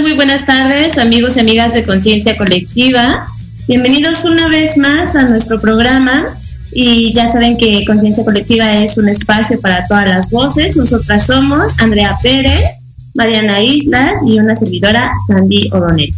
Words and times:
Muy 0.00 0.14
buenas 0.14 0.46
tardes, 0.46 0.96
amigos 0.96 1.36
y 1.36 1.40
amigas 1.40 1.74
de 1.74 1.84
Conciencia 1.84 2.34
Colectiva. 2.36 3.26
Bienvenidos 3.68 4.24
una 4.24 4.48
vez 4.48 4.78
más 4.78 5.14
a 5.16 5.28
nuestro 5.28 5.60
programa. 5.60 6.34
Y 6.72 7.12
ya 7.12 7.28
saben 7.28 7.58
que 7.58 7.84
Conciencia 7.84 8.24
Colectiva 8.24 8.72
es 8.72 8.96
un 8.96 9.08
espacio 9.08 9.60
para 9.60 9.84
todas 9.86 10.06
las 10.06 10.30
voces. 10.30 10.76
Nosotras 10.76 11.26
somos 11.26 11.74
Andrea 11.78 12.16
Pérez, 12.22 12.86
Mariana 13.14 13.60
Islas 13.60 14.14
y 14.26 14.38
una 14.38 14.54
servidora, 14.54 15.12
Sandy 15.26 15.68
O'Donnell. 15.72 16.12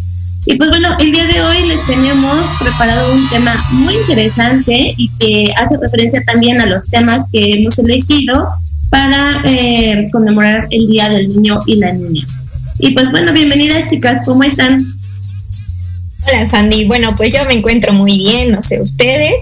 Y 0.46 0.54
pues 0.54 0.70
bueno, 0.70 0.88
el 1.00 1.10
día 1.10 1.26
de 1.26 1.42
hoy 1.42 1.66
les 1.66 1.84
tenemos 1.86 2.46
preparado 2.60 3.12
un 3.12 3.28
tema 3.28 3.52
muy 3.72 3.94
interesante 3.94 4.94
y 4.96 5.10
que 5.18 5.52
hace 5.56 5.76
referencia 5.78 6.22
también 6.24 6.60
a 6.60 6.66
los 6.66 6.86
temas 6.86 7.26
que 7.32 7.54
hemos 7.54 7.76
elegido 7.80 8.48
para 8.88 9.42
eh, 9.44 10.06
conmemorar 10.12 10.68
el 10.70 10.86
Día 10.86 11.08
del 11.08 11.28
Niño 11.30 11.60
y 11.66 11.76
la 11.76 11.92
Niña. 11.92 12.24
Y 12.78 12.90
pues 12.90 13.10
bueno, 13.10 13.32
bienvenidas 13.32 13.90
chicas, 13.90 14.22
¿cómo 14.24 14.42
están? 14.42 14.84
Hola 16.26 16.46
Sandy, 16.46 16.86
bueno 16.86 17.14
pues 17.16 17.32
yo 17.32 17.44
me 17.46 17.54
encuentro 17.54 17.92
muy 17.92 18.16
bien, 18.16 18.50
no 18.50 18.62
sé 18.62 18.80
ustedes, 18.80 19.34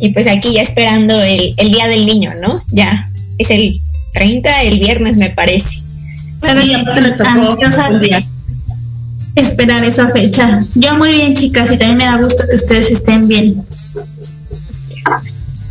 y 0.00 0.10
pues 0.10 0.26
aquí 0.26 0.54
ya 0.54 0.62
esperando 0.62 1.20
el, 1.22 1.54
Día 1.56 1.86
del 1.86 2.06
Niño, 2.06 2.34
¿no? 2.40 2.62
Ya, 2.68 3.08
es 3.38 3.50
el 3.50 3.78
30, 4.14 4.62
el 4.62 4.78
viernes 4.78 5.16
me 5.16 5.30
parece. 5.30 5.80
Pues 6.40 6.54
sí, 6.54 6.72
se 6.92 7.00
les 7.00 7.16
tocó 7.16 7.30
esperar 9.36 9.84
esa 9.84 10.10
fecha. 10.10 10.64
Yo 10.74 10.96
muy 10.96 11.12
bien 11.12 11.34
chicas 11.34 11.70
y 11.72 11.78
también 11.78 11.98
me 11.98 12.04
da 12.04 12.16
gusto 12.16 12.44
que 12.50 12.56
ustedes 12.56 12.90
estén 12.90 13.28
bien. 13.28 13.62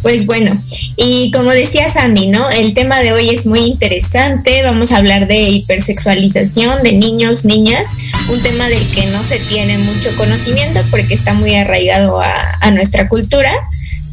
Pues 0.02 0.26
bueno, 0.26 0.60
y 0.98 1.32
como 1.32 1.52
decía 1.52 1.90
Sandy, 1.90 2.28
¿no? 2.28 2.50
El 2.50 2.74
tema 2.74 3.00
de 3.00 3.14
hoy 3.14 3.30
es 3.30 3.46
muy 3.46 3.60
interesante. 3.60 4.62
Vamos 4.64 4.92
a 4.92 4.98
hablar 4.98 5.28
de 5.28 5.50
hipersexualización 5.50 6.84
de 6.84 6.94
niños, 6.94 7.46
niñas, 7.46 7.86
un 8.30 8.42
tema 8.42 8.68
del 8.68 8.86
que 8.94 9.06
no 9.08 9.24
se 9.24 9.40
tiene 9.40 9.78
mucho 9.78 10.10
conocimiento 10.18 10.82
porque 10.92 11.14
está 11.14 11.34
muy 11.34 11.56
arraigado 11.56 12.22
a, 12.22 12.72
nuestra 12.72 13.10
cultura, 13.10 13.52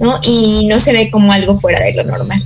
¿no? 0.00 0.18
Y 0.22 0.66
no 0.68 0.80
se 0.80 0.92
ve 0.92 1.10
como 1.10 1.32
algo 1.32 1.60
fuera 1.60 1.80
de 1.80 1.94
lo 1.94 2.04
normal. 2.04 2.42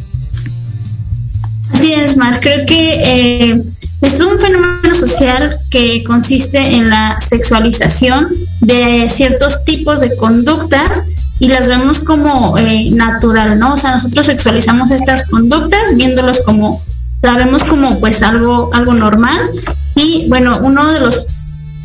Así 1.72 1.92
es, 1.92 2.16
Mar. 2.16 2.40
Creo 2.40 2.66
que 2.66 3.50
eh, 3.50 3.62
es 4.02 4.20
un 4.20 4.38
fenómeno 4.38 4.94
social 4.94 5.58
que 5.70 6.04
consiste 6.04 6.58
en 6.58 6.90
la 6.90 7.16
sexualización 7.20 8.28
de 8.60 9.08
ciertos 9.08 9.64
tipos 9.64 10.00
de 10.00 10.14
conductas 10.16 11.04
y 11.42 11.48
las 11.48 11.66
vemos 11.66 11.98
como 11.98 12.56
eh, 12.56 12.88
natural, 12.92 13.58
¿no? 13.58 13.74
O 13.74 13.76
sea, 13.76 13.90
nosotros 13.90 14.26
sexualizamos 14.26 14.92
estas 14.92 15.26
conductas 15.26 15.96
viéndolos 15.96 16.44
como, 16.44 16.80
la 17.20 17.36
vemos 17.36 17.64
como 17.64 17.98
pues 17.98 18.22
algo, 18.22 18.70
algo 18.72 18.94
normal 18.94 19.50
y 19.96 20.28
bueno, 20.28 20.60
uno 20.62 20.92
de 20.92 21.00
los 21.00 21.26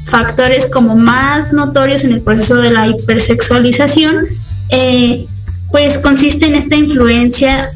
factores 0.05 0.67
como 0.67 0.95
más 0.95 1.53
notorios 1.53 2.03
en 2.03 2.11
el 2.11 2.21
proceso 2.21 2.57
de 2.57 2.69
la 2.69 2.85
hipersexualización, 2.85 4.27
eh, 4.69 5.25
pues 5.71 5.97
consiste 5.97 6.45
en 6.45 6.53
esta 6.53 6.75
influencia 6.75 7.71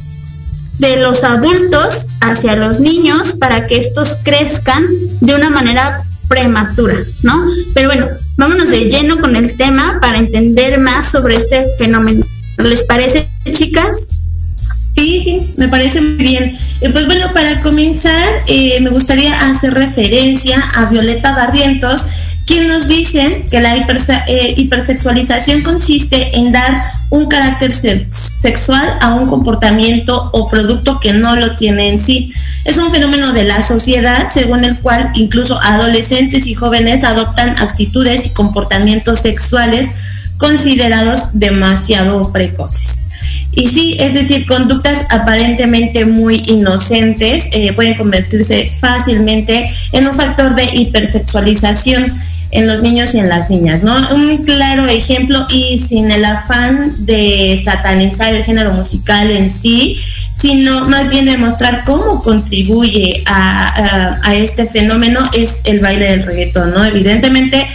de 0.77 0.97
los 0.97 1.23
adultos 1.23 2.09
hacia 2.19 2.57
los 2.57 2.79
niños 2.79 3.33
para 3.39 3.65
que 3.65 3.79
estos 3.79 4.17
crezcan 4.21 4.85
de 5.19 5.33
una 5.33 5.49
manera 5.49 6.03
prematura, 6.31 6.95
¿no? 7.23 7.33
Pero 7.73 7.89
bueno, 7.89 8.07
vámonos 8.37 8.71
de 8.71 8.89
lleno 8.89 9.19
con 9.19 9.35
el 9.35 9.57
tema 9.57 9.99
para 9.99 10.17
entender 10.17 10.79
más 10.79 11.11
sobre 11.11 11.35
este 11.35 11.65
fenómeno. 11.77 12.25
¿Les 12.57 12.85
parece, 12.85 13.29
chicas? 13.51 14.20
Sí, 14.95 15.21
sí, 15.23 15.53
me 15.57 15.69
parece 15.69 16.01
muy 16.01 16.23
bien. 16.23 16.51
Eh, 16.81 16.89
pues 16.91 17.05
bueno, 17.05 17.31
para 17.33 17.61
comenzar, 17.61 18.43
eh, 18.47 18.79
me 18.81 18.89
gustaría 18.89 19.49
hacer 19.49 19.73
referencia 19.73 20.61
a 20.75 20.85
Violeta 20.85 21.33
Barrientos, 21.33 22.05
quien 22.45 22.67
nos 22.67 22.89
dice 22.89 23.45
que 23.49 23.61
la 23.61 23.77
eh, 23.77 24.53
hipersexualización 24.57 25.61
consiste 25.61 26.37
en 26.37 26.51
dar 26.51 26.81
un 27.09 27.27
carácter 27.27 27.71
sexual 27.71 28.89
a 28.99 29.13
un 29.15 29.27
comportamiento 29.27 30.29
o 30.33 30.49
producto 30.49 30.99
que 30.99 31.13
no 31.13 31.37
lo 31.37 31.55
tiene 31.55 31.89
en 31.89 31.99
sí. 31.99 32.29
Es 32.65 32.77
un 32.77 32.91
fenómeno 32.91 33.31
de 33.31 33.45
la 33.45 33.61
sociedad 33.61 34.27
según 34.29 34.65
el 34.65 34.79
cual 34.79 35.11
incluso 35.15 35.59
adolescentes 35.61 36.47
y 36.47 36.53
jóvenes 36.53 37.05
adoptan 37.05 37.51
actitudes 37.59 38.25
y 38.25 38.29
comportamientos 38.31 39.19
sexuales 39.19 39.89
considerados 40.37 41.29
demasiado 41.33 42.31
precoces. 42.31 43.05
Y 43.53 43.67
sí, 43.67 43.97
es 43.99 44.13
decir, 44.13 44.45
conductas 44.45 45.05
aparentemente 45.09 46.05
muy 46.05 46.41
inocentes 46.47 47.49
eh, 47.51 47.73
pueden 47.73 47.95
convertirse 47.95 48.69
fácilmente 48.69 49.67
en 49.91 50.07
un 50.07 50.15
factor 50.15 50.55
de 50.55 50.63
hipersexualización 50.73 52.13
en 52.51 52.67
los 52.67 52.81
niños 52.81 53.15
y 53.15 53.19
en 53.19 53.29
las 53.29 53.49
niñas, 53.49 53.81
¿no? 53.81 53.95
Un 54.13 54.37
claro 54.43 54.85
ejemplo 54.85 55.45
y 55.49 55.79
sin 55.79 56.11
el 56.11 56.23
afán 56.25 56.93
de 57.05 57.59
satanizar 57.63 58.33
el 58.33 58.43
género 58.43 58.73
musical 58.73 59.31
en 59.31 59.49
sí, 59.49 59.95
sino 59.95 60.87
más 60.89 61.09
bien 61.09 61.25
de 61.25 61.37
mostrar 61.37 61.83
cómo 61.85 62.21
contribuye 62.21 63.23
a, 63.25 64.17
a, 64.21 64.35
este 64.35 64.65
fenómeno 64.65 65.19
es 65.33 65.61
el 65.65 65.79
baile 65.79 66.11
del 66.11 66.23
reggaetón, 66.23 66.71
¿no? 66.71 66.83
Evidentemente, 66.83 67.65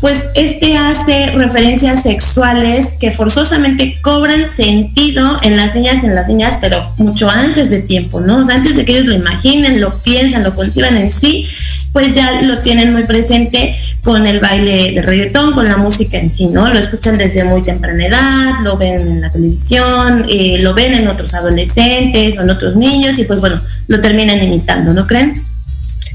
pues 0.00 0.28
este 0.34 0.76
hace 0.76 1.30
referencias 1.32 2.02
sexuales 2.02 2.96
que 2.98 3.10
forzosamente 3.10 4.00
cobran 4.02 4.48
sentido 4.48 4.93
en 5.42 5.56
las 5.56 5.74
niñas 5.74 6.04
en 6.04 6.14
las 6.14 6.28
niñas, 6.28 6.58
pero 6.60 6.86
mucho 6.98 7.28
antes 7.28 7.70
de 7.70 7.80
tiempo, 7.80 8.20
¿no? 8.20 8.42
Antes 8.48 8.76
de 8.76 8.84
que 8.84 8.92
ellos 8.92 9.06
lo 9.06 9.14
imaginen, 9.14 9.80
lo 9.80 9.94
piensan, 9.98 10.44
lo 10.44 10.54
conciban 10.54 10.96
en 10.96 11.10
sí, 11.10 11.46
pues 11.92 12.14
ya 12.14 12.42
lo 12.42 12.60
tienen 12.60 12.92
muy 12.92 13.04
presente 13.04 13.74
con 14.02 14.26
el 14.26 14.40
baile 14.40 14.92
de 14.92 15.02
reggaetón, 15.02 15.52
con 15.52 15.68
la 15.68 15.76
música 15.76 16.18
en 16.18 16.30
sí, 16.30 16.46
¿no? 16.46 16.68
Lo 16.68 16.78
escuchan 16.78 17.18
desde 17.18 17.44
muy 17.44 17.62
temprana 17.62 18.06
edad, 18.06 18.52
lo 18.62 18.76
ven 18.76 19.00
en 19.00 19.20
la 19.20 19.30
televisión, 19.30 20.24
eh, 20.28 20.58
lo 20.60 20.74
ven 20.74 20.94
en 20.94 21.08
otros 21.08 21.34
adolescentes 21.34 22.38
o 22.38 22.42
en 22.42 22.50
otros 22.50 22.76
niños 22.76 23.18
y 23.18 23.24
pues 23.24 23.40
bueno, 23.40 23.60
lo 23.88 24.00
terminan 24.00 24.42
imitando, 24.42 24.92
¿no 24.92 25.06
creen? 25.06 25.34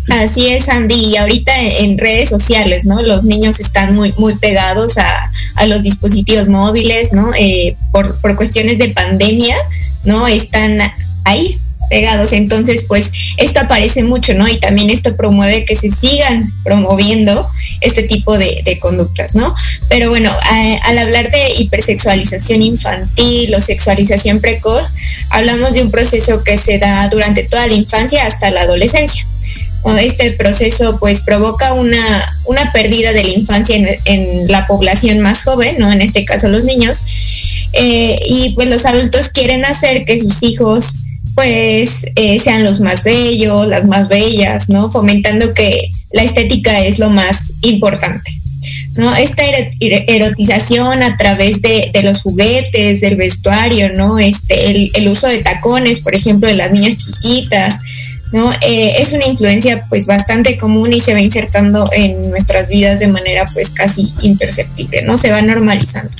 Así 0.09 0.47
es, 0.47 0.69
Andy. 0.69 0.95
Y 0.95 1.17
ahorita 1.17 1.51
en, 1.59 1.97
redes 1.97 2.29
sociales, 2.29 2.85
¿no? 2.85 3.01
Los 3.01 3.23
niños 3.23 3.59
están 3.59 3.95
muy, 3.95 4.13
muy 4.17 4.37
pegados 4.37 4.97
a, 4.97 5.31
los 5.65 5.83
dispositivos 5.83 6.47
móviles, 6.47 7.13
¿no? 7.13 7.31
Eh, 7.37 7.75
por, 7.91 8.19
por 8.21 8.35
cuestiones 8.35 8.77
de 8.79 8.89
pandemia, 8.89 9.55
¿no? 10.03 10.27
Están 10.27 10.79
ahí 11.25 11.59
pegados. 11.89 12.31
Entonces, 12.31 12.85
pues 12.87 13.11
esto 13.37 13.59
aparece 13.59 14.03
mucho, 14.03 14.33
¿no? 14.35 14.47
Y 14.47 14.59
también 14.59 14.89
esto 14.89 15.15
promueve 15.17 15.65
que 15.65 15.75
se 15.75 15.89
sigan 15.89 16.49
promoviendo 16.63 17.49
este 17.81 18.03
tipo 18.03 18.37
de, 18.37 18.77
conductas, 18.79 19.35
¿no? 19.35 19.53
Pero 19.89 20.09
bueno, 20.09 20.31
al 20.83 20.97
hablar 20.97 21.31
de 21.31 21.55
hipersexualización 21.57 22.61
infantil 22.61 23.53
o 23.55 23.59
sexualización 23.59 24.39
precoz, 24.39 24.87
hablamos 25.29 25.73
de 25.73 25.81
un 25.81 25.91
proceso 25.91 26.43
que 26.43 26.57
se 26.57 26.77
da 26.77 27.09
durante 27.09 27.43
toda 27.43 27.67
la 27.67 27.73
infancia 27.73 28.25
hasta 28.25 28.51
la 28.51 28.61
adolescencia. 28.61 29.25
Este 29.99 30.31
proceso 30.31 30.97
pues 30.99 31.21
provoca 31.21 31.73
una, 31.73 32.37
una 32.45 32.71
pérdida 32.71 33.11
de 33.13 33.23
la 33.23 33.29
infancia 33.29 33.75
en, 34.05 34.47
la 34.47 34.67
población 34.67 35.19
más 35.19 35.43
joven, 35.43 35.77
¿no? 35.79 35.91
En 35.91 36.01
este 36.01 36.25
caso 36.25 36.49
los 36.49 36.63
niños. 36.63 37.01
Eh, 37.73 38.19
y 38.25 38.49
pues 38.51 38.67
los 38.67 38.85
adultos 38.85 39.29
quieren 39.29 39.65
hacer 39.65 40.05
que 40.05 40.19
sus 40.19 40.41
hijos 40.43 40.95
pues 41.35 42.05
eh, 42.15 42.39
sean 42.39 42.63
los 42.63 42.79
más 42.79 43.03
bellos, 43.03 43.67
las 43.67 43.85
más 43.85 44.07
bellas, 44.07 44.69
¿no? 44.69 44.91
Fomentando 44.91 45.53
que 45.53 45.91
la 46.11 46.23
estética 46.23 46.81
es 46.81 46.99
lo 46.99 47.09
más 47.09 47.53
importante. 47.61 48.31
¿no? 48.95 49.15
Esta 49.15 49.43
erotización 49.79 51.03
a 51.03 51.15
través 51.17 51.61
de, 51.61 51.91
los 52.03 52.21
juguetes, 52.21 53.01
del 53.01 53.15
vestuario, 53.15 53.93
¿no? 53.93 54.19
Este, 54.19 54.89
el, 54.93 55.07
uso 55.07 55.27
de 55.27 55.39
tacones, 55.39 56.01
por 56.01 56.15
ejemplo, 56.15 56.49
de 56.49 56.55
las 56.55 56.71
niñas 56.71 56.97
chiquitas, 56.97 57.77
¿no? 58.31 58.51
Eh, 58.61 58.93
es 58.99 59.13
una 59.13 59.25
influencia 59.25 59.85
pues 59.89 60.05
bastante 60.05 60.57
común 60.57 60.93
y 60.93 60.99
se 60.99 61.13
va 61.13 61.21
insertando 61.21 61.89
en 61.91 62.29
nuestras 62.29 62.69
vidas 62.69 62.99
de 62.99 63.07
manera 63.07 63.45
pues 63.53 63.69
casi 63.69 64.13
imperceptible, 64.21 65.01
¿no? 65.01 65.17
Se 65.17 65.31
va 65.31 65.41
normalizando. 65.41 66.11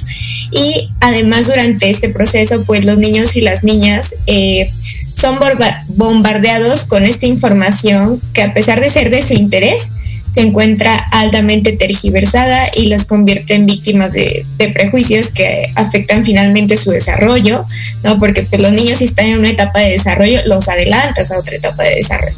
Y 0.52 0.90
además 1.00 1.48
durante 1.48 1.90
este 1.90 2.10
proceso 2.10 2.64
pues 2.64 2.86
los 2.86 2.98
niños 2.98 3.36
y 3.36 3.42
las 3.42 3.64
niñas 3.64 4.16
eh, 4.26 4.70
son 5.16 5.38
bombardeados 5.88 6.86
con 6.86 7.04
esta 7.04 7.26
información 7.26 8.22
que 8.34 8.42
a 8.42 8.54
pesar 8.54 8.80
de 8.80 8.90
ser 8.90 9.10
de 9.10 9.22
su 9.22 9.34
interés, 9.34 9.90
se 10.32 10.42
encuentra 10.42 10.96
altamente 11.12 11.74
tergiversada 11.74 12.70
y 12.74 12.88
los 12.88 13.06
convierte 13.06 13.56
en 13.56 13.66
víctimas 13.66 14.12
de, 14.14 14.46
prejuicios 14.74 15.30
que 15.30 15.72
afectan 15.76 16.24
finalmente 16.24 16.78
su 16.78 16.92
desarrollo, 16.92 17.66
¿no? 18.04 18.20
Porque 18.20 18.44
pues, 18.44 18.62
los 18.62 18.72
niños 18.72 19.00
si 19.00 19.06
están 19.06 19.28
en 19.28 19.40
una 19.40 19.50
etapa 19.50 19.80
de 19.80 19.92
desarrollo, 19.92 20.40
los 20.46 20.68
adelantas 20.68 21.32
a 21.32 21.40
otra 21.40 21.56
etapa 21.56 21.84
de 21.84 21.96
desarrollo, 21.96 22.36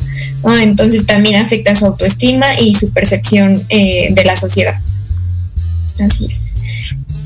Entonces 0.62 1.06
también 1.06 1.36
afecta 1.36 1.76
su 1.76 1.86
autoestima 1.86 2.60
y 2.60 2.76
su 2.76 2.92
percepción 2.92 3.64
eh, 3.70 4.10
de 4.12 4.24
la 4.24 4.36
sociedad. 4.36 4.76
Así 6.00 6.28
es. 6.32 6.56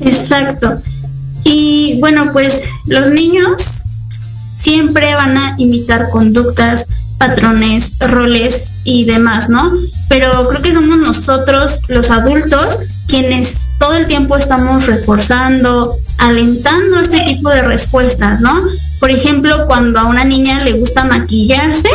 Exacto. 0.00 0.80
Y 1.44 1.98
bueno, 2.00 2.32
pues 2.32 2.68
los 2.86 3.10
niños 3.10 3.84
siempre 4.54 5.14
van 5.14 5.36
a 5.36 5.54
imitar 5.58 6.10
conductas 6.10 6.88
patrones, 7.18 7.96
roles 8.00 8.72
y 8.84 9.04
demás, 9.04 9.48
¿no? 9.48 9.72
Pero 10.08 10.48
creo 10.48 10.62
que 10.62 10.72
somos 10.72 10.98
nosotros, 10.98 11.80
los 11.88 12.10
adultos, 12.10 12.78
quienes 13.06 13.68
todo 13.78 13.94
el 13.94 14.06
tiempo 14.06 14.36
estamos 14.36 14.86
reforzando, 14.86 15.96
alentando 16.18 17.00
este 17.00 17.20
tipo 17.20 17.50
de 17.50 17.62
respuestas, 17.62 18.40
¿no? 18.40 18.52
Por 19.00 19.10
ejemplo, 19.10 19.66
cuando 19.66 19.98
a 19.98 20.06
una 20.06 20.24
niña 20.24 20.64
le 20.64 20.72
gusta 20.72 21.04
maquillarse, 21.04 21.88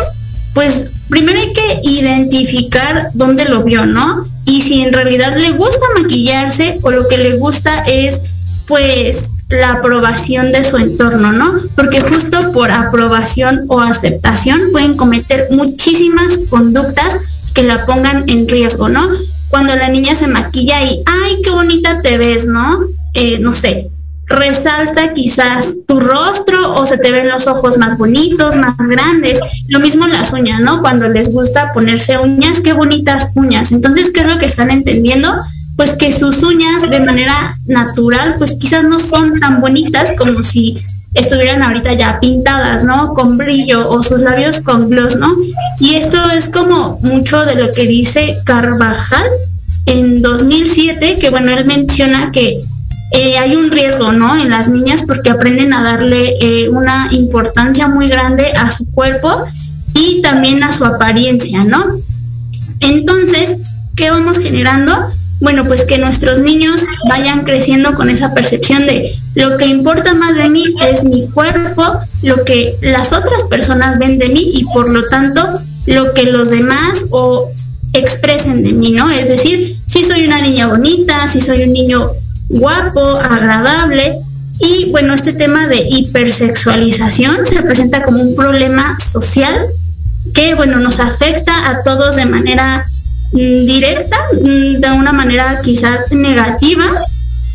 pues 0.54 0.92
primero 1.10 1.40
hay 1.40 1.54
que 1.54 1.80
identificar 1.84 3.10
dónde 3.14 3.46
lo 3.46 3.64
vio, 3.64 3.86
¿no? 3.86 4.26
Y 4.46 4.62
si 4.62 4.82
en 4.82 4.94
realidad 4.94 5.36
le 5.38 5.52
gusta 5.52 5.86
maquillarse 6.02 6.80
o 6.82 6.92
lo 6.92 7.08
que 7.08 7.18
le 7.18 7.38
gusta 7.38 7.84
es, 7.84 8.22
pues, 8.72 9.34
la 9.50 9.74
aprobación 9.74 10.54
de 10.54 10.64
su 10.64 10.78
entorno, 10.78 11.34
¿no? 11.34 11.52
Porque 11.76 12.00
justo 12.00 12.54
por 12.54 12.72
aprobación 12.72 13.66
o 13.68 13.82
aceptación 13.82 14.62
pueden 14.72 14.96
cometer 14.96 15.50
muchísimas 15.52 16.40
conductas 16.50 17.20
que 17.54 17.64
la 17.64 17.86
pongan 17.86 18.30
en 18.30 18.48
riesgo, 18.48 18.88
¿no? 18.88 19.06
Cuando 19.50 19.76
la 19.76 19.90
niña 19.90 20.16
se 20.16 20.30
maquilla 20.30 20.82
y, 20.86 21.04
ay, 21.06 21.42
qué 21.44 21.50
bonita 21.50 22.02
te 22.02 22.18
ves, 22.18 22.48
¿no? 22.48 22.86
Eh, 23.14 23.40
no 23.40 23.52
sé, 23.52 23.90
resalta 24.26 25.12
quizás 25.12 25.80
tu 25.86 26.00
rostro 26.00 26.76
o 26.76 26.86
se 26.86 26.98
te 26.98 27.12
ven 27.12 27.28
los 27.28 27.48
ojos 27.48 27.78
más 27.78 27.98
bonitos, 27.98 28.56
más 28.56 28.78
grandes. 28.78 29.42
Lo 29.68 29.82
mismo 29.82 30.08
las 30.08 30.32
uñas, 30.32 30.62
¿no? 30.62 30.80
Cuando 30.80 31.10
les 31.10 31.34
gusta 31.34 31.74
ponerse 31.74 32.18
uñas, 32.20 32.62
qué 32.62 32.72
bonitas 32.72 33.32
uñas. 33.36 33.74
Entonces, 33.74 34.12
¿qué 34.12 34.22
es 34.22 34.28
lo 34.28 34.40
que 34.40 34.46
están 34.46 34.72
entendiendo? 34.72 35.28
Pues 35.82 35.96
que 35.96 36.12
sus 36.12 36.44
uñas 36.44 36.88
de 36.92 37.00
manera 37.00 37.58
natural, 37.66 38.36
pues 38.38 38.54
quizás 38.60 38.84
no 38.84 39.00
son 39.00 39.40
tan 39.40 39.62
bonitas 39.62 40.12
como 40.16 40.44
si 40.44 40.78
estuvieran 41.16 41.64
ahorita 41.64 41.94
ya 41.94 42.20
pintadas, 42.20 42.84
¿no? 42.84 43.16
Con 43.16 43.36
brillo 43.36 43.90
o 43.90 44.04
sus 44.04 44.22
labios 44.22 44.62
con 44.62 44.92
gloss, 44.92 45.16
¿no? 45.16 45.36
Y 45.80 45.96
esto 45.96 46.24
es 46.30 46.50
como 46.50 47.00
mucho 47.02 47.44
de 47.46 47.56
lo 47.56 47.72
que 47.72 47.88
dice 47.88 48.38
Carvajal 48.44 49.26
en 49.88 50.22
2007, 50.22 51.18
que 51.20 51.32
bueno, 51.32 51.50
él 51.50 51.66
menciona 51.66 52.32
que 52.32 52.62
eh, 53.14 53.40
hay 53.40 53.56
un 53.56 53.72
riesgo, 53.72 54.12
¿no? 54.12 54.40
En 54.40 54.52
las 54.52 54.70
niñas 54.70 55.02
porque 55.08 55.32
aprenden 55.32 55.74
a 55.74 55.82
darle 55.82 56.36
eh, 56.42 56.70
una 56.70 57.08
importancia 57.10 57.88
muy 57.88 58.08
grande 58.08 58.52
a 58.56 58.70
su 58.70 58.86
cuerpo 58.92 59.46
y 59.96 60.22
también 60.22 60.62
a 60.62 60.72
su 60.72 60.86
apariencia, 60.86 61.64
¿no? 61.64 61.84
Entonces, 62.82 63.58
¿qué 63.96 64.12
vamos 64.12 64.38
generando? 64.38 64.94
Bueno, 65.42 65.66
pues 65.66 65.86
que 65.86 65.98
nuestros 65.98 66.40
niños 66.40 66.82
vayan 67.10 67.44
creciendo 67.44 67.94
con 67.96 68.10
esa 68.10 68.34
percepción 68.34 68.86
de 68.86 69.14
lo 69.36 69.58
que 69.58 69.66
importa 69.66 70.14
más 70.14 70.36
de 70.36 70.50
mí 70.50 70.64
es 70.88 71.04
mi 71.04 71.28
cuerpo, 71.30 71.84
lo 72.22 72.46
que 72.46 72.78
las 72.82 73.12
otras 73.12 73.44
personas 73.50 73.98
ven 73.98 74.20
de 74.20 74.30
mí 74.30 74.52
y 74.54 74.64
por 74.66 74.90
lo 74.90 75.04
tanto 75.10 75.60
lo 75.88 76.14
que 76.14 76.32
los 76.32 76.52
demás 76.52 77.08
o 77.10 77.50
expresen 77.94 78.64
de 78.64 78.72
mí, 78.72 78.92
¿no? 78.92 79.10
Es 79.10 79.30
decir, 79.30 79.78
si 79.88 80.04
soy 80.04 80.26
una 80.26 80.42
niña 80.42 80.68
bonita, 80.68 81.28
si 81.28 81.42
soy 81.42 81.64
un 81.64 81.74
niño 81.74 82.12
guapo, 82.50 83.02
agradable. 83.02 84.18
Y 84.60 84.92
bueno, 84.92 85.14
este 85.14 85.34
tema 85.34 85.68
de 85.68 85.82
hipersexualización 85.82 87.48
se 87.48 87.64
presenta 87.64 88.04
como 88.04 88.22
un 88.22 88.36
problema 88.36 88.98
social 89.00 89.66
que, 90.36 90.54
bueno, 90.54 90.78
nos 90.78 91.00
afecta 91.00 91.70
a 91.70 91.82
todos 91.82 92.16
de 92.16 92.28
manera 92.28 92.86
directa, 93.32 94.18
mm, 94.34 94.80
de 94.82 94.92
una 94.92 95.14
manera 95.14 95.62
quizás 95.62 96.12
negativa, 96.12 96.86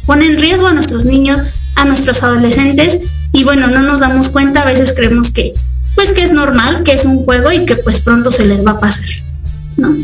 pone 0.07 0.27
en 0.27 0.39
riesgo 0.39 0.67
a 0.69 0.73
nuestros 0.73 1.05
niños, 1.05 1.43
a 1.75 1.85
nuestros 1.85 2.23
adolescentes 2.23 2.99
y 3.33 3.45
bueno, 3.45 3.69
no 3.69 3.83
nos 3.83 4.01
damos 4.01 4.31
cuenta, 4.31 4.63
a 4.63 4.67
veces 4.67 4.93
creemos 4.95 5.31
que 5.31 5.53
pues 5.95 6.13
que 6.13 6.23
es 6.23 6.33
normal, 6.33 6.83
que 6.85 6.93
es 6.93 7.05
un 7.05 7.25
juego 7.25 7.51
y 7.53 7.65
que 7.65 7.77
pues 7.77 8.01
pronto 8.01 8.31
se 8.31 8.45
les 8.45 8.67
va 8.67 8.73
a 8.73 8.81
pasar, 8.81 9.09
¿no? 9.77 9.97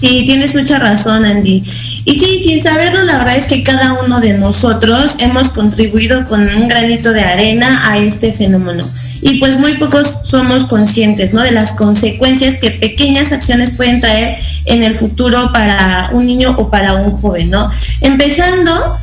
Sí, 0.00 0.22
tienes 0.24 0.54
mucha 0.54 0.78
razón, 0.78 1.26
Andy. 1.26 1.62
Y 2.06 2.14
sí, 2.14 2.40
sin 2.42 2.62
saberlo, 2.62 3.02
la 3.04 3.18
verdad 3.18 3.36
es 3.36 3.46
que 3.46 3.62
cada 3.62 4.02
uno 4.02 4.18
de 4.20 4.32
nosotros 4.32 5.16
hemos 5.18 5.50
contribuido 5.50 6.24
con 6.24 6.40
un 6.40 6.68
granito 6.68 7.12
de 7.12 7.20
arena 7.20 7.82
a 7.84 7.98
este 7.98 8.32
fenómeno. 8.32 8.88
Y 9.20 9.38
pues 9.40 9.58
muy 9.58 9.74
pocos 9.74 10.20
somos 10.22 10.64
conscientes, 10.64 11.34
¿no? 11.34 11.42
De 11.42 11.50
las 11.50 11.72
consecuencias 11.72 12.56
que 12.56 12.70
pequeñas 12.70 13.32
acciones 13.32 13.72
pueden 13.72 14.00
traer 14.00 14.38
en 14.64 14.82
el 14.82 14.94
futuro 14.94 15.52
para 15.52 16.08
un 16.14 16.24
niño 16.24 16.54
o 16.56 16.70
para 16.70 16.94
un 16.94 17.10
joven, 17.20 17.50
¿no? 17.50 17.68
Empezando 18.00 18.96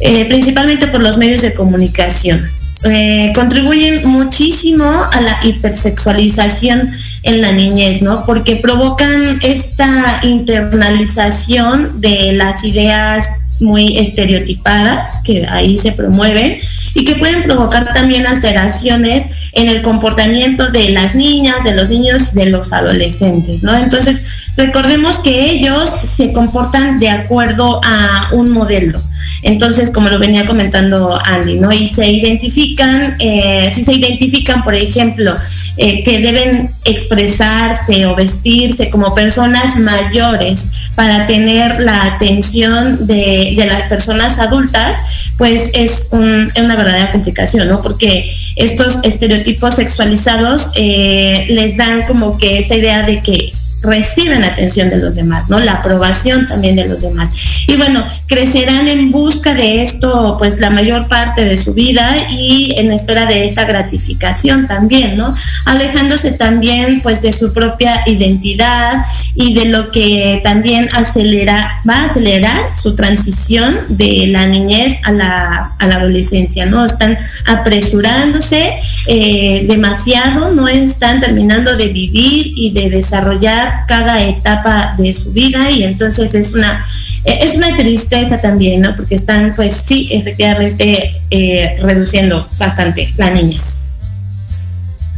eh, 0.00 0.24
principalmente 0.24 0.88
por 0.88 1.00
los 1.00 1.16
medios 1.16 1.42
de 1.42 1.54
comunicación. 1.54 2.44
Eh, 2.84 3.32
contribuyen 3.34 4.08
muchísimo 4.08 4.84
a 4.84 5.20
la 5.20 5.38
hipersexualización 5.42 6.88
en 7.24 7.42
la 7.42 7.52
niñez, 7.52 8.00
¿no? 8.00 8.24
Porque 8.24 8.56
provocan 8.56 9.22
esta 9.42 10.20
internalización 10.22 12.00
de 12.00 12.32
las 12.32 12.64
ideas 12.64 13.28
muy 13.60 13.98
estereotipadas 13.98 15.20
que 15.24 15.46
ahí 15.46 15.78
se 15.78 15.92
promueven 15.92 16.58
y 16.94 17.04
que 17.04 17.14
pueden 17.16 17.42
provocar 17.42 17.92
también 17.92 18.26
alteraciones 18.26 19.50
en 19.52 19.68
el 19.68 19.82
comportamiento 19.82 20.70
de 20.70 20.90
las 20.90 21.14
niñas, 21.14 21.62
de 21.64 21.74
los 21.74 21.88
niños, 21.88 22.34
de 22.34 22.46
los 22.46 22.72
adolescentes, 22.72 23.62
¿no? 23.62 23.76
Entonces, 23.76 24.52
recordemos 24.56 25.18
que 25.20 25.52
ellos 25.52 25.90
se 26.04 26.32
comportan 26.32 26.98
de 26.98 27.08
acuerdo 27.08 27.80
a 27.84 28.30
un 28.32 28.50
modelo. 28.50 29.00
Entonces, 29.42 29.90
como 29.90 30.08
lo 30.08 30.18
venía 30.18 30.44
comentando 30.44 31.18
Andy, 31.24 31.56
¿no? 31.56 31.72
Y 31.72 31.86
se 31.86 32.10
identifican, 32.10 33.16
eh, 33.18 33.70
si 33.72 33.84
se 33.84 33.94
identifican, 33.94 34.62
por 34.62 34.74
ejemplo, 34.74 35.34
eh, 35.76 36.02
que 36.02 36.18
deben 36.18 36.70
expresarse 36.84 38.06
o 38.06 38.14
vestirse 38.14 38.90
como 38.90 39.14
personas 39.14 39.76
mayores 39.78 40.70
para 40.94 41.26
tener 41.26 41.80
la 41.80 42.04
atención 42.04 43.06
de 43.06 43.49
de, 43.56 43.66
las 43.66 43.84
personas 43.84 44.38
adultas, 44.38 45.32
pues 45.36 45.70
es 45.74 46.10
una 46.12 46.76
verdadera 46.76 47.12
complicación, 47.12 47.68
¿no? 47.68 47.82
Porque 47.82 48.24
estos 48.56 48.98
estereotipos 49.02 49.76
sexualizados 49.76 50.70
eh, 50.76 51.46
les 51.50 51.76
dan 51.76 52.02
como 52.02 52.36
que 52.38 52.58
esta 52.58 52.76
idea 52.76 53.02
de 53.02 53.22
que 53.22 53.52
reciben 53.82 54.44
atención 54.44 54.90
de 54.90 54.98
los 54.98 55.14
demás, 55.14 55.48
¿no? 55.48 55.58
La 55.58 55.74
aprobación 55.74 56.46
también 56.46 56.76
de 56.76 56.86
los 56.86 57.00
demás. 57.02 57.30
Y 57.66 57.76
bueno, 57.76 58.04
crecerán 58.26 58.88
en 58.88 59.10
busca 59.10 59.54
de 59.54 59.82
esto, 59.82 60.36
pues 60.38 60.60
la 60.60 60.70
mayor 60.70 61.08
parte 61.08 61.44
de 61.44 61.56
su 61.56 61.72
vida 61.74 62.16
y 62.30 62.74
en 62.76 62.92
espera 62.92 63.26
de 63.26 63.44
esta 63.44 63.64
gratificación 63.64 64.66
también, 64.66 65.16
¿no? 65.16 65.34
Alejándose 65.64 66.32
también, 66.32 67.00
pues, 67.02 67.22
de 67.22 67.32
su 67.32 67.52
propia 67.52 68.02
identidad 68.06 69.04
y 69.34 69.54
de 69.54 69.66
lo 69.66 69.90
que 69.90 70.40
también 70.42 70.88
acelera, 70.92 71.80
va 71.88 71.96
a 71.96 72.04
acelerar 72.04 72.76
su 72.76 72.94
transición 72.94 73.74
de 73.88 74.26
la 74.28 74.46
niñez 74.46 75.00
a 75.04 75.12
la, 75.12 75.72
a 75.78 75.86
la 75.86 75.96
adolescencia, 75.96 76.66
¿no? 76.66 76.84
Están 76.84 77.16
apresurándose 77.46 78.74
eh, 79.06 79.64
demasiado, 79.68 80.52
no 80.52 80.68
están 80.68 81.20
terminando 81.20 81.76
de 81.76 81.88
vivir 81.88 82.52
y 82.56 82.72
de 82.72 82.90
desarrollar 82.90 83.69
cada, 83.86 84.22
etapa 84.22 84.94
de 84.98 85.12
su 85.12 85.32
vida 85.32 85.70
y 85.70 85.84
entonces 85.84 86.34
es 86.34 86.52
una, 86.54 86.84
es 87.24 87.56
una 87.56 87.74
tristeza 87.76 88.40
también, 88.40 88.80
¿no? 88.80 88.94
Porque 88.96 89.14
están, 89.14 89.54
pues 89.54 89.74
sí, 89.74 90.08
efectivamente 90.10 91.20
eh, 91.30 91.76
reduciendo 91.80 92.48
bastante 92.58 93.12
las 93.16 93.32
niñas. 93.32 93.82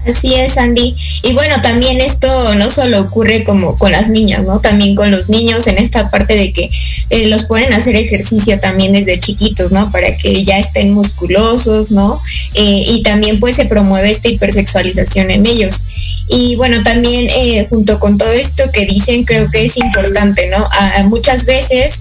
Así 0.07 0.35
es, 0.35 0.59
Andy. 0.59 0.97
Y 1.23 1.33
bueno, 1.33 1.61
también 1.63 2.01
esto 2.01 2.55
no 2.57 2.71
solo 2.71 3.01
ocurre 3.01 3.45
como 3.45 3.77
con 3.77 3.93
las 3.93 4.09
niñas, 4.09 4.43
¿no? 4.43 4.61
También 4.61 4.97
con 4.97 5.11
los 5.13 5.29
niños 5.29 5.67
en 5.69 5.79
esta 5.79 6.11
parte 6.11 6.35
de 6.35 6.53
que 6.53 6.71
eh, 7.11 7.29
los 7.29 7.45
pueden 7.45 7.73
hacer 7.73 7.95
ejercicio 7.95 8.59
también 8.59 8.93
desde 8.93 9.21
chiquitos, 9.21 9.71
¿no? 9.71 9.91
Para 9.91 10.17
que 10.17 10.45
ya 10.45 10.59
estén 10.59 10.93
musculosos, 10.93 11.93
¿no? 11.93 12.21
Eh, 12.55 12.85
y 12.89 13.03
también 13.03 13.39
pues 13.39 13.55
se 13.57 13.67
promueve 13.67 14.11
esta 14.11 14.29
hipersexualización 14.29 15.31
en 15.31 15.47
ellos. 15.47 15.85
Y 16.27 16.57
bueno, 16.57 16.83
también 16.83 17.29
eh, 17.31 17.67
junto 17.71 18.01
con 18.01 18.19
todo 18.19 18.33
esto 18.33 18.65
que 18.73 18.87
dicen, 18.87 19.25
creo 19.25 19.51
que 19.51 19.65
es 19.65 19.77
importante, 19.77 20.49
¿no? 20.49 20.69
muchas 21.09 21.47
veces 21.47 22.01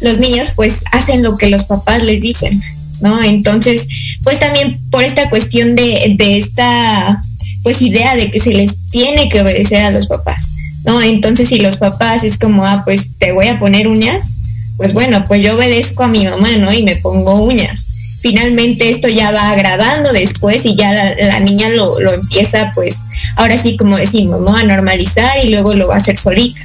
los 0.00 0.18
niños 0.18 0.52
pues 0.54 0.84
hacen 0.92 1.22
lo 1.22 1.36
que 1.36 1.48
los 1.48 1.64
papás 1.64 2.02
les 2.02 2.20
dicen, 2.20 2.62
¿no? 3.00 3.22
Entonces, 3.22 3.86
pues 4.22 4.38
también 4.38 4.78
por 4.90 5.04
esta 5.04 5.28
cuestión 5.30 5.74
de, 5.74 6.14
de 6.16 6.38
esta 6.38 7.22
pues 7.62 7.82
idea 7.82 8.16
de 8.16 8.30
que 8.30 8.40
se 8.40 8.54
les 8.54 8.78
tiene 8.90 9.28
que 9.28 9.40
obedecer 9.40 9.82
a 9.82 9.90
los 9.90 10.06
papás, 10.06 10.48
¿no? 10.84 11.02
Entonces, 11.02 11.48
si 11.48 11.58
los 11.58 11.76
papás 11.76 12.24
es 12.24 12.38
como, 12.38 12.64
ah, 12.64 12.82
pues 12.84 13.10
te 13.18 13.32
voy 13.32 13.48
a 13.48 13.58
poner 13.58 13.86
uñas, 13.88 14.32
pues 14.76 14.94
bueno, 14.94 15.24
pues 15.26 15.42
yo 15.42 15.56
obedezco 15.56 16.04
a 16.04 16.08
mi 16.08 16.24
mamá, 16.24 16.56
¿no? 16.56 16.72
Y 16.72 16.82
me 16.82 16.96
pongo 16.96 17.42
uñas. 17.42 17.86
Finalmente 18.22 18.90
esto 18.90 19.08
ya 19.08 19.30
va 19.30 19.50
agradando 19.50 20.12
después 20.12 20.64
y 20.66 20.74
ya 20.74 20.92
la, 20.92 21.14
la 21.14 21.40
niña 21.40 21.70
lo, 21.70 22.00
lo 22.00 22.12
empieza, 22.12 22.72
pues, 22.74 22.96
ahora 23.36 23.58
sí, 23.58 23.76
como 23.76 23.96
decimos, 23.96 24.40
¿no? 24.40 24.56
A 24.56 24.62
normalizar 24.62 25.42
y 25.42 25.50
luego 25.50 25.74
lo 25.74 25.88
va 25.88 25.94
a 25.94 25.98
hacer 25.98 26.16
solita. 26.16 26.60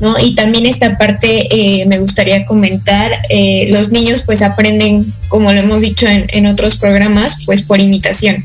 ¿No? 0.00 0.18
Y 0.18 0.34
también 0.34 0.66
esta 0.66 0.96
parte 0.98 1.46
eh, 1.50 1.86
me 1.86 1.98
gustaría 1.98 2.46
comentar, 2.46 3.12
eh, 3.28 3.68
los 3.70 3.90
niños 3.90 4.22
pues 4.24 4.42
aprenden, 4.42 5.06
como 5.28 5.52
lo 5.52 5.60
hemos 5.60 5.82
dicho 5.82 6.06
en, 6.08 6.46
otros 6.46 6.76
programas, 6.76 7.36
pues 7.44 7.62
por 7.62 7.80
imitación. 7.80 8.44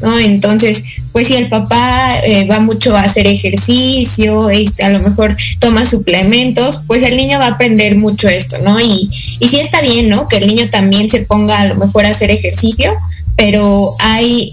¿no? 0.00 0.18
Entonces, 0.18 0.84
pues 1.12 1.26
si 1.26 1.36
el 1.36 1.48
papá 1.48 2.18
eh, 2.20 2.46
va 2.46 2.60
mucho 2.60 2.96
a 2.96 3.02
hacer 3.02 3.26
ejercicio, 3.26 4.50
este, 4.50 4.84
a 4.84 4.90
lo 4.90 5.00
mejor 5.00 5.36
toma 5.58 5.86
suplementos, 5.86 6.82
pues 6.86 7.02
el 7.02 7.16
niño 7.16 7.38
va 7.38 7.46
a 7.46 7.50
aprender 7.52 7.96
mucho 7.96 8.28
esto, 8.28 8.58
¿no? 8.58 8.78
Y, 8.78 9.08
y 9.40 9.48
sí 9.48 9.58
está 9.58 9.80
bien, 9.80 10.10
¿no? 10.10 10.28
Que 10.28 10.36
el 10.36 10.48
niño 10.48 10.68
también 10.68 11.08
se 11.08 11.20
ponga 11.20 11.60
a 11.60 11.66
lo 11.66 11.76
mejor 11.76 12.04
a 12.04 12.10
hacer 12.10 12.30
ejercicio, 12.30 12.92
pero 13.36 13.94
hay 14.00 14.52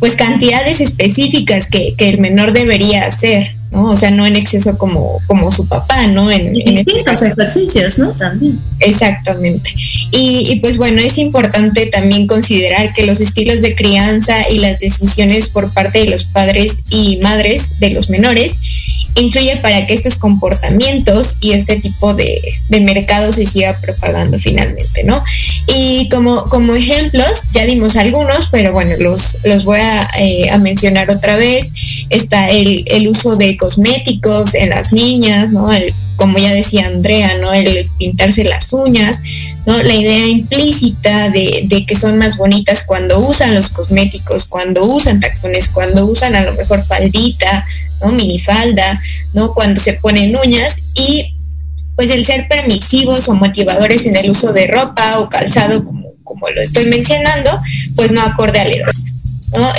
pues 0.00 0.14
cantidades 0.14 0.80
específicas 0.80 1.68
que 1.68 1.94
el 1.98 2.18
menor 2.18 2.52
debería 2.52 3.06
hacer, 3.06 3.54
¿no? 3.70 3.84
O 3.84 3.96
sea, 3.96 4.10
no 4.10 4.26
en 4.26 4.36
exceso 4.36 4.76
como, 4.76 5.20
como 5.26 5.50
su 5.52 5.66
papá, 5.66 6.06
¿no? 6.06 6.30
En, 6.30 6.48
en 6.48 6.74
distintos 6.74 7.22
este 7.22 7.42
ejercicios, 7.42 7.98
¿no? 7.98 8.10
También. 8.10 8.58
Exactamente. 8.80 9.74
Y, 10.10 10.50
y, 10.50 10.60
pues 10.60 10.76
bueno, 10.76 11.00
es 11.00 11.18
importante 11.18 11.86
también 11.86 12.26
considerar 12.26 12.92
que 12.94 13.06
los 13.06 13.20
estilos 13.20 13.62
de 13.62 13.74
crianza 13.74 14.48
y 14.50 14.58
las 14.58 14.80
decisiones 14.80 15.48
por 15.48 15.72
parte 15.72 16.00
de 16.00 16.10
los 16.10 16.24
padres 16.24 16.76
y 16.88 17.18
madres 17.18 17.78
de 17.78 17.90
los 17.90 18.10
menores 18.10 18.54
influye 19.16 19.56
para 19.56 19.86
que 19.86 19.94
estos 19.94 20.16
comportamientos 20.16 21.36
y 21.40 21.52
este 21.52 21.76
tipo 21.76 22.14
de, 22.14 22.40
de 22.68 22.80
mercado 22.80 23.32
se 23.32 23.46
siga 23.46 23.78
propagando 23.80 24.38
finalmente, 24.38 25.04
¿no? 25.04 25.22
Y 25.66 26.08
como, 26.08 26.44
como 26.44 26.74
ejemplos, 26.74 27.42
ya 27.52 27.64
dimos 27.64 27.96
algunos, 27.96 28.48
pero 28.50 28.72
bueno, 28.72 28.94
los, 28.98 29.38
los 29.44 29.64
voy 29.64 29.80
a, 29.80 30.08
eh, 30.18 30.50
a 30.50 30.58
mencionar 30.58 31.10
otra 31.10 31.36
vez. 31.36 31.72
Está 32.10 32.50
el, 32.50 32.84
el 32.86 33.08
uso 33.08 33.36
de 33.36 33.56
cosméticos 33.56 34.54
en 34.54 34.70
las 34.70 34.92
niñas, 34.92 35.50
¿no? 35.50 35.72
El, 35.72 35.92
como 36.20 36.36
ya 36.36 36.52
decía 36.52 36.86
Andrea, 36.86 37.38
¿no? 37.38 37.54
El 37.54 37.88
pintarse 37.98 38.44
las 38.44 38.74
uñas, 38.74 39.22
¿no? 39.64 39.82
La 39.82 39.94
idea 39.94 40.26
implícita 40.26 41.30
de, 41.30 41.62
de, 41.64 41.86
que 41.86 41.96
son 41.96 42.18
más 42.18 42.36
bonitas 42.36 42.84
cuando 42.84 43.18
usan 43.26 43.54
los 43.54 43.70
cosméticos, 43.70 44.44
cuando 44.44 44.84
usan 44.84 45.18
tacones, 45.18 45.70
cuando 45.70 46.04
usan 46.04 46.36
a 46.36 46.42
lo 46.42 46.52
mejor 46.52 46.84
faldita, 46.84 47.64
¿no? 48.02 48.12
Minifalda, 48.12 49.00
¿no? 49.32 49.54
Cuando 49.54 49.80
se 49.80 49.94
ponen 49.94 50.36
uñas 50.36 50.82
y 50.92 51.34
pues 51.96 52.10
el 52.10 52.26
ser 52.26 52.48
permisivos 52.48 53.26
o 53.30 53.34
motivadores 53.34 54.04
en 54.04 54.14
el 54.14 54.28
uso 54.28 54.52
de 54.52 54.66
ropa 54.66 55.20
o 55.20 55.30
calzado, 55.30 55.86
como, 55.86 56.12
como 56.22 56.50
lo 56.50 56.60
estoy 56.60 56.84
mencionando, 56.84 57.50
pues 57.96 58.12
no 58.12 58.20
acorde 58.20 58.60
a 58.60 58.64
la 58.64 58.72
edad. 58.72 58.92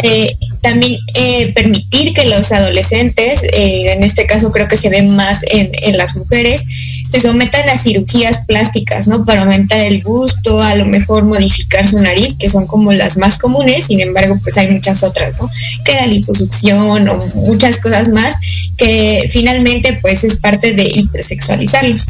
Eh, 0.03 0.37
también 0.61 0.99
eh, 1.13 1.53
permitir 1.53 2.13
que 2.13 2.25
los 2.25 2.51
adolescentes, 2.51 3.41
eh, 3.43 3.93
en 3.93 4.03
este 4.03 4.25
caso 4.25 4.51
creo 4.51 4.67
que 4.67 4.77
se 4.77 4.89
ve 4.89 5.01
más 5.01 5.39
en, 5.47 5.71
en, 5.73 5.97
las 5.97 6.15
mujeres, 6.15 6.63
se 7.09 7.19
sometan 7.19 7.67
a 7.69 7.77
cirugías 7.77 8.41
plásticas, 8.45 9.07
¿no? 9.07 9.25
Para 9.25 9.41
aumentar 9.41 9.79
el 9.79 10.03
gusto, 10.03 10.61
a 10.61 10.75
lo 10.75 10.85
mejor 10.85 11.23
modificar 11.23 11.87
su 11.87 11.99
nariz, 11.99 12.35
que 12.37 12.49
son 12.49 12.67
como 12.67 12.93
las 12.93 13.17
más 13.17 13.37
comunes, 13.37 13.85
sin 13.85 14.01
embargo, 14.01 14.37
pues 14.43 14.57
hay 14.57 14.69
muchas 14.69 15.03
otras, 15.03 15.33
¿no? 15.39 15.49
Que 15.83 15.95
la 15.95 16.05
liposucción 16.05 17.07
o 17.07 17.25
muchas 17.35 17.79
cosas 17.79 18.09
más, 18.09 18.35
que 18.77 19.29
finalmente 19.31 19.97
pues 20.01 20.23
es 20.23 20.35
parte 20.35 20.73
de 20.73 20.83
hipersexualizarlos. 20.83 22.07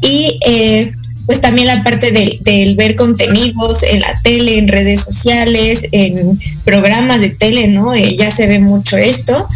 Y 0.00 0.40
pues 1.26 1.40
también 1.40 1.68
la 1.68 1.84
parte 1.84 2.10
del, 2.10 2.74
ver 2.74 2.96
contenidos 2.96 3.82
en 3.82 4.00
la 4.00 4.14
tele, 4.22 4.58
en 4.58 4.68
redes 4.68 5.02
sociales, 5.02 5.86
en 5.92 6.38
programas 6.64 7.20
de 7.20 7.30
tele, 7.30 7.68
¿no? 7.68 7.94
Eh, 7.94 8.16
ya 8.16 8.30
se 8.30 8.46
ve 8.46 8.58
mucho 8.58 8.96
esto 8.96 9.48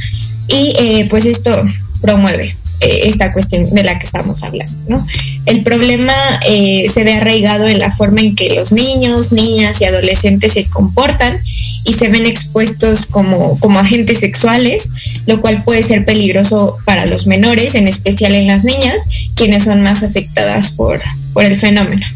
y 0.49 0.75
eh, 0.79 1.07
pues 1.11 1.25
esto 1.25 1.65
promueve 2.01 2.57
eh, 2.81 3.01
esta 3.05 3.33
cuestión 3.33 3.69
de 3.71 3.83
la 3.83 3.99
que 3.99 4.07
estamos 4.07 4.43
hablando. 4.43 5.05
El 5.47 5.63
problema 5.63 6.13
se 6.43 7.05
ve 7.05 7.15
arraigado 7.15 7.67
en 7.69 7.79
la 7.79 7.91
forma 7.91 8.21
en 8.21 8.35
que 8.35 8.55
los 8.55 8.73
niños, 8.73 9.33
niñas 9.33 9.81
y 9.81 9.85
adolescentes 9.85 10.53
se 10.53 10.65
comportan 10.65 11.39
y 11.85 11.93
se 11.93 12.09
ven 12.09 12.27
expuestos 12.27 13.07
como, 13.07 13.59
como 13.61 13.79
agentes 13.79 14.19
sexuales, 14.19 14.89
lo 15.27 15.41
cual 15.41 15.63
puede 15.63 15.85
ser 15.85 16.05
peligroso 16.05 16.77
para 16.85 17.07
los 17.07 17.27
menores, 17.27 17.77
en 17.77 17.87
especial 17.87 18.35
en 18.35 18.49
las 18.49 18.65
niñas, 18.65 19.05
quienes 19.37 19.65
son 19.65 19.83
más 19.83 20.03
afectadas 20.03 20.73
por, 20.73 21.01
por 21.37 21.45
el 21.45 21.59
fenómeno. 21.59 22.07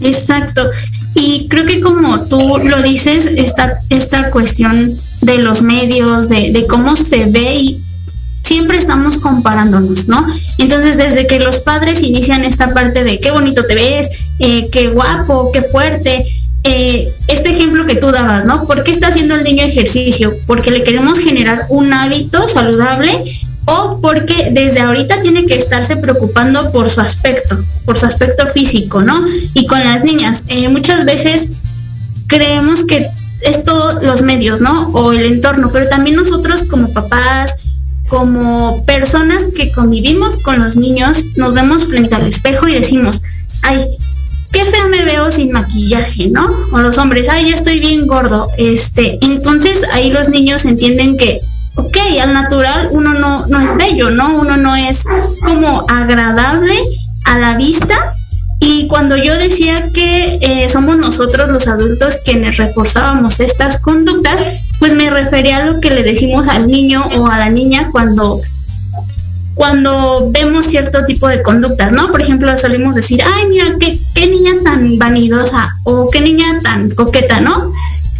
Exacto. 0.00 0.68
Y 1.14 1.46
creo 1.46 1.64
que 1.64 1.80
como 1.80 2.26
tú 2.26 2.58
lo 2.64 2.82
dices, 2.82 3.26
esta, 3.36 3.78
esta 3.88 4.32
cuestión 4.32 4.98
de 5.20 5.38
los 5.38 5.62
medios, 5.62 6.28
de, 6.28 6.50
de 6.50 6.66
cómo 6.66 6.96
se 6.96 7.26
ve 7.26 7.54
y 7.54 7.80
siempre 8.42 8.78
estamos 8.78 9.18
comparándonos, 9.18 10.08
¿no? 10.08 10.26
Entonces, 10.58 10.96
desde 10.96 11.28
que 11.28 11.38
los 11.38 11.60
padres 11.60 12.02
inician 12.02 12.42
esta 12.42 12.74
parte 12.74 13.04
de 13.04 13.20
qué 13.20 13.30
bonito 13.30 13.64
te 13.64 13.76
ves, 13.76 14.08
eh, 14.40 14.70
qué 14.72 14.88
guapo, 14.88 15.52
qué 15.52 15.62
fuerte, 15.62 16.24
eh, 16.64 17.08
este 17.28 17.50
ejemplo 17.50 17.86
que 17.86 17.94
tú 17.94 18.10
dabas, 18.10 18.44
¿no? 18.44 18.66
¿Por 18.66 18.82
qué 18.82 18.90
está 18.90 19.06
haciendo 19.06 19.36
el 19.36 19.44
niño 19.44 19.62
ejercicio? 19.62 20.34
Porque 20.48 20.72
le 20.72 20.82
queremos 20.82 21.20
generar 21.20 21.66
un 21.68 21.92
hábito 21.92 22.48
saludable 22.48 23.22
o 23.66 23.98
porque 24.00 24.50
desde 24.52 24.80
ahorita 24.80 25.22
tiene 25.22 25.46
que 25.46 25.56
estarse 25.56 25.96
preocupando 25.96 26.70
por 26.72 26.90
su 26.90 27.00
aspecto, 27.00 27.58
por 27.84 27.98
su 27.98 28.06
aspecto 28.06 28.46
físico, 28.48 29.02
¿no? 29.02 29.14
Y 29.54 29.66
con 29.66 29.82
las 29.82 30.04
niñas, 30.04 30.44
eh, 30.48 30.68
muchas 30.68 31.04
veces 31.04 31.48
creemos 32.26 32.84
que 32.84 33.06
es 33.42 33.64
todos 33.64 34.02
los 34.02 34.22
medios, 34.22 34.60
¿no? 34.60 34.88
O 34.90 35.12
el 35.12 35.24
entorno, 35.24 35.70
pero 35.72 35.88
también 35.88 36.16
nosotros 36.16 36.64
como 36.64 36.92
papás, 36.92 37.54
como 38.08 38.84
personas 38.84 39.48
que 39.54 39.72
convivimos 39.72 40.36
con 40.38 40.62
los 40.62 40.76
niños, 40.76 41.26
nos 41.36 41.54
vemos 41.54 41.86
frente 41.86 42.14
al 42.14 42.26
espejo 42.26 42.68
y 42.68 42.74
decimos, 42.74 43.22
ay, 43.62 43.86
qué 44.52 44.64
feo 44.64 44.88
me 44.88 45.04
veo 45.04 45.30
sin 45.30 45.52
maquillaje, 45.52 46.28
¿no? 46.28 46.48
O 46.72 46.78
los 46.78 46.98
hombres, 46.98 47.28
ay, 47.28 47.50
ya 47.50 47.56
estoy 47.56 47.80
bien 47.80 48.06
gordo. 48.06 48.48
Este, 48.58 49.18
entonces 49.22 49.82
ahí 49.92 50.10
los 50.10 50.28
niños 50.28 50.64
entienden 50.64 51.16
que 51.16 51.40
ok, 51.76 51.96
al 52.22 52.34
natural 52.34 52.88
uno 52.92 53.14
no, 53.14 53.46
no 53.46 53.60
es 53.60 53.76
bello, 53.76 54.10
¿no? 54.10 54.40
Uno 54.40 54.56
no 54.56 54.74
es 54.76 55.04
como 55.44 55.84
agradable 55.88 56.74
a 57.24 57.38
la 57.38 57.56
vista. 57.56 57.94
Y 58.60 58.86
cuando 58.88 59.16
yo 59.16 59.36
decía 59.36 59.90
que 59.92 60.38
eh, 60.40 60.68
somos 60.68 60.96
nosotros 60.96 61.50
los 61.50 61.68
adultos 61.68 62.18
quienes 62.24 62.56
reforzábamos 62.56 63.40
estas 63.40 63.78
conductas, 63.78 64.42
pues 64.78 64.94
me 64.94 65.10
refería 65.10 65.58
a 65.58 65.66
lo 65.66 65.80
que 65.80 65.90
le 65.90 66.02
decimos 66.02 66.48
al 66.48 66.66
niño 66.66 67.02
o 67.18 67.26
a 67.26 67.38
la 67.38 67.50
niña 67.50 67.88
cuando 67.92 68.40
cuando 69.54 70.30
vemos 70.32 70.66
cierto 70.66 71.04
tipo 71.06 71.28
de 71.28 71.42
conductas, 71.42 71.92
¿no? 71.92 72.10
Por 72.10 72.20
ejemplo, 72.20 72.56
solemos 72.58 72.96
decir, 72.96 73.22
ay, 73.22 73.46
mira, 73.48 73.66
qué, 73.78 73.96
qué 74.14 74.26
niña 74.26 74.52
tan 74.64 74.98
vanidosa 74.98 75.76
o 75.84 76.08
qué 76.10 76.20
niña 76.20 76.58
tan 76.60 76.90
coqueta, 76.90 77.40
¿no? 77.40 77.72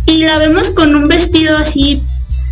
Y 0.06 0.22
la 0.22 0.38
vemos 0.38 0.70
con 0.70 0.94
un 0.94 1.08
vestido 1.08 1.56
así 1.56 2.02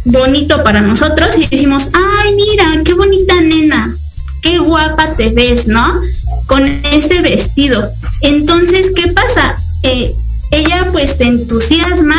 bonito 0.05 0.63
para 0.65 0.81
nosotros 0.81 1.37
y 1.39 1.47
decimos, 1.47 1.91
ay, 1.93 2.35
mira, 2.35 2.65
qué 2.85 2.95
bonita 2.95 3.41
nena, 3.41 3.97
qué 4.43 4.59
guapa 4.59 5.15
te 5.15 5.31
ves, 5.31 5.69
¿no? 5.69 6.01
Con 6.47 6.67
ese 6.67 7.21
vestido. 7.21 7.91
Entonces, 8.21 8.93
¿qué 8.95 9.09
pasa? 9.09 9.57
Eh, 9.83 10.15
ella 10.51 10.89
pues 10.93 11.11
se 11.17 11.25
entusiasma 11.25 12.17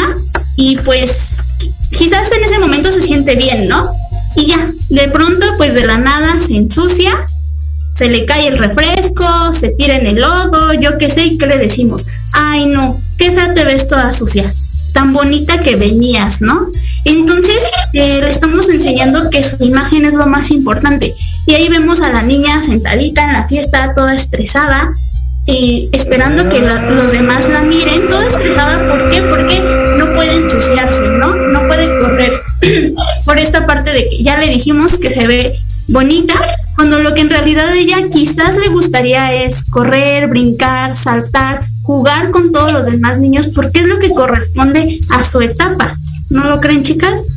y 0.55 0.77
pues 0.77 1.37
quizás 1.91 2.31
en 2.31 2.43
ese 2.43 2.59
momento 2.59 2.91
se 2.91 3.01
siente 3.01 3.35
bien, 3.35 3.67
¿no? 3.67 3.89
y 4.35 4.47
ya, 4.47 4.71
de 4.89 5.07
pronto 5.09 5.45
pues 5.57 5.73
de 5.73 5.85
la 5.85 5.97
nada 5.97 6.39
se 6.39 6.55
ensucia, 6.55 7.11
se 7.93 8.09
le 8.09 8.25
cae 8.25 8.47
el 8.47 8.57
refresco, 8.57 9.53
se 9.53 9.69
tira 9.69 9.97
en 9.97 10.07
el 10.07 10.21
lodo, 10.21 10.73
yo 10.73 10.97
qué 10.97 11.09
sé, 11.09 11.25
¿y 11.25 11.37
qué 11.37 11.45
le 11.45 11.57
decimos? 11.57 12.05
Ay 12.31 12.65
no, 12.65 12.99
qué 13.17 13.31
fea 13.31 13.53
te 13.53 13.63
ves 13.63 13.87
toda 13.87 14.13
sucia, 14.13 14.51
tan 14.93 15.13
bonita 15.13 15.59
que 15.59 15.75
venías, 15.75 16.41
¿no? 16.41 16.67
Entonces 17.05 17.61
le 17.93 18.29
estamos 18.29 18.69
enseñando 18.69 19.29
que 19.29 19.43
su 19.43 19.63
imagen 19.63 20.05
es 20.05 20.13
lo 20.13 20.27
más 20.27 20.51
importante. 20.51 21.13
Y 21.45 21.53
ahí 21.53 21.69
vemos 21.69 22.01
a 22.01 22.11
la 22.11 22.23
niña 22.23 22.61
sentadita 22.63 23.25
en 23.25 23.33
la 23.33 23.47
fiesta, 23.47 23.93
toda 23.93 24.13
estresada, 24.13 24.93
y 25.45 25.89
esperando 25.91 26.47
que 26.49 26.61
los 26.61 27.11
demás 27.11 27.49
la 27.49 27.63
miren, 27.63 28.07
toda 28.07 28.27
estresada. 28.27 28.87
¿Por 28.87 29.09
qué? 29.09 29.21
Porque 29.21 29.59
no 29.97 30.13
puede 30.13 30.35
ensuciarse, 30.35 31.09
¿no? 31.09 31.35
No 31.35 31.67
puede 31.67 31.87
correr. 31.99 32.33
Por 33.25 33.37
esta 33.37 33.65
parte 33.65 33.91
de 33.91 34.07
que 34.09 34.23
ya 34.23 34.37
le 34.37 34.47
dijimos 34.47 34.97
que 34.97 35.09
se 35.09 35.27
ve 35.27 35.53
bonita, 35.89 36.33
cuando 36.75 36.99
lo 36.99 37.13
que 37.13 37.21
en 37.21 37.29
realidad 37.29 37.75
ella 37.75 37.97
quizás 38.09 38.57
le 38.57 38.69
gustaría 38.69 39.33
es 39.33 39.65
correr, 39.65 40.27
brincar, 40.27 40.95
saltar, 40.95 41.59
jugar 41.81 42.31
con 42.31 42.53
todos 42.53 42.71
los 42.71 42.85
demás 42.85 43.19
niños, 43.19 43.49
porque 43.49 43.81
es 43.81 43.85
lo 43.85 43.99
que 43.99 44.11
corresponde 44.11 45.01
a 45.09 45.23
su 45.23 45.41
etapa. 45.41 45.97
¿No 46.33 46.45
lo 46.45 46.59
creen, 46.59 46.81
chicas? 46.81 47.27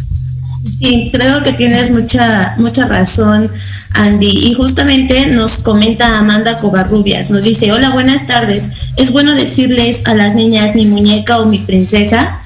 Sí, 0.79 1.11
creo 1.13 1.43
que 1.43 1.53
tienes 1.53 1.91
mucha, 1.91 2.55
mucha 2.57 2.87
razón, 2.87 3.51
Andy. 3.93 4.49
Y 4.49 4.55
justamente 4.55 5.27
nos 5.27 5.59
comenta 5.59 6.19
Amanda 6.19 6.57
Covarrubias, 6.57 7.31
nos 7.31 7.45
dice, 7.45 7.73
hola, 7.73 7.91
buenas 7.91 8.27
tardes. 8.27 8.65
Es 8.97 9.13
bueno 9.13 9.35
decirles 9.35 10.01
a 10.07 10.15
las 10.15 10.35
niñas 10.35 10.75
mi 10.75 10.87
muñeca 10.87 11.41
o 11.41 11.47
mi 11.47 11.59
princesa. 11.59 12.39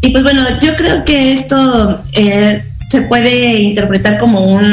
Y 0.00 0.08
pues 0.10 0.24
bueno, 0.24 0.42
yo 0.62 0.74
creo 0.76 1.04
que 1.04 1.34
esto 1.34 2.02
eh, 2.14 2.64
se 2.90 3.02
puede 3.02 3.60
interpretar 3.60 4.16
como 4.16 4.40
un 4.46 4.64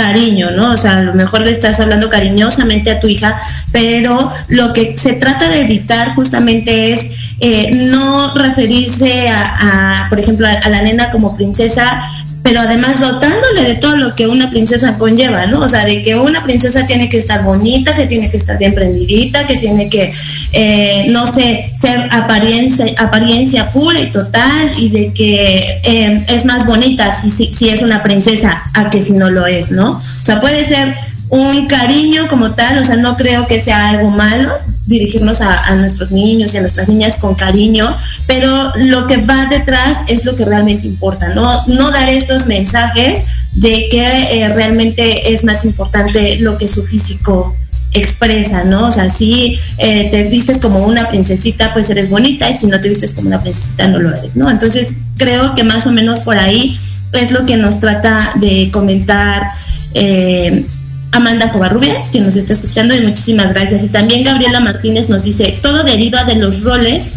cariño, 0.00 0.50
¿no? 0.52 0.72
O 0.72 0.76
sea, 0.76 0.98
a 0.98 1.02
lo 1.02 1.14
mejor 1.14 1.42
le 1.42 1.50
estás 1.50 1.78
hablando 1.78 2.08
cariñosamente 2.08 2.90
a 2.90 2.98
tu 3.00 3.06
hija, 3.06 3.34
pero 3.70 4.30
lo 4.48 4.72
que 4.72 4.96
se 4.96 5.12
trata 5.14 5.48
de 5.50 5.60
evitar 5.62 6.14
justamente 6.14 6.92
es 6.92 7.34
eh, 7.40 7.70
no 7.90 8.34
referirse 8.34 9.28
a, 9.28 10.06
por 10.08 10.18
ejemplo, 10.18 10.46
a, 10.46 10.68
la 10.68 10.82
nena 10.82 11.10
como 11.10 11.36
princesa, 11.36 12.00
pero 12.42 12.60
además 12.60 13.00
dotándole 13.00 13.62
de 13.64 13.74
todo 13.76 13.96
lo 13.96 14.14
que 14.14 14.26
una 14.26 14.50
princesa 14.50 14.96
conlleva, 14.96 15.46
¿no? 15.46 15.60
O 15.60 15.68
sea, 15.68 15.84
de 15.84 16.02
que 16.02 16.16
una 16.16 16.42
princesa 16.42 16.86
tiene 16.86 17.08
que 17.08 17.18
estar 17.18 17.42
bonita, 17.42 17.94
que 17.94 18.06
tiene 18.06 18.30
que 18.30 18.36
estar 18.36 18.58
bien 18.58 18.74
prendidita, 18.74 19.46
que 19.46 19.56
tiene 19.56 19.88
que, 19.88 20.10
eh, 20.52 21.06
no 21.08 21.26
sé, 21.26 21.70
ser 21.74 22.08
apariencia, 22.10 22.86
apariencia 22.98 23.66
pura 23.72 24.00
y 24.00 24.06
total 24.06 24.70
y 24.78 24.88
de 24.88 25.12
que 25.12 25.80
eh, 25.84 26.24
es 26.28 26.44
más 26.44 26.66
bonita 26.66 27.12
si, 27.12 27.30
si, 27.30 27.52
si 27.52 27.68
es 27.68 27.82
una 27.82 28.02
princesa 28.02 28.62
a 28.74 28.90
que 28.90 29.02
si 29.02 29.12
no 29.12 29.30
lo 29.30 29.46
es, 29.46 29.70
¿no? 29.70 29.92
O 29.92 30.24
sea, 30.24 30.40
puede 30.40 30.64
ser 30.64 30.94
un 31.28 31.66
cariño 31.66 32.26
como 32.28 32.52
tal, 32.52 32.78
o 32.78 32.84
sea, 32.84 32.96
no 32.96 33.16
creo 33.16 33.46
que 33.46 33.60
sea 33.60 33.90
algo 33.90 34.10
malo 34.10 34.50
dirigirnos 34.90 35.40
a, 35.40 35.74
nuestros 35.76 36.10
niños 36.10 36.52
y 36.52 36.58
a 36.58 36.60
nuestras 36.60 36.88
niñas 36.88 37.16
con 37.16 37.34
cariño, 37.34 37.96
pero 38.26 38.72
lo 38.76 39.06
que 39.06 39.18
va 39.18 39.46
detrás 39.46 39.98
es 40.08 40.24
lo 40.24 40.34
que 40.34 40.44
realmente 40.44 40.86
importa, 40.86 41.28
no, 41.28 41.66
no 41.68 41.90
dar 41.92 42.08
estos 42.08 42.46
mensajes 42.46 43.22
de 43.52 43.88
que 43.88 44.04
eh, 44.32 44.48
realmente 44.48 45.32
es 45.32 45.44
más 45.44 45.64
importante 45.64 46.38
lo 46.40 46.58
que 46.58 46.68
su 46.68 46.82
físico 46.84 47.56
expresa, 47.92 48.64
¿no? 48.64 48.88
O 48.88 48.90
sea, 48.90 49.10
si 49.10 49.56
eh, 49.78 50.08
te 50.10 50.24
vistes 50.24 50.58
como 50.58 50.80
una 50.80 51.08
princesita, 51.08 51.72
pues 51.72 51.88
eres 51.90 52.08
bonita, 52.08 52.50
y 52.50 52.54
si 52.54 52.66
no 52.66 52.80
te 52.80 52.88
vistes 52.88 53.12
como 53.12 53.28
una 53.28 53.40
princesita, 53.40 53.88
no 53.88 53.98
lo 53.98 54.14
eres, 54.14 54.36
¿no? 54.36 54.50
Entonces, 54.50 54.96
creo 55.16 55.54
que 55.54 55.64
más 55.64 55.86
o 55.86 55.92
menos 55.92 56.20
por 56.20 56.36
ahí 56.36 56.76
es 57.12 57.30
lo 57.32 57.46
que 57.46 57.56
nos 57.56 57.78
trata 57.78 58.32
de 58.36 58.70
comentar 58.72 59.48
eh, 59.94 60.64
Amanda 61.12 61.50
Covarrubias, 61.52 62.08
que 62.10 62.20
nos 62.20 62.36
está 62.36 62.52
escuchando, 62.52 62.94
y 62.94 63.00
muchísimas 63.00 63.52
gracias. 63.52 63.82
Y 63.82 63.88
también 63.88 64.24
Gabriela 64.24 64.60
Martínez 64.60 65.08
nos 65.08 65.24
dice, 65.24 65.58
todo 65.62 65.82
deriva 65.82 66.24
de 66.24 66.36
los 66.36 66.62
roles 66.62 67.12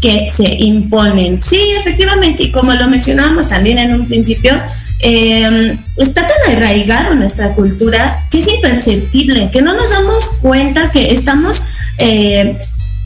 que 0.00 0.28
se 0.28 0.44
imponen. 0.58 1.40
Sí, 1.40 1.60
efectivamente, 1.78 2.44
y 2.44 2.50
como 2.50 2.72
lo 2.74 2.88
mencionábamos 2.88 3.48
también 3.48 3.78
en 3.78 3.94
un 3.94 4.06
principio, 4.06 4.52
em, 5.00 5.78
está 5.96 6.26
tan 6.26 6.56
arraigado 6.56 7.14
nuestra 7.14 7.50
cultura 7.50 8.16
que 8.30 8.38
es 8.40 8.48
imperceptible, 8.48 9.50
que 9.52 9.62
no 9.62 9.74
nos 9.74 9.90
damos 9.90 10.24
cuenta 10.40 10.90
que 10.90 11.12
estamos 11.12 11.62
eh, 11.98 12.56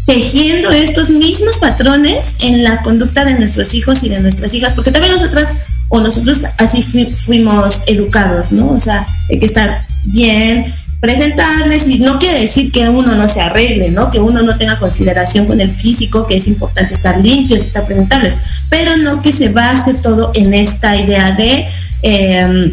tejiendo 0.06 0.70
estos 0.70 1.10
mismos 1.10 1.58
patrones 1.58 2.34
en 2.40 2.62
la 2.62 2.80
conducta 2.82 3.24
de 3.24 3.34
nuestros 3.34 3.74
hijos 3.74 4.02
y 4.04 4.08
de 4.08 4.20
nuestras 4.20 4.54
hijas, 4.54 4.72
porque 4.72 4.92
también 4.92 5.12
nosotras 5.12 5.54
o 5.88 6.00
nosotros 6.00 6.44
así 6.58 6.82
fuimos 6.82 7.82
educados, 7.86 8.52
¿no? 8.52 8.70
O 8.70 8.80
sea, 8.80 9.06
hay 9.30 9.38
que 9.38 9.46
estar 9.46 9.82
bien, 10.04 10.64
presentables 11.00 11.88
y 11.88 11.98
no 12.00 12.18
quiere 12.18 12.40
decir 12.40 12.72
que 12.72 12.88
uno 12.88 13.14
no 13.14 13.28
se 13.28 13.40
arregle, 13.40 13.90
¿no? 13.90 14.10
Que 14.10 14.18
uno 14.18 14.42
no 14.42 14.56
tenga 14.56 14.78
consideración 14.78 15.46
con 15.46 15.60
el 15.60 15.70
físico, 15.70 16.26
que 16.26 16.36
es 16.36 16.46
importante 16.46 16.94
estar 16.94 17.18
limpios, 17.20 17.62
estar 17.62 17.84
presentables, 17.84 18.36
pero 18.70 18.96
no 18.96 19.22
que 19.22 19.32
se 19.32 19.50
base 19.50 19.94
todo 19.94 20.32
en 20.34 20.54
esta 20.54 20.96
idea 20.96 21.32
de 21.32 21.66
em, 22.02 22.72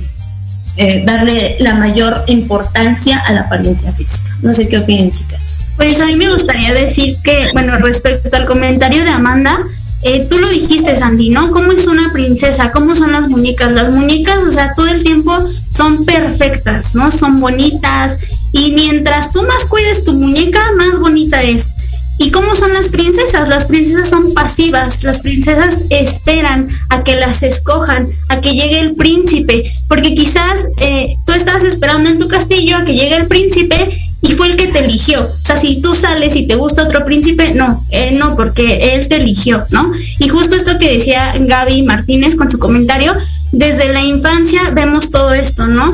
eh, 0.77 1.03
darle 1.05 1.57
la 1.59 1.75
mayor 1.75 2.23
importancia 2.27 3.19
a 3.19 3.33
la 3.33 3.41
apariencia 3.41 3.93
física. 3.93 4.35
No 4.41 4.53
sé 4.53 4.67
qué 4.67 4.79
opinan, 4.79 5.11
chicas. 5.11 5.57
Pues 5.75 5.99
a 6.01 6.07
mí 6.07 6.15
me 6.15 6.31
gustaría 6.31 6.73
decir 6.73 7.17
que, 7.23 7.49
bueno, 7.53 7.77
respecto 7.77 8.35
al 8.35 8.45
comentario 8.45 9.03
de 9.03 9.09
Amanda, 9.09 9.55
eh, 10.03 10.27
tú 10.29 10.39
lo 10.39 10.49
dijiste, 10.49 10.95
Sandy, 10.95 11.29
¿no? 11.29 11.51
¿Cómo 11.51 11.71
es 11.71 11.87
una 11.87 12.11
princesa? 12.11 12.71
¿Cómo 12.71 12.95
son 12.95 13.11
las 13.11 13.29
muñecas? 13.29 13.71
Las 13.71 13.91
muñecas, 13.91 14.37
o 14.37 14.51
sea, 14.51 14.73
todo 14.75 14.87
el 14.87 15.03
tiempo 15.03 15.37
son 15.75 16.05
perfectas, 16.05 16.95
¿no? 16.95 17.11
Son 17.11 17.39
bonitas 17.39 18.17
y 18.51 18.71
mientras 18.71 19.31
tú 19.31 19.43
más 19.43 19.65
cuides 19.65 20.03
tu 20.03 20.13
muñeca, 20.13 20.59
más 20.77 20.99
bonita 20.99 21.41
es. 21.41 21.73
¿Y 22.19 22.29
cómo 22.29 22.53
son 22.53 22.73
las 22.73 22.89
princesas? 22.89 23.49
Las 23.49 23.65
princesas 23.65 24.09
son 24.09 24.33
pasivas, 24.33 25.03
las 25.03 25.21
princesas 25.21 25.83
esperan 25.89 26.67
a 26.89 27.03
que 27.03 27.15
las 27.15 27.41
escojan, 27.41 28.07
a 28.29 28.39
que 28.39 28.53
llegue 28.53 28.79
el 28.79 28.95
príncipe, 28.95 29.63
porque 29.89 30.13
quizás 30.13 30.67
eh, 30.77 31.15
tú 31.25 31.33
estás 31.33 31.63
esperando 31.63 32.09
en 32.09 32.19
tu 32.19 32.27
castillo 32.27 32.77
a 32.77 32.85
que 32.85 32.93
llegue 32.93 33.15
el 33.15 33.27
príncipe 33.27 33.89
y 34.23 34.31
fue 34.31 34.47
el 34.47 34.55
que 34.55 34.67
te 34.67 34.79
eligió. 34.79 35.21
O 35.21 35.45
sea, 35.45 35.57
si 35.57 35.81
tú 35.81 35.93
sales 35.93 36.35
y 36.37 36.47
te 36.47 36.55
gusta 36.55 36.83
otro 36.83 37.03
príncipe, 37.03 37.53
no, 37.53 37.85
eh, 37.89 38.15
no, 38.17 38.35
porque 38.35 38.95
él 38.95 39.07
te 39.09 39.17
eligió, 39.17 39.65
¿no? 39.69 39.91
Y 40.17 40.29
justo 40.29 40.55
esto 40.55 40.79
que 40.79 40.93
decía 40.93 41.33
Gaby 41.37 41.83
Martínez 41.83 42.35
con 42.35 42.49
su 42.49 42.57
comentario, 42.57 43.13
desde 43.51 43.91
la 43.91 44.01
infancia 44.01 44.71
vemos 44.71 45.11
todo 45.11 45.33
esto, 45.33 45.67
¿no? 45.67 45.91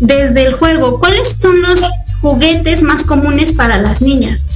Desde 0.00 0.46
el 0.46 0.54
juego, 0.54 0.98
¿cuáles 0.98 1.36
son 1.38 1.60
los 1.60 1.80
juguetes 2.22 2.82
más 2.82 3.04
comunes 3.04 3.52
para 3.52 3.76
las 3.76 4.00
niñas? 4.00 4.48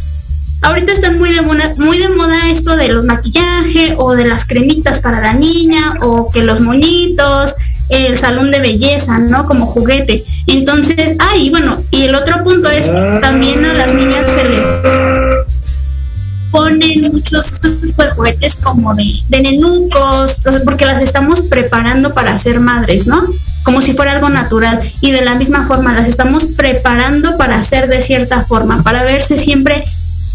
Ahorita 0.63 0.93
está 0.93 1.13
muy 1.13 1.31
de, 1.31 1.43
moda, 1.43 1.75
muy 1.77 1.99
de 1.99 2.09
moda 2.09 2.51
esto 2.51 2.77
de 2.77 2.89
los 2.89 3.05
maquillajes 3.05 3.95
o 3.99 4.15
de 4.15 4.27
las 4.27 4.47
cremitas 4.47 5.01
para 5.01 5.21
la 5.21 5.35
niña 5.35 5.97
o 6.01 6.31
que 6.31 6.43
los 6.43 6.61
monitos, 6.61 7.55
el 7.91 8.17
salón 8.19 8.51
de 8.51 8.61
belleza, 8.61 9.19
¿no? 9.19 9.47
Como 9.47 9.67
juguete. 9.67 10.25
Entonces, 10.47 11.17
ah, 11.19 11.37
y 11.37 11.51
bueno, 11.51 11.83
y 11.91 12.05
el 12.05 12.15
otro 12.15 12.43
punto 12.43 12.71
es 12.71 12.91
también 13.21 13.65
a 13.65 13.75
las 13.75 13.95
niñas 13.95 14.31
se 14.31 14.45
les 14.45 14.67
ponen 16.51 17.03
muchos 17.13 17.61
juguetes 18.17 18.57
como 18.57 18.95
de, 18.95 19.05
de 19.29 19.41
nenucos, 19.41 20.41
porque 20.65 20.85
las 20.85 21.01
estamos 21.03 21.43
preparando 21.43 22.13
para 22.13 22.37
ser 22.39 22.61
madres, 22.61 23.07
¿no? 23.07 23.23
Como 23.63 23.81
si 23.81 23.93
fuera 23.93 24.13
algo 24.13 24.29
natural. 24.29 24.81
Y 25.01 25.13
de 25.13 25.23
la 25.23 25.37
misma 25.37 25.67
forma 25.67 25.93
las 25.93 26.09
estamos 26.09 26.47
preparando 26.47 27.37
para 27.37 27.63
ser 27.63 27.89
de 27.89 28.01
cierta 28.03 28.45
forma, 28.45 28.83
para 28.83 29.03
verse 29.05 29.39
siempre 29.39 29.85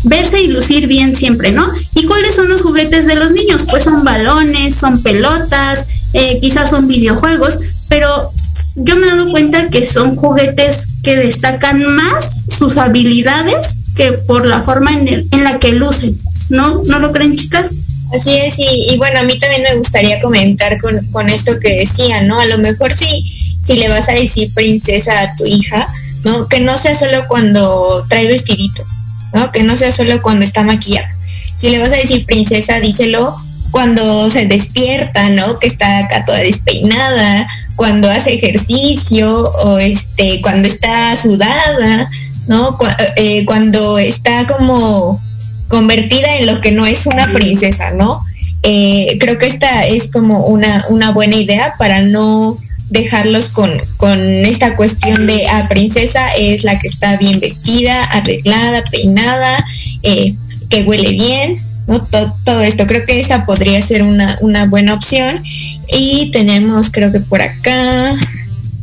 verse 0.06 0.42
y 0.42 0.48
lucir 0.48 0.88
bien 0.88 1.16
siempre, 1.16 1.52
¿no? 1.52 1.68
¿Y 1.96 2.06
cuáles 2.06 2.36
son 2.36 2.48
los 2.48 2.62
juguetes 2.62 3.08
de 3.08 3.16
los 3.16 3.32
niños? 3.32 3.66
Pues 3.70 3.84
son 3.84 4.04
balones, 4.04 4.76
son 4.76 5.02
pelotas, 5.02 5.88
eh, 6.18 6.40
quizás 6.40 6.70
son 6.70 6.88
videojuegos, 6.88 7.60
pero 7.90 8.32
yo 8.78 8.96
me 8.96 9.06
he 9.06 9.10
dado 9.10 9.32
cuenta 9.32 9.70
que 9.70 9.86
son 9.86 10.16
juguetes 10.16 10.88
que 11.04 11.18
destacan 11.18 11.84
más 11.94 12.46
sus 12.48 12.78
habilidades 12.78 13.80
que 13.98 14.14
por 14.14 14.46
la 14.46 14.62
forma 14.62 14.92
en, 14.98 15.44
la 15.44 15.60
que 15.60 15.74
lucen, 15.74 16.18
¿no? 16.48 16.84
¿No 16.86 17.00
lo 17.00 17.12
creen, 17.12 17.36
chicas? 17.36 17.72
Así 18.16 18.34
es, 18.34 18.56
y, 18.60 18.96
bueno, 18.98 19.20
a 19.20 19.24
mí 19.24 19.38
también 19.38 19.64
me 19.64 19.76
gustaría 19.76 20.22
comentar 20.22 20.78
con, 21.12 21.30
esto 21.30 21.60
que 21.60 21.80
decía, 21.80 22.22
¿no? 22.22 22.40
A 22.40 22.46
lo 22.46 22.60
mejor 22.60 22.94
si, 22.94 23.26
si 23.62 23.76
le 23.76 23.90
vas 23.90 24.08
a 24.08 24.14
decir 24.14 24.54
princesa 24.54 25.20
a 25.20 25.36
tu 25.36 25.46
hija, 25.46 25.86
¿no? 26.24 26.48
Que 26.48 26.62
no 26.62 26.78
sea 26.78 26.98
solo 26.98 27.26
cuando 27.28 28.06
trae 28.08 28.28
vestidito, 28.28 28.86
¿no? 29.34 29.52
Que 29.52 29.64
no 29.64 29.76
sea 29.76 29.92
solo 29.92 30.22
cuando 30.22 30.46
está 30.46 30.64
maquillada. 30.64 31.10
Si 31.58 31.70
le 31.70 31.80
vas 31.80 31.92
a 31.92 31.98
decir 31.98 32.26
princesa, 32.26 32.80
díselo 32.80 33.36
cuando 33.72 34.30
se 34.30 34.46
despierta, 34.46 35.30
¿no? 35.30 35.60
Que 35.60 35.68
está 35.68 36.00
acá 36.00 36.26
toda 36.26 36.40
despeinada, 36.40 37.48
cuando 37.76 38.10
hace 38.10 38.34
ejercicio 38.34 39.52
o 39.52 39.80
este, 39.80 40.42
cuando 40.42 40.68
está 40.68 41.16
sudada, 41.16 42.10
¿no? 42.48 42.78
Eh, 43.18 43.46
cuando 43.46 43.98
está 43.98 44.48
como 44.48 45.22
convertida 45.68 46.38
en 46.38 46.46
lo 46.46 46.62
que 46.62 46.72
no 46.72 46.86
es 46.86 47.06
una 47.06 47.28
princesa, 47.28 47.92
¿no? 47.92 48.22
Eh, 48.64 49.18
creo 49.20 49.38
que 49.38 49.46
esta 49.46 49.86
es 49.86 50.10
como 50.10 50.46
una, 50.46 50.86
una 50.90 51.12
buena 51.12 51.36
idea 51.36 51.76
para 51.78 52.02
no 52.02 52.58
dejarlos 52.90 53.50
con, 53.50 53.72
con 53.98 54.20
esta 54.46 54.76
cuestión 54.76 55.28
de 55.28 55.48
ah, 55.48 55.68
princesa 55.68 56.34
es 56.36 56.64
la 56.64 56.80
que 56.80 56.88
está 56.88 57.18
bien 57.18 57.40
vestida, 57.40 58.04
arreglada, 58.04 58.84
peinada, 58.90 59.66
eh, 60.04 60.36
que 60.70 60.84
huele 60.84 61.12
bien, 61.12 61.58
Todo, 61.86 62.62
esto. 62.62 62.88
Creo 62.88 63.06
que 63.06 63.20
esta 63.20 63.46
podría 63.46 63.82
ser 63.82 64.04
una, 64.04 64.38
una 64.42 64.66
buena 64.66 64.94
opción. 64.94 65.42
Y 65.88 66.32
tenemos, 66.32 66.90
creo 66.90 67.12
que 67.12 67.20
por 67.20 67.42
acá, 67.42 68.14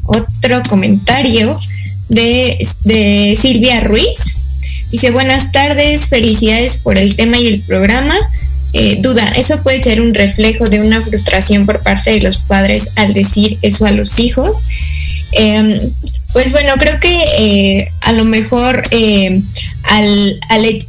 otro 0.05 0.63
comentario 0.69 1.59
de, 2.09 2.67
de 2.85 3.39
Silvia 3.41 3.81
Ruiz. 3.81 4.39
Dice, 4.91 5.11
buenas 5.11 5.53
tardes, 5.53 6.09
felicidades 6.09 6.77
por 6.77 6.99
el 6.99 7.17
tema 7.17 7.39
y 7.39 7.47
el 7.47 7.61
programa. 7.61 8.17
Eh, 8.75 8.99
duda, 9.01 9.29
¿eso 9.37 9.63
puede 9.63 9.83
ser 9.83 10.01
un 10.01 10.15
reflejo 10.15 10.67
de 10.67 10.81
una 10.81 11.03
frustración 11.03 11.67
por 11.67 11.83
parte 11.83 12.11
de 12.11 12.23
los 12.23 12.39
padres 12.39 12.89
al 12.97 13.13
decir 13.13 13.59
eso 13.63 13.85
a 13.85 13.91
los 13.91 14.19
hijos? 14.19 14.59
Em, 15.33 15.79
pues 16.33 16.51
bueno, 16.53 16.73
creo 16.79 16.99
que 16.99 17.25
eh, 17.39 17.89
a 18.01 18.13
lo 18.13 18.25
mejor 18.25 18.85
eh, 18.91 19.41
al, 19.85 20.41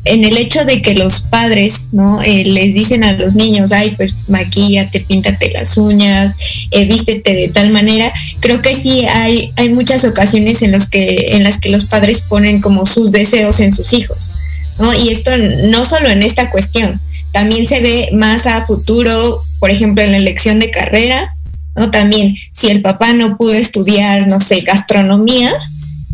en 0.05 0.23
el 0.23 0.37
hecho 0.37 0.63
de 0.65 0.81
que 0.81 0.93
los 0.93 1.21
padres 1.21 1.87
no 1.91 2.21
les 2.21 2.73
dicen 2.73 3.03
a 3.03 3.13
los 3.13 3.35
niños, 3.35 3.71
ay, 3.71 3.91
pues 3.91 4.13
maquíllate, 4.29 5.01
píntate 5.01 5.51
las 5.51 5.77
uñas, 5.77 6.35
vístete 6.71 7.33
de 7.33 7.49
tal 7.49 7.71
manera, 7.71 8.13
creo 8.39 8.61
que 8.61 8.75
sí 8.75 9.05
hay, 9.07 9.51
hay 9.57 9.69
muchas 9.69 10.05
ocasiones 10.05 10.61
en, 10.61 10.71
los 10.71 10.89
que, 10.89 11.35
en 11.35 11.43
las 11.43 11.59
que 11.59 11.69
los 11.69 11.85
padres 11.85 12.21
ponen 12.21 12.61
como 12.61 12.85
sus 12.85 13.11
deseos 13.11 13.59
en 13.59 13.73
sus 13.73 13.93
hijos. 13.93 14.31
¿no? 14.79 14.93
Y 14.93 15.09
esto 15.09 15.31
no 15.37 15.85
solo 15.85 16.09
en 16.09 16.23
esta 16.23 16.49
cuestión, 16.49 16.99
también 17.33 17.67
se 17.67 17.81
ve 17.81 18.09
más 18.13 18.45
a 18.45 18.65
futuro, 18.65 19.43
por 19.59 19.71
ejemplo, 19.71 20.03
en 20.03 20.11
la 20.11 20.17
elección 20.17 20.59
de 20.59 20.71
carrera, 20.71 21.32
¿no? 21.75 21.91
También, 21.91 22.35
si 22.51 22.67
el 22.67 22.81
papá 22.81 23.13
no 23.13 23.37
pudo 23.37 23.53
estudiar, 23.53 24.27
no 24.27 24.39
sé, 24.39 24.61
gastronomía, 24.61 25.53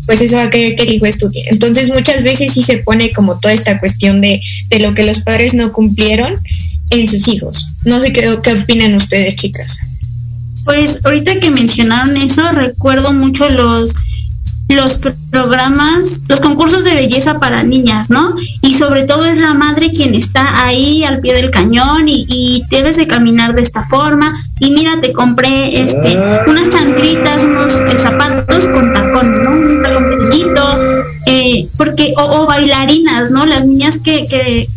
pues 0.06 0.20
eso 0.20 0.36
va 0.36 0.44
a 0.44 0.50
querer 0.50 0.76
que 0.76 0.82
el 0.82 0.92
hijo 0.92 1.06
estudie. 1.06 1.44
Entonces, 1.50 1.90
muchas 1.90 2.22
veces 2.22 2.52
sí 2.52 2.62
se 2.62 2.78
pone 2.78 3.10
como 3.10 3.38
toda 3.38 3.54
esta 3.54 3.78
cuestión 3.78 4.20
de, 4.20 4.40
de 4.68 4.78
lo 4.80 4.94
que 4.94 5.04
los 5.04 5.20
padres 5.20 5.54
no 5.54 5.72
cumplieron 5.72 6.40
en 6.90 7.08
sus 7.08 7.28
hijos. 7.28 7.68
No 7.84 8.00
sé 8.00 8.12
qué, 8.12 8.38
qué 8.42 8.52
opinan 8.52 8.94
ustedes, 8.94 9.36
chicas. 9.36 9.78
Pues 10.64 11.00
ahorita 11.04 11.40
que 11.40 11.50
mencionaron 11.50 12.16
eso, 12.16 12.50
recuerdo 12.52 13.12
mucho 13.12 13.48
los 13.48 13.94
los 14.74 14.98
programas, 15.30 16.22
los 16.28 16.40
concursos 16.40 16.84
de 16.84 16.94
belleza 16.94 17.38
para 17.38 17.62
niñas, 17.62 18.10
¿no? 18.10 18.34
Y 18.62 18.74
sobre 18.74 19.04
todo 19.04 19.24
es 19.24 19.38
la 19.38 19.54
madre 19.54 19.90
quien 19.90 20.14
está 20.14 20.64
ahí 20.64 21.04
al 21.04 21.20
pie 21.20 21.34
del 21.34 21.50
cañón 21.50 22.04
y, 22.06 22.62
debes 22.70 22.96
de 22.96 23.06
caminar 23.06 23.54
de 23.54 23.62
esta 23.62 23.84
forma. 23.86 24.32
Y 24.60 24.70
mira, 24.70 25.00
te 25.00 25.12
compré 25.12 25.80
este 25.80 26.18
unas 26.46 26.70
chanclitas, 26.70 27.44
unos 27.44 27.74
eh, 27.74 27.98
zapatos 27.98 28.68
con 28.68 28.92
tacón, 28.92 29.44
¿no? 29.44 29.50
Un 29.50 29.82
tacón 29.82 30.10
pequeñito, 30.10 30.62
eh, 31.26 31.68
porque, 31.76 32.12
o, 32.16 32.46
bailarinas, 32.46 33.30
¿no? 33.30 33.46
Las 33.46 33.66
niñas 33.66 33.98
que, 33.98 34.26
que, 34.26 34.68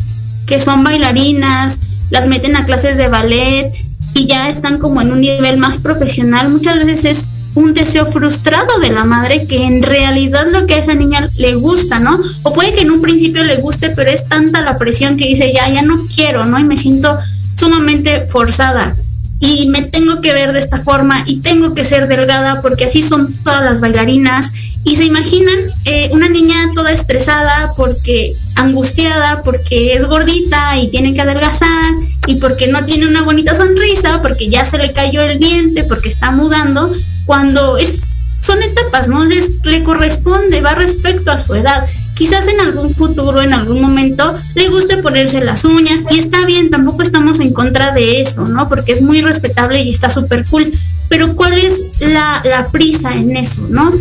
que 0.47 0.59
son 0.59 0.83
bailarinas, 0.83 1.79
las 2.09 2.27
meten 2.27 2.55
a 2.55 2.65
clases 2.65 2.97
de 2.97 3.07
ballet 3.07 3.71
y 4.13 4.25
ya 4.25 4.49
están 4.49 4.79
como 4.79 5.01
en 5.01 5.11
un 5.11 5.21
nivel 5.21 5.57
más 5.57 5.79
profesional. 5.79 6.49
Muchas 6.49 6.79
veces 6.79 7.05
es 7.05 7.29
un 7.55 7.73
deseo 7.73 8.11
frustrado 8.11 8.79
de 8.79 8.89
la 8.89 9.05
madre 9.05 9.45
que 9.47 9.65
en 9.65 9.83
realidad 9.83 10.47
lo 10.51 10.65
que 10.65 10.75
a 10.75 10.79
esa 10.79 10.95
niña 10.95 11.29
le 11.37 11.55
gusta, 11.55 11.99
¿no? 11.99 12.19
O 12.43 12.53
puede 12.53 12.73
que 12.73 12.81
en 12.81 12.91
un 12.91 13.01
principio 13.01 13.43
le 13.43 13.57
guste, 13.57 13.91
pero 13.91 14.09
es 14.09 14.27
tanta 14.27 14.61
la 14.61 14.77
presión 14.77 15.17
que 15.17 15.27
dice, 15.27 15.53
ya, 15.53 15.69
ya 15.69 15.81
no 15.81 16.07
quiero, 16.13 16.45
¿no? 16.45 16.59
Y 16.59 16.63
me 16.63 16.77
siento 16.77 17.17
sumamente 17.55 18.25
forzada. 18.27 18.95
Y 19.39 19.67
me 19.67 19.81
tengo 19.81 20.21
que 20.21 20.31
ver 20.31 20.53
de 20.53 20.59
esta 20.59 20.79
forma 20.79 21.23
y 21.25 21.41
tengo 21.41 21.75
que 21.75 21.83
ser 21.83 22.07
delgada 22.07 22.61
porque 22.61 22.85
así 22.85 23.01
son 23.01 23.33
todas 23.43 23.61
las 23.61 23.81
bailarinas. 23.81 24.51
Y 24.85 24.95
se 24.95 25.05
imaginan 25.05 25.57
eh, 25.85 26.09
una 26.13 26.29
niña 26.29 26.71
toda 26.73 26.91
estresada 26.91 27.73
porque 27.75 28.35
angustiada, 28.55 29.43
porque 29.43 29.95
es 29.95 30.05
gordita 30.05 30.77
y 30.77 30.89
tiene 30.89 31.13
que 31.13 31.21
adelgazar 31.21 31.91
y 32.25 32.35
porque 32.35 32.67
no 32.67 32.85
tiene 32.85 33.05
una 33.07 33.23
bonita 33.23 33.53
sonrisa, 33.53 34.21
porque 34.21 34.49
ya 34.49 34.63
se 34.63 34.77
le 34.77 34.93
cayó 34.93 35.21
el 35.21 35.39
diente, 35.39 35.83
porque 35.83 36.09
está 36.09 36.31
mudando 36.31 36.91
cuando 37.25 37.77
es, 37.77 38.01
son 38.41 38.61
etapas, 38.61 39.07
¿no? 39.07 39.23
Es, 39.23 39.63
le 39.63 39.83
corresponde, 39.83 40.61
va 40.61 40.75
respecto 40.75 41.31
a 41.31 41.39
su 41.39 41.55
edad. 41.55 41.85
Quizás 42.15 42.47
en 42.47 42.59
algún 42.61 42.93
futuro, 42.93 43.41
en 43.41 43.53
algún 43.53 43.81
momento, 43.81 44.35
le 44.55 44.69
guste 44.69 44.97
ponerse 44.97 45.41
las 45.41 45.65
uñas 45.65 46.01
y 46.11 46.19
está 46.19 46.45
bien, 46.45 46.69
tampoco 46.69 47.01
estamos 47.01 47.39
en 47.39 47.53
contra 47.53 47.91
de 47.91 48.21
eso, 48.21 48.47
¿no? 48.47 48.69
Porque 48.69 48.93
es 48.93 49.01
muy 49.01 49.21
respetable 49.21 49.81
y 49.81 49.89
está 49.89 50.09
súper 50.09 50.45
cool. 50.45 50.71
Pero 51.09 51.35
¿cuál 51.35 51.53
es 51.53 51.83
la, 51.99 52.41
la 52.45 52.67
prisa 52.67 53.15
en 53.15 53.35
eso, 53.35 53.65
¿no? 53.69 53.91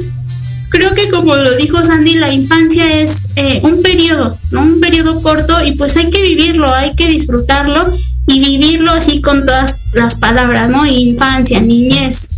creo 0.73 0.93
que 0.93 1.11
como 1.11 1.37
lo 1.37 1.55
dijo 1.57 1.85
Sandy, 1.85 2.15
la 2.15 2.33
infancia 2.33 3.01
es 3.01 3.29
eh, 3.37 3.61
un 3.63 3.83
periodo, 3.83 4.37
¿no? 4.51 4.63
Un 4.63 4.81
periodo 4.81 5.21
corto 5.23 5.63
y 5.65 5.73
pues 5.73 5.97
hay 5.97 6.11
que 6.11 6.23
vivirlo, 6.23 6.73
hay 6.75 6.95
que 6.95 7.09
disfrutarlo 7.09 7.85
y 8.27 8.41
vivirlo 8.41 8.91
así 8.91 9.21
con 9.21 9.45
todas 9.45 9.77
las 9.93 10.15
palabras, 10.15 10.71
¿no? 10.71 10.87
Infancia, 10.87 11.61
niñez, 11.61 12.31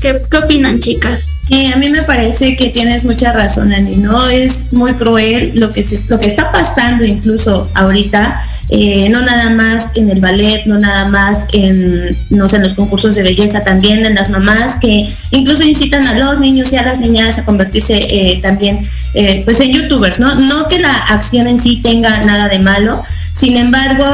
¿Qué, 0.00 0.12
opinan, 0.38 0.78
chicas? 0.78 1.37
A 1.50 1.76
mí 1.78 1.88
me 1.88 2.02
parece 2.02 2.56
que 2.56 2.68
tienes 2.68 3.04
mucha 3.04 3.32
razón, 3.32 3.72
Andy, 3.72 3.96
¿no? 3.96 4.26
Es 4.28 4.72
muy 4.72 4.92
cruel 4.94 5.52
lo 5.54 5.70
que, 5.70 5.82
se, 5.82 6.02
lo 6.08 6.18
que 6.18 6.26
está 6.26 6.52
pasando 6.52 7.04
incluso 7.04 7.70
ahorita, 7.74 8.38
eh, 8.68 9.08
no 9.10 9.22
nada 9.22 9.50
más 9.50 9.92
en 9.96 10.10
el 10.10 10.20
ballet, 10.20 10.66
no 10.66 10.78
nada 10.78 11.06
más 11.08 11.46
en, 11.52 12.14
no 12.28 12.48
sé, 12.48 12.56
en 12.56 12.64
los 12.64 12.74
concursos 12.74 13.14
de 13.14 13.22
belleza, 13.22 13.64
también 13.64 14.04
en 14.04 14.14
las 14.14 14.28
mamás 14.28 14.76
que 14.78 15.06
incluso 15.30 15.62
incitan 15.62 16.06
a 16.06 16.18
los 16.18 16.40
niños 16.40 16.72
y 16.72 16.76
a 16.76 16.82
las 16.82 17.00
niñas 17.00 17.38
a 17.38 17.44
convertirse 17.44 17.94
eh, 17.96 18.40
también 18.42 18.80
eh, 19.14 19.42
pues 19.44 19.60
en 19.60 19.72
youtubers, 19.72 20.20
¿no? 20.20 20.34
No 20.34 20.68
que 20.68 20.78
la 20.80 20.92
acción 21.08 21.46
en 21.46 21.58
sí 21.58 21.80
tenga 21.82 22.24
nada 22.24 22.48
de 22.48 22.58
malo, 22.58 23.02
sin 23.32 23.56
embargo, 23.56 24.04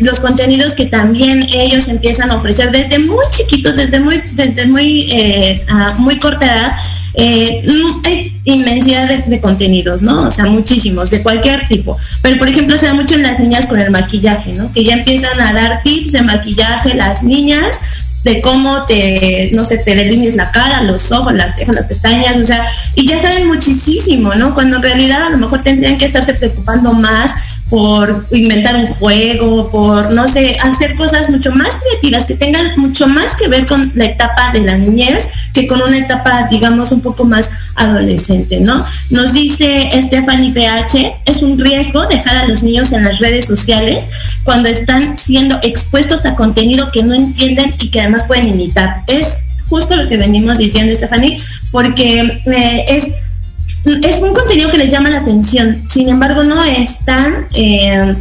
los 0.00 0.20
contenidos 0.20 0.74
que 0.74 0.86
también 0.86 1.46
ellos 1.52 1.88
empiezan 1.88 2.30
a 2.30 2.36
ofrecer 2.36 2.70
desde 2.70 2.98
muy 2.98 3.24
chiquitos, 3.30 3.76
desde 3.76 4.00
muy, 4.00 4.22
desde 4.32 4.66
muy 4.66 5.12
muy 5.98 6.18
corta 6.18 6.46
edad, 6.46 6.55
eh, 7.14 7.64
hay 8.04 8.32
inmensidad 8.44 9.08
de, 9.26 9.40
contenidos, 9.40 10.02
¿no? 10.02 10.28
O 10.28 10.30
sea, 10.30 10.46
muchísimos, 10.46 11.10
de 11.10 11.22
cualquier 11.22 11.66
tipo. 11.66 11.96
Pero, 12.22 12.38
por 12.38 12.48
ejemplo, 12.48 12.76
se 12.76 12.86
da 12.86 12.94
mucho 12.94 13.14
en 13.14 13.22
las 13.22 13.40
niñas 13.40 13.66
con 13.66 13.78
el 13.78 13.90
maquillaje, 13.90 14.52
¿no? 14.52 14.70
Que 14.72 14.84
ya 14.84 14.94
empiezan 14.94 15.40
a 15.40 15.52
dar 15.52 15.82
tips 15.82 16.12
de 16.12 16.22
maquillaje 16.22 16.94
las 16.94 17.22
niñas 17.22 18.04
de 18.26 18.40
cómo 18.40 18.84
te, 18.86 19.50
no 19.52 19.64
sé, 19.64 19.78
te 19.78 19.94
delinees 19.94 20.34
la 20.34 20.50
cara, 20.50 20.82
los 20.82 21.12
ojos, 21.12 21.32
las 21.32 21.54
cejas, 21.54 21.76
las 21.76 21.86
pestañas, 21.86 22.36
o 22.36 22.44
sea, 22.44 22.64
y 22.96 23.06
ya 23.06 23.20
saben 23.20 23.46
muchísimo, 23.46 24.34
¿no? 24.34 24.52
Cuando 24.52 24.78
en 24.78 24.82
realidad 24.82 25.22
a 25.22 25.30
lo 25.30 25.38
mejor 25.38 25.60
tendrían 25.60 25.96
que 25.96 26.06
estarse 26.06 26.34
preocupando 26.34 26.92
más 26.92 27.60
por 27.68 28.26
inventar 28.30 28.76
un 28.76 28.86
juego, 28.86 29.70
por, 29.70 30.12
no 30.12 30.28
sé, 30.28 30.56
hacer 30.62 30.94
cosas 30.94 31.28
mucho 31.30 31.50
más 31.52 31.78
creativas, 31.82 32.26
que 32.26 32.34
tengan 32.34 32.64
mucho 32.76 33.08
más 33.08 33.34
que 33.36 33.48
ver 33.48 33.66
con 33.66 33.90
la 33.94 34.06
etapa 34.06 34.52
de 34.52 34.60
la 34.60 34.78
niñez 34.78 35.50
que 35.52 35.66
con 35.66 35.80
una 35.82 35.98
etapa, 35.98 36.48
digamos, 36.50 36.92
un 36.92 37.00
poco 37.00 37.24
más 37.24 37.50
adolescente, 37.74 38.60
¿no? 38.60 38.84
Nos 39.10 39.32
dice 39.32 39.90
Stephanie 39.94 40.52
PH, 40.52 41.22
es 41.24 41.42
un 41.42 41.58
riesgo 41.58 42.06
dejar 42.06 42.36
a 42.36 42.46
los 42.46 42.62
niños 42.62 42.92
en 42.92 43.04
las 43.04 43.18
redes 43.18 43.46
sociales 43.46 44.08
cuando 44.44 44.68
están 44.68 45.18
siendo 45.18 45.58
expuestos 45.62 46.24
a 46.26 46.34
contenido 46.34 46.90
que 46.92 47.02
no 47.02 47.14
entienden 47.14 47.74
y 47.80 47.88
que 47.88 48.00
además 48.00 48.24
pueden 48.26 48.46
imitar. 48.48 49.02
Es 49.06 49.44
justo 49.68 49.96
lo 49.96 50.08
que 50.08 50.16
venimos 50.16 50.58
diciendo, 50.58 50.94
Stephanie, 50.94 51.36
porque 51.70 52.20
eh, 52.20 52.84
es, 52.88 53.10
es 54.02 54.20
un 54.22 54.34
contenido 54.34 54.70
que 54.70 54.78
les 54.78 54.90
llama 54.90 55.10
la 55.10 55.18
atención, 55.18 55.82
sin 55.86 56.08
embargo 56.08 56.44
no 56.44 56.62
es 56.64 57.04
tan 57.04 57.46
eh, 57.54 58.16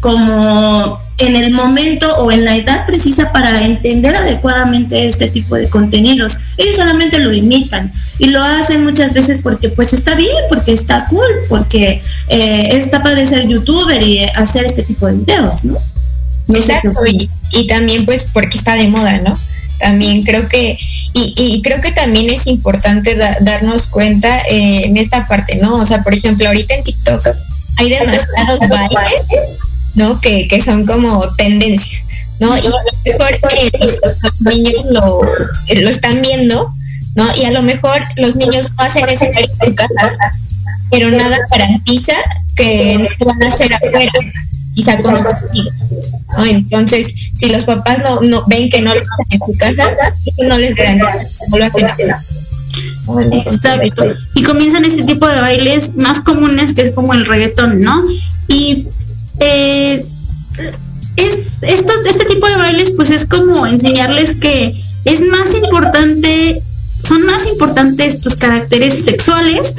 como 0.00 1.00
en 1.18 1.36
el 1.36 1.52
momento 1.52 2.12
o 2.18 2.32
en 2.32 2.44
la 2.44 2.56
edad 2.56 2.86
precisa 2.86 3.32
para 3.32 3.64
entender 3.64 4.14
adecuadamente 4.14 5.06
este 5.06 5.28
tipo 5.28 5.54
de 5.54 5.68
contenidos. 5.68 6.36
Ellos 6.56 6.76
solamente 6.76 7.20
lo 7.20 7.32
imitan 7.32 7.92
y 8.18 8.30
lo 8.30 8.42
hacen 8.42 8.84
muchas 8.84 9.12
veces 9.12 9.38
porque 9.42 9.68
pues 9.68 9.92
está 9.92 10.16
bien, 10.16 10.30
porque 10.48 10.72
está 10.72 11.06
cool, 11.06 11.30
porque 11.48 12.02
eh, 12.28 12.68
está 12.72 13.02
padre 13.02 13.26
ser 13.26 13.46
youtuber 13.46 14.02
y 14.02 14.24
hacer 14.34 14.64
este 14.64 14.82
tipo 14.82 15.06
de 15.06 15.12
videos, 15.14 15.64
¿no? 15.64 15.78
Exacto, 16.48 17.00
y, 17.06 17.66
también 17.68 18.04
pues 18.04 18.26
porque 18.32 18.58
está 18.58 18.74
de 18.74 18.88
moda, 18.88 19.18
¿no? 19.20 19.38
También 19.78 20.22
creo 20.22 20.48
que, 20.48 20.78
y, 21.12 21.60
creo 21.62 21.80
que 21.80 21.92
también 21.92 22.30
es 22.30 22.46
importante 22.46 23.16
darnos 23.40 23.88
cuenta 23.88 24.40
eh, 24.48 24.86
en 24.86 24.96
esta 24.96 25.26
parte, 25.26 25.56
¿no? 25.56 25.76
O 25.76 25.84
sea, 25.84 26.02
por 26.02 26.14
ejemplo, 26.14 26.46
ahorita 26.46 26.74
en 26.74 26.84
TikTok 26.84 27.26
hay 27.76 27.90
demasiados 27.90 28.60
bailes, 28.68 29.22
¿no? 29.94 30.20
Que, 30.20 30.48
que 30.48 30.60
son 30.60 30.86
como 30.86 31.34
tendencia, 31.36 31.98
¿no? 32.38 32.56
Y 32.56 32.66
a 32.66 32.70
lo 32.70 32.78
mejor 33.04 33.38
los, 34.40 34.54
niños 34.54 34.84
lo, 34.90 35.20
lo 35.22 35.88
están 35.88 36.22
viendo, 36.22 36.68
¿no? 37.16 37.36
Y 37.36 37.44
a 37.44 37.50
lo 37.50 37.62
mejor 37.62 38.02
los 38.16 38.36
niños 38.36 38.70
no 38.76 38.84
hacen 38.84 39.08
ese 39.08 39.26
en 39.26 39.48
su 39.48 39.74
casa, 39.74 40.12
pero 40.90 41.10
nada 41.10 41.36
garantiza 41.50 42.14
que 42.56 42.96
no 42.98 43.26
van 43.26 43.42
a 43.42 43.48
hacer 43.48 43.72
afuera 43.74 44.12
quizá 44.74 45.00
con 45.00 45.16
sus 45.16 45.26
amigos. 45.26 45.74
¿no? 46.36 46.44
Entonces, 46.44 47.14
si 47.36 47.48
los 47.50 47.64
papás 47.64 47.98
no, 48.02 48.20
no 48.20 48.44
ven 48.46 48.70
que 48.70 48.82
no 48.82 48.94
lo 48.94 49.00
hacen 49.00 49.26
en 49.30 49.38
su 49.38 49.58
casa, 49.58 49.96
no 50.48 50.58
les 50.58 50.74
garantiza 50.74 51.12
que 51.12 51.50
no 51.50 51.58
lo 51.58 51.64
hacen 51.64 51.86
Exacto. 53.32 54.14
Y 54.34 54.42
comienzan 54.42 54.84
este 54.84 55.02
tipo 55.02 55.26
de 55.28 55.40
bailes 55.40 55.96
más 55.96 56.20
comunes 56.20 56.72
que 56.72 56.82
es 56.82 56.92
como 56.92 57.12
el 57.12 57.26
reggaetón, 57.26 57.82
¿no? 57.82 58.02
Y 58.48 58.86
eh, 59.40 60.04
es 61.16 61.58
este 61.62 62.24
tipo 62.24 62.46
de 62.46 62.56
bailes 62.56 62.92
pues 62.92 63.10
es 63.10 63.26
como 63.26 63.66
enseñarles 63.66 64.34
que 64.34 64.82
es 65.04 65.20
más 65.20 65.54
importante, 65.54 66.62
son 67.06 67.24
más 67.26 67.46
importantes 67.46 68.20
tus 68.20 68.36
caracteres 68.36 69.04
sexuales, 69.04 69.74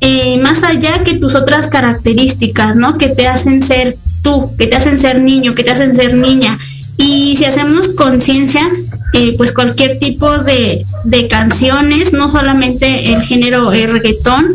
eh, 0.00 0.38
más 0.38 0.62
allá 0.62 1.02
que 1.02 1.14
tus 1.14 1.34
otras 1.34 1.68
características, 1.68 2.76
¿no? 2.76 2.98
Que 2.98 3.08
te 3.08 3.26
hacen 3.26 3.62
ser 3.62 3.96
tú, 4.26 4.50
que 4.58 4.66
te 4.66 4.76
hacen 4.76 4.98
ser 4.98 5.22
niño, 5.22 5.54
que 5.54 5.62
te 5.62 5.70
hacen 5.70 5.94
ser 5.94 6.16
niña. 6.16 6.58
Y 6.96 7.36
si 7.36 7.44
hacemos 7.44 7.90
conciencia, 7.90 8.68
eh, 9.12 9.34
pues 9.36 9.52
cualquier 9.52 10.00
tipo 10.00 10.38
de, 10.38 10.84
de, 11.04 11.28
canciones, 11.28 12.12
no 12.12 12.28
solamente 12.28 13.12
el 13.12 13.22
género 13.22 13.72
eh, 13.72 13.86
reggaetón, 13.86 14.46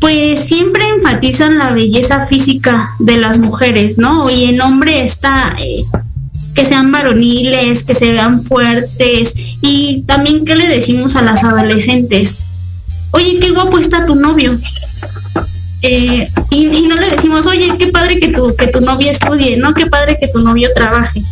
pues 0.00 0.40
siempre 0.40 0.82
enfatizan 0.96 1.58
la 1.58 1.70
belleza 1.70 2.26
física 2.26 2.90
de 2.98 3.16
las 3.16 3.38
mujeres, 3.38 3.98
¿no? 3.98 4.28
Y 4.28 4.46
en 4.46 4.60
hombre 4.60 5.04
está 5.04 5.54
eh, 5.60 5.82
que 6.54 6.64
sean 6.64 6.90
varoniles, 6.90 7.84
que 7.84 7.94
se 7.94 8.12
vean 8.12 8.42
fuertes 8.42 9.56
y 9.60 10.02
también 10.08 10.44
qué 10.44 10.56
le 10.56 10.66
decimos 10.66 11.14
a 11.14 11.22
las 11.22 11.44
adolescentes. 11.44 12.40
Oye, 13.12 13.38
qué 13.40 13.52
guapo 13.52 13.78
está 13.78 14.06
tu 14.06 14.16
novio. 14.16 14.58
Eh, 15.86 16.26
y, 16.50 16.86
no 16.86 16.94
le 16.96 17.10
decimos, 17.10 17.46
oye, 17.46 17.76
qué 17.78 17.88
padre 17.88 18.18
que 18.18 18.28
tu, 18.28 18.56
que 18.56 18.68
tu 18.68 18.80
novio 18.80 19.10
estudie, 19.10 19.58
¿no? 19.58 19.74
Qué 19.74 19.86
padre 19.86 20.16
que 20.18 20.28
tu 20.28 20.40
novio 20.40 20.70
trabaje. 20.74 21.22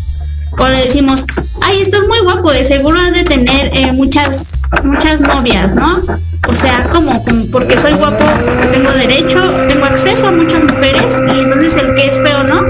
O 0.58 0.68
le 0.68 0.78
decimos, 0.84 1.24
ay, 1.62 1.80
estás 1.80 2.06
muy 2.06 2.18
guapo, 2.18 2.52
de 2.52 2.62
seguro 2.62 3.00
has 3.00 3.14
de 3.14 3.24
tener 3.24 3.70
eh, 3.72 3.92
muchas, 3.94 4.60
muchas 4.84 5.22
novias, 5.22 5.74
¿no? 5.74 6.02
O 6.48 6.54
sea, 6.54 6.86
como, 6.92 7.24
porque 7.50 7.78
soy 7.78 7.92
guapo, 7.92 8.26
tengo 8.70 8.90
derecho, 8.90 9.40
tengo 9.68 9.86
acceso 9.86 10.26
a 10.26 10.32
muchas 10.32 10.64
mujeres, 10.64 11.14
y 11.34 11.40
entonces 11.40 11.76
el 11.82 11.94
que 11.94 12.08
es 12.08 12.18
feo, 12.20 12.44
¿no? 12.44 12.60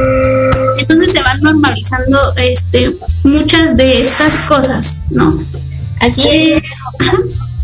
Entonces 0.79 1.11
se 1.11 1.23
van 1.23 1.41
normalizando 1.41 2.19
este 2.37 2.95
muchas 3.25 3.77
de 3.77 4.01
estas 4.01 4.35
cosas, 4.47 5.07
¿no? 5.11 5.43
Así 5.99 6.29
es. 6.29 6.63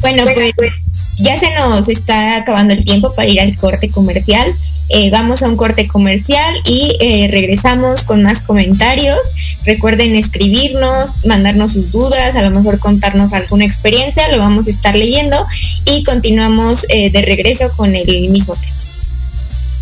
Bueno, 0.01 0.25
pues 0.57 0.73
ya 1.19 1.37
se 1.37 1.55
nos 1.55 1.89
está 1.89 2.37
acabando 2.37 2.75
el 2.75 2.85
tiempo 2.85 3.13
para 3.15 3.29
ir 3.29 3.41
al 3.41 3.55
corte 3.57 3.91
comercial. 3.91 4.53
Eh, 4.91 5.11
vamos 5.11 5.43
a 5.43 5.49
un 5.49 5.57
corte 5.57 5.87
comercial 5.87 6.55
y 6.65 6.97
eh, 7.01 7.29
regresamos 7.31 8.05
con 8.05 8.23
más 8.23 8.41
comentarios. 8.41 9.19
Recuerden 9.65 10.15
escribirnos, 10.15 11.27
mandarnos 11.27 11.75
sus 11.75 11.91
dudas, 11.91 12.37
a 12.37 12.43
lo 12.43 12.51
mejor 12.51 12.79
contarnos 12.79 13.35
alguna 13.35 13.67
experiencia, 13.67 14.29
lo 14.31 14.39
vamos 14.39 14.67
a 14.67 14.71
estar 14.71 14.95
leyendo 14.95 15.37
y 15.85 16.05
continuamos 16.05 16.87
eh, 16.89 17.11
de 17.11 17.23
regreso 17.23 17.71
con 17.77 17.95
el 17.95 18.31
mismo 18.31 18.55
tema. 18.55 18.77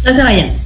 No 0.04 0.16
se 0.16 0.22
vayan. 0.22 0.65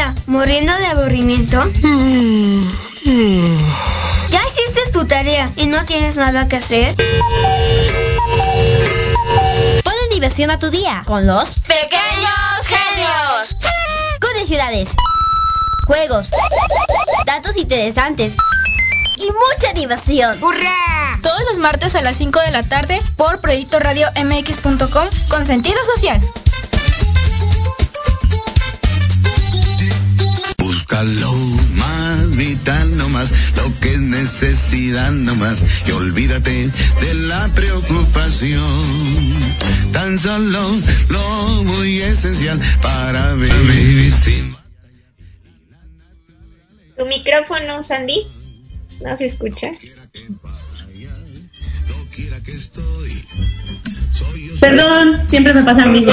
casa 0.00 0.14
muriendo 0.26 0.72
de 0.76 0.86
aburrimiento? 0.86 1.62
¿Ya 4.30 4.40
hiciste 4.46 4.90
tu 4.92 5.06
tarea 5.06 5.50
y 5.56 5.66
no 5.66 5.84
tienes 5.84 6.16
nada 6.16 6.48
que 6.48 6.56
hacer? 6.56 6.94
Ponle 9.84 10.08
diversión 10.12 10.50
a 10.50 10.58
tu 10.58 10.70
día 10.70 11.02
con 11.06 11.26
los 11.26 11.60
pequeños 11.60 12.32
genios. 12.64 13.56
Con 14.20 14.46
ciudades, 14.46 14.94
juegos, 15.86 16.30
datos 17.26 17.56
interesantes 17.56 18.36
y 19.18 19.26
mucha 19.26 19.72
diversión. 19.74 20.42
¡Hurra! 20.42 21.18
Todos 21.22 21.42
los 21.48 21.58
martes 21.58 21.94
a 21.94 22.02
las 22.02 22.16
5 22.16 22.40
de 22.40 22.50
la 22.52 22.62
tarde 22.62 23.00
por 23.16 23.40
Proyecto 23.40 23.78
Radio 23.78 24.06
MX.com 24.16 25.08
con 25.28 25.46
sentido 25.46 25.78
social. 25.94 26.20
Lo 31.04 31.32
más 31.32 32.36
vital 32.36 32.96
nomás, 32.96 33.32
lo 33.56 33.72
que 33.80 33.94
es 33.94 34.00
necesidad 34.00 35.12
nomás, 35.12 35.62
y 35.86 35.90
olvídate 35.92 36.70
de 37.00 37.14
la 37.26 37.48
preocupación. 37.54 38.62
Tan 39.92 40.18
solo 40.18 40.60
lo 41.08 41.62
muy 41.64 42.00
esencial 42.00 42.60
para 42.82 43.34
vivir 43.34 44.12
sin 44.12 44.54
Tu 46.96 47.06
micrófono, 47.06 47.82
Sandy, 47.82 48.26
no 49.04 49.16
se 49.16 49.26
escucha. 49.26 49.70
Perdón, 54.60 55.20
siempre 55.26 55.54
me 55.54 55.62
pasa 55.62 55.86
lo 55.86 55.92
mismo. 55.92 56.12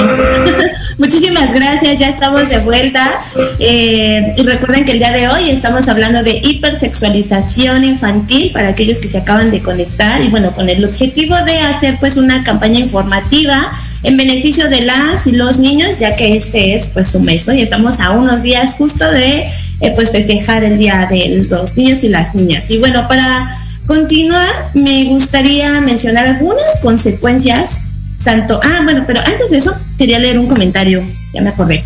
Muchísimas 0.98 1.52
gracias, 1.52 1.98
ya 1.98 2.08
estamos 2.08 2.48
de 2.48 2.58
vuelta. 2.60 3.20
Eh, 3.58 4.34
y 4.36 4.42
recuerden 4.42 4.86
que 4.86 4.92
el 4.92 4.98
día 4.98 5.12
de 5.12 5.28
hoy 5.28 5.50
estamos 5.50 5.86
hablando 5.88 6.22
de 6.22 6.40
hipersexualización 6.42 7.84
infantil 7.84 8.50
para 8.52 8.68
aquellos 8.68 8.98
que 8.98 9.08
se 9.08 9.18
acaban 9.18 9.50
de 9.50 9.62
conectar 9.62 10.24
y 10.24 10.28
bueno, 10.28 10.54
con 10.54 10.68
el 10.70 10.84
objetivo 10.84 11.36
de 11.46 11.58
hacer 11.58 11.98
pues 12.00 12.16
una 12.16 12.42
campaña 12.42 12.80
informativa 12.80 13.70
en 14.02 14.16
beneficio 14.16 14.68
de 14.70 14.80
las 14.80 15.26
y 15.26 15.32
los 15.32 15.58
niños, 15.58 15.98
ya 15.98 16.16
que 16.16 16.34
este 16.34 16.74
es 16.74 16.88
pues 16.88 17.08
su 17.08 17.20
mes, 17.20 17.46
¿no? 17.46 17.52
Y 17.52 17.60
estamos 17.60 18.00
a 18.00 18.12
unos 18.12 18.42
días 18.42 18.74
justo 18.74 19.10
de 19.10 19.44
eh, 19.80 19.92
pues 19.94 20.10
festejar 20.10 20.64
el 20.64 20.78
día 20.78 21.06
de 21.10 21.44
los 21.48 21.76
niños 21.76 22.02
y 22.02 22.08
las 22.08 22.34
niñas. 22.34 22.70
Y 22.70 22.78
bueno, 22.78 23.06
para 23.08 23.46
continuar, 23.86 24.70
me 24.74 25.04
gustaría 25.04 25.80
mencionar 25.80 26.26
algunas 26.26 26.78
consecuencias 26.82 27.82
tanto, 28.24 28.60
ah, 28.62 28.80
bueno, 28.84 29.04
pero 29.06 29.20
antes 29.20 29.50
de 29.50 29.58
eso 29.58 29.76
quería 29.96 30.18
leer 30.18 30.38
un 30.38 30.46
comentario, 30.46 31.02
ya 31.32 31.40
me 31.40 31.50
acordé, 31.50 31.84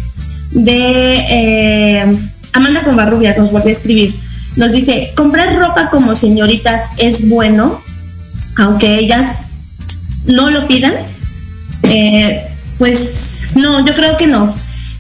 de 0.51 1.15
eh, 1.31 2.19
Amanda 2.53 2.83
Convarrubias, 2.83 3.39
nos 3.39 3.53
volvió 3.53 3.69
a 3.69 3.73
escribir. 3.73 4.15
Nos 4.57 4.73
dice, 4.73 5.13
comprar 5.17 5.57
ropa 5.57 5.89
como 5.89 6.15
señoritas 6.15 6.91
es 6.99 7.29
bueno, 7.29 7.83
aunque 8.59 8.99
ellas 8.99 9.37
no 10.27 10.51
lo 10.51 10.69
pidan. 10.69 10.95
Eh, 11.85 12.47
pues 12.79 13.55
no, 13.57 13.85
yo 13.85 13.95
creo 13.95 14.17
que 14.17 14.27
no 14.27 14.55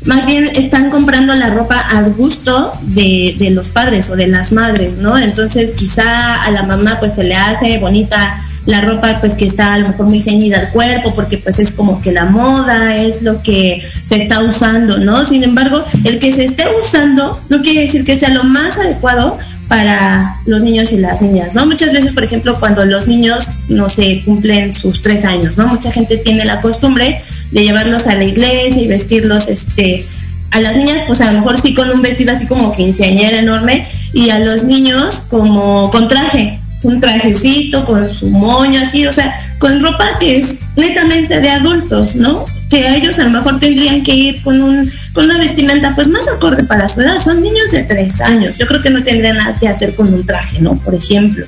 más 0.05 0.27
bien 0.27 0.45
están 0.57 0.91
comprando 0.91 1.35
la 1.35 1.51
ropa 1.51 1.79
al 1.79 2.13
gusto 2.15 2.73
de, 2.83 3.37
de, 3.39 3.51
los 3.51 3.69
padres 3.69 4.11
o 4.11 4.17
de 4.17 4.27
las 4.27 4.53
madres, 4.53 4.97
¿no? 4.99 5.19
Entonces 5.19 5.73
quizá 5.73 6.43
a 6.43 6.51
la 6.51 6.63
mamá 6.63 6.99
pues 6.99 7.15
se 7.15 7.25
le 7.25 7.35
hace 7.35 7.79
bonita 7.79 8.39
la 8.67 8.81
ropa 8.81 9.19
pues 9.21 9.37
que 9.37 9.45
está 9.45 9.75
a 9.75 9.79
lo 9.79 9.89
mejor 9.89 10.07
muy 10.07 10.21
ceñida 10.21 10.59
al 10.59 10.71
cuerpo 10.71 11.15
porque 11.15 11.39
pues 11.39 11.59
es 11.59 11.73
como 11.73 12.01
que 12.01 12.13
la 12.13 12.25
moda 12.27 12.97
es 12.97 13.23
lo 13.23 13.43
que 13.43 13.81
se 13.81 14.17
está 14.17 14.43
usando, 14.43 14.99
¿no? 14.99 15.25
Sin 15.25 15.45
embargo, 15.45 15.85
el 16.05 16.19
que 16.19 16.33
se 16.33 16.45
esté 16.45 16.65
usando 16.79 17.41
no 17.49 17.63
quiere 17.63 17.83
decir 17.83 18.05
que 18.05 18.19
sea 18.19 18.31
lo 18.31 18.45
más 18.45 18.79
adecuado 18.79 19.39
para 19.69 20.37
los 20.47 20.63
niños 20.63 20.93
y 20.93 20.99
las 20.99 21.23
niñas, 21.23 21.55
¿no? 21.55 21.67
Muchas 21.67 21.93
veces, 21.93 22.13
por 22.13 22.25
ejemplo, 22.25 22.59
cuando 22.59 22.85
los 22.85 23.09
niños 23.09 23.53
no 23.69 23.89
se 23.89 24.23
cumplen 24.25 24.75
sus 24.75 25.03
tres 25.03 25.25
años, 25.25 25.57
¿no? 25.57 25.67
Mucha 25.67 25.91
gente 25.91 26.19
tiene 26.19 26.45
la 26.45 26.61
costumbre 26.61 27.19
de 27.51 27.63
llevarlos 27.63 28.07
a 28.07 28.15
la 28.15 28.25
iglesia 28.25 28.83
y 28.83 28.87
vestirlos, 28.87 29.49
este, 29.49 30.05
a 30.51 30.61
las 30.61 30.77
niñas, 30.77 31.03
pues 31.07 31.21
a 31.23 31.33
lo 31.33 31.39
mejor 31.39 31.57
sí 31.57 31.75
con 31.75 31.91
un 31.91 32.03
vestido 32.03 32.33
así 32.33 32.47
como 32.47 32.73
quinceañera 32.73 33.39
enorme 33.39 33.85
y 34.13 34.31
a 34.31 34.39
los 34.39 34.65
niños 34.65 35.25
como 35.31 35.91
con 35.91 36.09
traje, 36.09 36.61
un 36.83 37.01
trajecito 37.01 37.85
con 37.85 38.09
su 38.09 38.29
moño 38.29 38.79
así, 38.81 39.07
o 39.07 39.13
sea, 39.13 39.35
con 39.59 39.81
ropa 39.83 40.19
que 40.21 40.37
es 40.37 40.59
netamente 40.77 41.41
de 41.41 41.49
adultos, 41.49 42.17
¿no? 42.17 42.45
Que 42.73 42.97
ellos 42.97 43.19
a 43.19 43.25
lo 43.25 43.31
mejor 43.31 43.59
tendrían 43.59 44.03
que 44.03 44.15
ir 44.15 44.43
con, 44.43 44.63
un, 44.63 44.91
con 45.13 45.27
una 45.27 45.37
vestimenta 45.37 45.95
pues 45.95 46.09
más 46.09 46.27
acorde 46.29 46.65
para 46.65 46.89
su 46.89 47.03
edad. 47.03 47.19
Son 47.19 47.43
niños 47.43 47.71
de 47.71 47.83
tres 47.83 48.23
años. 48.23 48.57
Yo 48.57 48.67
creo 48.67 48.81
que 48.81 48.89
no 48.89 49.03
tendrían 49.03 49.37
nada 49.37 49.55
que 49.55 49.69
hacer 49.69 49.95
con 49.95 50.13
un 50.13 50.25
traje, 50.25 50.59
¿no? 50.63 50.79
Por 50.79 50.95
ejemplo. 50.95 51.45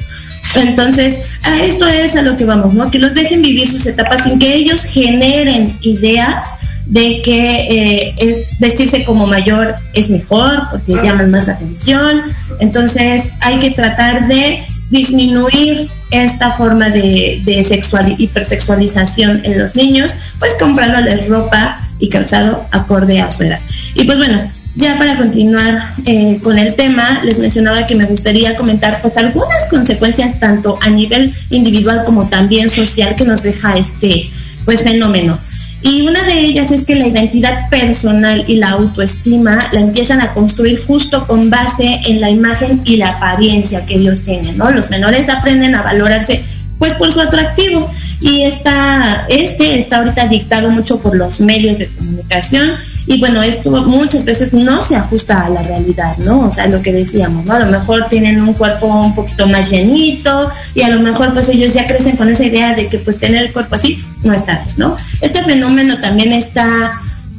Entonces, 0.56 1.20
a 1.42 1.62
esto 1.62 1.88
es 1.88 2.14
a 2.16 2.22
lo 2.22 2.36
que 2.36 2.44
vamos, 2.44 2.74
¿no? 2.74 2.90
Que 2.90 2.98
los 2.98 3.14
dejen 3.14 3.40
vivir 3.40 3.66
sus 3.66 3.86
etapas 3.86 4.24
sin 4.24 4.38
que 4.38 4.54
ellos 4.54 4.84
generen 4.84 5.74
ideas 5.80 6.58
de 6.84 7.22
que 7.22 8.12
eh, 8.18 8.46
vestirse 8.58 9.06
como 9.06 9.26
mayor 9.26 9.74
es 9.94 10.10
mejor 10.10 10.64
porque 10.70 10.92
llaman 11.02 11.30
más 11.30 11.46
la 11.46 11.54
atención. 11.54 12.20
Entonces, 12.60 13.30
hay 13.40 13.58
que 13.60 13.70
tratar 13.70 14.28
de 14.28 14.62
disminuir 14.90 15.88
esta 16.10 16.50
forma 16.50 16.90
de, 16.90 17.40
de 17.44 17.64
sexual, 17.64 18.14
hipersexualización 18.18 19.44
en 19.44 19.58
los 19.58 19.76
niños, 19.76 20.34
pues 20.38 20.56
comprándoles 20.58 21.28
ropa 21.28 21.80
y 21.98 22.08
calzado 22.08 22.64
acorde 22.70 23.20
a 23.20 23.30
su 23.30 23.44
edad. 23.44 23.60
Y 23.94 24.04
pues 24.04 24.18
bueno, 24.18 24.50
ya 24.76 24.98
para 24.98 25.16
continuar 25.16 25.78
eh, 26.04 26.40
con 26.42 26.58
el 26.58 26.74
tema, 26.74 27.20
les 27.22 27.38
mencionaba 27.38 27.86
que 27.86 27.94
me 27.94 28.06
gustaría 28.06 28.56
comentar 28.56 29.00
pues 29.00 29.16
algunas 29.16 29.66
consecuencias 29.70 30.40
tanto 30.40 30.76
a 30.82 30.90
nivel 30.90 31.32
individual 31.50 32.02
como 32.04 32.28
también 32.28 32.68
social 32.68 33.14
que 33.14 33.24
nos 33.24 33.42
deja 33.42 33.76
este 33.76 34.28
pues 34.64 34.82
fenómeno. 34.82 35.38
Y 35.82 36.02
una 36.08 36.22
de 36.24 36.40
ellas 36.40 36.70
es 36.70 36.84
que 36.84 36.96
la 36.96 37.06
identidad 37.06 37.68
personal 37.68 38.44
y 38.48 38.56
la 38.56 38.70
autoestima 38.70 39.62
la 39.72 39.80
empiezan 39.80 40.20
a 40.22 40.32
construir 40.32 40.82
justo 40.84 41.26
con 41.26 41.50
base 41.50 42.00
en 42.06 42.20
la 42.20 42.30
imagen 42.30 42.80
y 42.84 42.96
la 42.96 43.10
apariencia 43.10 43.84
que 43.84 43.96
ellos 43.96 44.22
tienen, 44.22 44.56
¿no? 44.56 44.70
Los 44.70 44.90
menores 44.90 45.28
aprenden 45.28 45.74
a 45.74 45.82
valorarse 45.82 46.42
pues 46.78 46.94
por 46.94 47.12
su 47.12 47.20
atractivo. 47.20 47.88
Y 48.20 48.42
está 48.42 49.26
este 49.28 49.78
está 49.78 49.98
ahorita 49.98 50.26
dictado 50.28 50.70
mucho 50.70 50.98
por 51.00 51.16
los 51.16 51.40
medios 51.40 51.78
de 51.78 51.88
comunicación. 51.88 52.72
Y 53.06 53.20
bueno 53.20 53.42
esto 53.42 53.70
muchas 53.70 54.24
veces 54.24 54.52
no 54.52 54.80
se 54.80 54.96
ajusta 54.96 55.44
a 55.44 55.48
la 55.48 55.62
realidad 55.62 56.16
no 56.18 56.46
o 56.46 56.52
sea 56.52 56.66
lo 56.66 56.82
que 56.82 56.92
decíamos 56.92 57.44
no 57.44 57.54
a 57.54 57.58
lo 57.60 57.66
mejor 57.66 58.08
tienen 58.08 58.40
un 58.42 58.54
cuerpo 58.54 58.86
un 58.86 59.14
poquito 59.14 59.46
más 59.46 59.70
llenito 59.70 60.50
y 60.74 60.82
a 60.82 60.88
lo 60.88 61.00
mejor 61.00 61.32
pues 61.32 61.48
ellos 61.48 61.74
ya 61.74 61.86
crecen 61.86 62.16
con 62.16 62.28
esa 62.28 62.44
idea 62.44 62.74
de 62.74 62.88
que 62.88 62.98
pues 62.98 63.18
tener 63.18 63.44
el 63.44 63.52
cuerpo 63.52 63.74
así 63.74 64.04
no 64.22 64.32
está 64.32 64.62
bien 64.64 64.74
no 64.76 64.96
este 65.20 65.42
fenómeno 65.42 66.00
también 66.00 66.32
está 66.32 66.92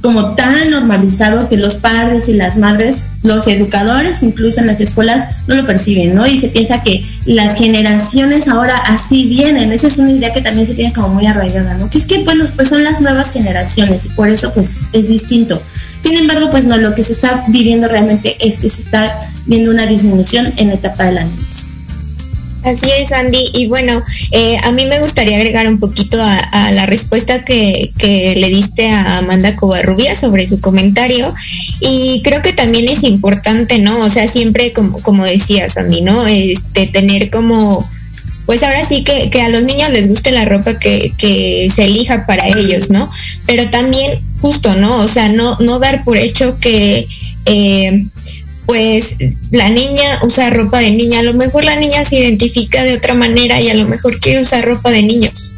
como 0.06 0.36
tan 0.36 0.70
normalizado 0.70 1.50
que 1.50 1.58
los 1.58 1.78
padres 1.78 2.30
y 2.30 2.34
las 2.34 2.58
madres, 2.58 3.02
los 3.24 3.48
educadores 3.48 4.22
incluso 4.22 4.60
en 4.60 4.68
las 4.68 4.80
escuelas 4.80 5.26
no 5.48 5.56
lo 5.56 5.66
perciben, 5.66 6.14
¿no? 6.14 6.28
Y 6.28 6.38
se 6.38 6.50
piensa 6.50 6.84
que 6.84 7.04
las 7.26 7.58
generaciones 7.58 8.48
ahora 8.48 8.76
así 8.86 9.26
vienen, 9.26 9.72
esa 9.72 9.88
es 9.88 9.98
una 9.98 10.12
idea 10.12 10.32
que 10.32 10.42
también 10.42 10.68
se 10.68 10.76
tiene 10.76 10.94
como 10.94 11.10
muy 11.10 11.26
arraigada, 11.26 11.74
¿no? 11.74 11.90
Que 11.90 11.98
es 11.98 12.06
que, 12.06 12.24
bueno, 12.24 12.46
pues 12.56 12.68
son 12.68 12.84
las 12.84 13.02
nuevas 13.02 13.32
generaciones 13.32 14.06
y 14.06 14.10
por 14.10 14.30
eso 14.30 14.54
pues 14.54 14.82
es 14.94 15.10
distinto. 15.10 15.60
Sin 16.02 16.20
embargo, 16.20 16.52
pues 16.52 16.66
no, 16.66 16.78
lo 16.78 16.94
que 16.94 17.04
se 17.04 17.14
está 17.14 17.44
viviendo 17.48 17.88
realmente 17.88 18.38
es 18.40 18.60
que 18.60 18.70
se 18.70 18.84
está 18.84 19.20
viendo 19.48 19.72
una 19.72 19.88
disminución 19.88 20.54
en 20.58 20.68
la 20.68 20.76
etapa 20.76 21.06
de 21.06 21.14
la 21.14 21.24
niñez. 21.24 21.75
Así 22.66 22.90
es, 23.00 23.12
Andy. 23.12 23.52
Y 23.54 23.68
bueno, 23.68 24.02
eh, 24.32 24.58
a 24.64 24.72
mí 24.72 24.86
me 24.86 25.00
gustaría 25.00 25.38
agregar 25.38 25.68
un 25.68 25.80
poquito 25.80 26.20
a, 26.20 26.72
la 26.72 26.88
respuesta 26.88 27.46
que, 27.46 27.92
le 28.36 28.50
diste 28.50 28.90
a 28.90 29.20
Amanda 29.20 29.56
Covarrubia 29.56 30.16
sobre 30.16 30.48
su 30.48 30.60
comentario. 30.60 31.32
Y 31.80 32.22
creo 32.24 32.42
que 32.42 32.54
también 32.54 32.88
es 32.88 33.04
importante, 33.04 33.78
¿no? 33.78 34.00
O 34.00 34.10
sea, 34.10 34.28
siempre, 34.28 34.74
como, 34.74 35.00
como 35.04 35.26
decías, 35.26 35.78
Andy, 35.78 36.02
¿no? 36.02 36.26
Este, 36.26 36.88
tener 36.88 37.30
como 37.30 37.88
pues 38.48 38.62
ahora 38.62 38.86
sí 38.86 39.04
que, 39.04 39.32
que, 39.32 39.42
a 39.42 39.50
los 39.50 39.64
niños 39.64 39.90
les 39.90 40.08
guste 40.08 40.32
la 40.32 40.46
ropa 40.46 40.78
que, 40.78 41.14
que, 41.18 41.68
se 41.74 41.86
elija 41.86 42.28
para 42.28 42.48
ellos, 42.48 42.92
¿no? 42.92 43.10
Pero 43.48 43.70
también 43.72 44.20
justo, 44.40 44.76
¿no? 44.76 45.00
O 45.00 45.08
sea, 45.08 45.30
no, 45.30 45.58
no 45.60 45.80
dar 45.80 46.04
por 46.04 46.18
hecho 46.18 46.60
que 46.60 47.08
eh, 47.46 48.06
pues 48.66 49.18
la 49.52 49.70
niña 49.70 50.20
usa 50.24 50.50
ropa 50.50 50.80
de 50.80 50.92
niña, 50.92 51.20
a 51.20 51.24
lo 51.24 51.34
mejor 51.34 51.64
la 51.66 51.76
niña 51.76 52.04
se 52.04 52.18
identifica 52.18 52.84
de 52.84 52.96
otra 52.96 53.14
manera 53.14 53.62
y 53.62 53.70
a 53.70 53.74
lo 53.74 53.88
mejor 53.88 54.20
quiere 54.20 54.42
usar 54.42 54.66
ropa 54.66 54.90
de 54.92 55.04
niños, 55.04 55.52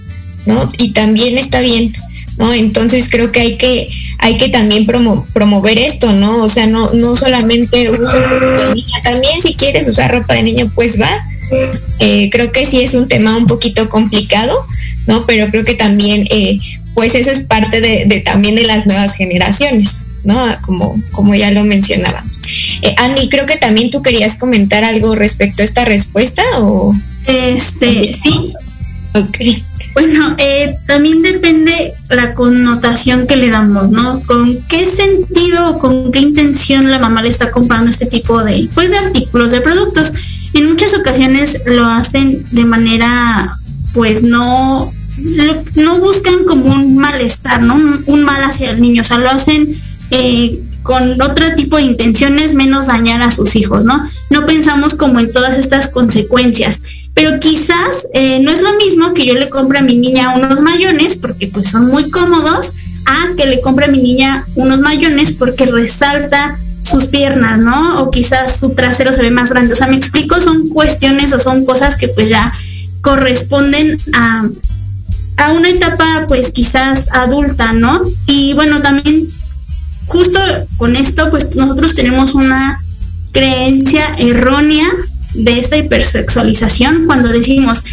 ¿no? 0.45 0.72
Y 0.78 0.91
también 0.91 1.38
está 1.38 1.62
bien, 1.62 1.93
¿no? 2.38 2.53
Entonces 2.53 3.08
creo 3.10 3.32
que 3.32 3.39
hay 3.39 3.58
que, 3.58 3.88
hay 4.20 4.38
que 4.38 4.49
también 4.49 4.86
promover 4.86 5.80
esto, 5.80 6.12
¿no? 6.14 6.43
O 6.43 6.49
sea, 6.49 6.68
no, 6.68 6.93
no 6.93 7.16
solamente 7.16 7.89
usa 7.91 8.20
ropa 8.20 8.62
de 8.62 8.76
niña, 8.76 9.01
también 9.03 9.41
si 9.41 9.55
quieres 9.55 9.88
usar 9.88 10.12
ropa 10.12 10.34
de 10.34 10.43
niño, 10.43 10.72
pues 10.76 10.99
va. 10.99 11.10
Eh, 11.99 12.30
creo 12.30 12.51
que 12.51 12.66
sí 12.66 12.82
es 12.82 12.93
un 12.93 13.08
tema 13.08 13.38
un 13.38 13.47
poquito 13.47 13.89
complicado, 13.89 14.53
¿no? 15.08 15.26
Pero 15.26 15.47
creo 15.49 15.64
que 15.64 15.76
también, 15.76 16.28
eh, 16.30 16.58
pues 16.93 17.16
eso 17.16 17.32
es 17.32 17.39
parte 17.39 17.80
de, 17.80 18.03
de 18.05 18.20
también 18.20 18.55
de 18.55 18.64
las 18.64 18.86
nuevas 18.86 19.16
generaciones. 19.16 20.07
¿No? 20.24 20.45
Como, 20.61 21.01
como 21.11 21.36
ya 21.36 21.51
lo 21.51 21.63
mencionábamos. 21.63 22.41
Eh, 22.82 22.95
Andy, 22.97 23.30
creo 23.30 23.45
que 23.45 23.57
también 23.57 23.89
tú 23.89 24.01
querías 24.01 24.36
comentar 24.36 24.84
algo 24.84 25.15
respecto 25.15 25.61
a 25.61 25.65
esta 25.65 25.86
respuesta 25.86 26.43
o... 26.59 26.93
Este, 27.26 28.13
sí. 28.13 28.53
Ok. 29.13 29.38
Bueno, 29.93 30.36
eh, 30.38 30.78
también 30.86 31.24
depende 31.24 31.93
la 32.09 32.36
connotación 32.36 33.26
que 33.26 33.36
le 33.36 33.49
damos, 33.49 33.89
¿no? 33.89 34.22
¿Con 34.28 34.61
qué 34.68 34.86
sentido 34.86 35.72
o 35.72 35.80
con 35.80 36.11
qué 36.11 36.20
intención 36.20 36.91
la 36.91 36.99
mamá 36.99 37.24
le 37.24 37.30
está 37.30 37.49
comprando 37.49 37.89
este 37.89 38.05
tipo 38.05 38.43
de, 38.43 38.70
pues, 38.76 38.91
de 38.91 38.97
artículos, 38.97 39.51
de 39.51 39.61
productos? 39.61 40.13
En 40.53 40.70
muchas 40.70 40.93
ocasiones 40.93 41.63
lo 41.65 41.86
hacen 41.88 42.45
de 42.51 42.65
manera, 42.65 43.57
pues, 43.93 44.22
no, 44.22 44.93
no 45.76 45.99
buscan 45.99 46.43
como 46.45 46.76
un 46.76 46.97
malestar, 46.97 47.63
¿no? 47.63 47.76
un 48.05 48.24
mal 48.24 48.43
hacia 48.43 48.70
el 48.70 48.82
niño, 48.82 49.01
o 49.01 49.03
sea, 49.03 49.18
lo 49.18 49.32
hacen 49.32 49.68
eh, 50.12 50.60
con 50.84 51.22
otro 51.22 51.53
tipo 51.55 51.76
de 51.78 51.84
intenciones 51.84 52.53
menos 52.53 52.88
dañar 52.88 53.22
a 53.22 53.30
sus 53.30 53.55
hijos, 53.55 53.84
¿no? 53.84 54.01
No 54.30 54.45
pensamos 54.45 54.95
como 54.95 55.20
en 55.20 55.32
todas 55.32 55.58
estas 55.58 55.89
consecuencias, 55.89 56.82
pero 57.14 57.39
quizás 57.39 58.08
eh, 58.14 58.39
no 58.41 58.51
es 58.51 58.62
lo 58.62 58.74
mismo 58.76 59.14
que 59.14 59.26
yo 59.26 59.34
le 59.34 59.49
compre 59.49 59.80
a 59.80 59.84
mi 59.84 59.97
niña 59.97 60.36
unos 60.36 60.62
mayones, 60.62 61.18
porque 61.18 61.47
pues 61.47 61.70
son 61.70 61.88
muy 61.88 62.10
cómodos, 62.10 62.74
a 63.05 63.36
que 63.36 63.45
le 63.47 63.60
compre 63.62 63.86
a 63.86 63.89
mi 63.89 64.01
niña 64.01 64.45
unos 64.55 64.80
mayones 64.80 65.34
porque 65.34 65.66
resalta 65.66 66.55
su 66.84 66.97
sus 66.97 67.08
piernas, 67.08 67.60
¿no? 67.60 68.01
O 68.01 68.12
quizás 68.12 68.60
su 68.60 68.70
trasero 68.70 69.12
se 69.12 69.22
ve 69.22 69.32
más 69.32 69.49
grande. 69.49 69.74
O 69.74 69.76
sea, 69.76 69.88
me 69.88 69.97
explico, 69.97 70.39
son 70.41 70.70
cuestiones 70.70 71.34
o 71.34 71.39
son 71.39 71.66
cosas 71.66 71.97
que 71.97 72.08
pues 72.08 72.30
ya 72.30 72.51
corresponden 73.01 73.97
a, 74.14 74.47
a 75.38 75.51
una 75.51 75.70
etapa 75.70 76.26
pues 76.28 76.51
quizás 76.51 77.10
adulta, 77.12 77.74
¿no? 77.74 78.03
Y 78.26 78.53
bueno, 78.53 78.82
también 78.82 79.28
justo 80.08 80.39
con 80.78 80.95
esto 80.95 81.30
pues 81.30 81.55
nosotros 81.55 81.93
tenemos 81.95 82.34
una 82.36 82.80
creencia 83.32 84.16
errónea 84.18 84.88
de 85.34 85.60
esta 85.60 85.78
hipersexualización 85.78 87.05
cuando 87.05 87.30
decimos, 87.30 87.84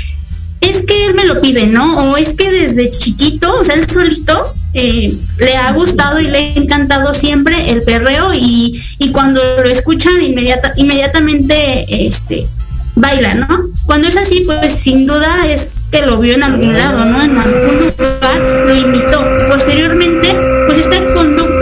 es 0.60 0.82
que 0.82 1.06
él 1.06 1.14
me 1.14 1.26
lo 1.26 1.40
pide, 1.40 1.66
¿no? 1.66 2.12
O 2.12 2.16
es 2.16 2.34
que 2.34 2.50
desde 2.50 2.90
chiquito, 2.90 3.60
o 3.60 3.64
sea, 3.64 3.74
él 3.74 3.86
solito 3.88 4.42
eh, 4.72 5.14
le 5.38 5.56
ha 5.56 5.72
gustado 5.72 6.20
y 6.20 6.28
le 6.28 6.38
ha 6.38 6.54
encantado 6.54 7.12
siempre 7.12 7.70
el 7.70 7.82
perreo 7.82 8.32
y, 8.32 8.80
y 8.98 9.10
cuando 9.10 9.40
lo 9.62 9.68
escuchan 9.68 10.14
inmediata, 10.22 10.72
inmediatamente 10.76 12.06
este, 12.06 12.46
baila, 12.94 13.34
¿no? 13.34 13.46
Cuando 13.86 14.08
es 14.08 14.16
así, 14.16 14.42
pues 14.46 14.72
sin 14.72 15.06
duda 15.06 15.46
es 15.46 15.86
que 15.90 16.06
lo 16.06 16.18
vio 16.18 16.34
en 16.34 16.42
algún 16.42 16.72
lado, 16.72 17.04
¿no? 17.04 17.22
En 17.22 17.36
algún 17.36 17.80
lugar 17.80 18.40
lo 18.66 18.74
imitó. 18.74 19.22
Posteriormente, 19.48 20.34
pues 20.66 20.78
esta 20.78 21.04
conducta 21.12 21.53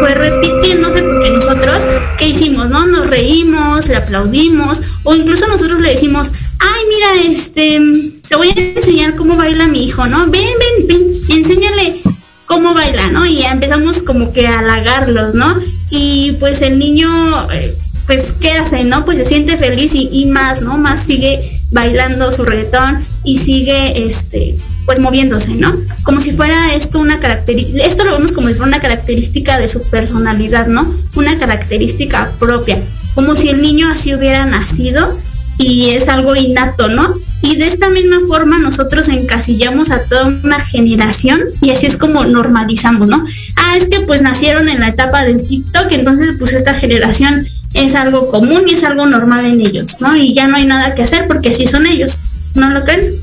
fue 0.00 0.14
repitiéndose 0.14 1.02
porque 1.02 1.30
nosotros, 1.30 1.84
¿qué 2.18 2.28
hicimos? 2.28 2.68
¿No? 2.70 2.86
Nos 2.86 3.08
reímos, 3.08 3.86
le 3.88 3.96
aplaudimos 3.96 4.80
o 5.04 5.14
incluso 5.14 5.46
nosotros 5.46 5.80
le 5.80 5.90
decimos, 5.90 6.32
ay, 6.58 6.82
mira, 6.88 7.32
este, 7.32 7.80
te 8.28 8.36
voy 8.36 8.48
a 8.48 8.60
enseñar 8.60 9.14
cómo 9.14 9.36
baila 9.36 9.68
mi 9.68 9.84
hijo, 9.84 10.06
¿no? 10.06 10.26
Ven, 10.30 10.48
ven, 10.58 10.86
ven, 10.88 11.12
enséñale 11.28 12.00
cómo 12.46 12.74
baila, 12.74 13.10
¿no? 13.12 13.24
Y 13.26 13.42
empezamos 13.42 14.02
como 14.02 14.32
que 14.32 14.46
a 14.46 14.58
halagarlos, 14.58 15.34
¿no? 15.34 15.60
Y 15.90 16.32
pues 16.40 16.62
el 16.62 16.78
niño, 16.78 17.08
eh, 17.52 17.76
pues, 18.06 18.34
¿qué 18.40 18.52
hace, 18.52 18.84
no? 18.84 19.04
Pues 19.04 19.18
se 19.18 19.24
siente 19.24 19.56
feliz 19.56 19.94
y, 19.94 20.08
y 20.10 20.26
más, 20.26 20.62
¿no? 20.62 20.78
Más 20.78 21.04
sigue 21.04 21.40
bailando 21.70 22.32
su 22.32 22.44
reggaetón 22.44 23.04
y 23.22 23.38
sigue, 23.38 24.06
este, 24.06 24.56
pues 24.86 25.00
moviéndose, 25.00 25.54
¿no? 25.54 25.74
Como 26.02 26.20
si 26.20 26.32
fuera 26.32 26.74
esto 26.74 26.98
una 26.98 27.20
característica, 27.20 27.84
esto 27.84 28.04
lo 28.04 28.12
vemos 28.12 28.32
como 28.32 28.48
si 28.48 28.54
fuera 28.54 28.68
una 28.68 28.80
característica 28.80 29.58
de 29.58 29.68
su 29.68 29.82
personalidad, 29.90 30.66
¿no? 30.66 30.92
Una 31.16 31.38
característica 31.38 32.32
propia, 32.38 32.78
como 33.14 33.36
si 33.36 33.48
el 33.48 33.62
niño 33.62 33.88
así 33.88 34.14
hubiera 34.14 34.46
nacido 34.46 35.18
y 35.58 35.90
es 35.90 36.08
algo 36.08 36.34
innato, 36.34 36.88
¿no? 36.88 37.14
Y 37.42 37.56
de 37.56 37.66
esta 37.66 37.88
misma 37.90 38.18
forma 38.26 38.58
nosotros 38.58 39.08
encasillamos 39.08 39.90
a 39.90 40.04
toda 40.04 40.26
una 40.26 40.60
generación 40.60 41.40
y 41.60 41.70
así 41.70 41.86
es 41.86 41.96
como 41.96 42.24
normalizamos, 42.24 43.08
¿no? 43.08 43.24
Ah, 43.56 43.76
es 43.76 43.86
que 43.86 44.00
pues 44.00 44.22
nacieron 44.22 44.68
en 44.68 44.80
la 44.80 44.88
etapa 44.88 45.24
del 45.24 45.42
TikTok, 45.42 45.92
entonces 45.92 46.34
pues 46.38 46.54
esta 46.54 46.74
generación 46.74 47.46
es 47.74 47.94
algo 47.94 48.30
común 48.30 48.64
y 48.66 48.74
es 48.74 48.84
algo 48.84 49.06
normal 49.06 49.46
en 49.46 49.60
ellos, 49.60 50.00
¿no? 50.00 50.14
Y 50.16 50.34
ya 50.34 50.48
no 50.48 50.56
hay 50.56 50.66
nada 50.66 50.94
que 50.94 51.02
hacer 51.02 51.26
porque 51.26 51.50
así 51.50 51.66
son 51.66 51.86
ellos, 51.86 52.20
¿no 52.54 52.70
lo 52.70 52.84
creen? 52.84 53.14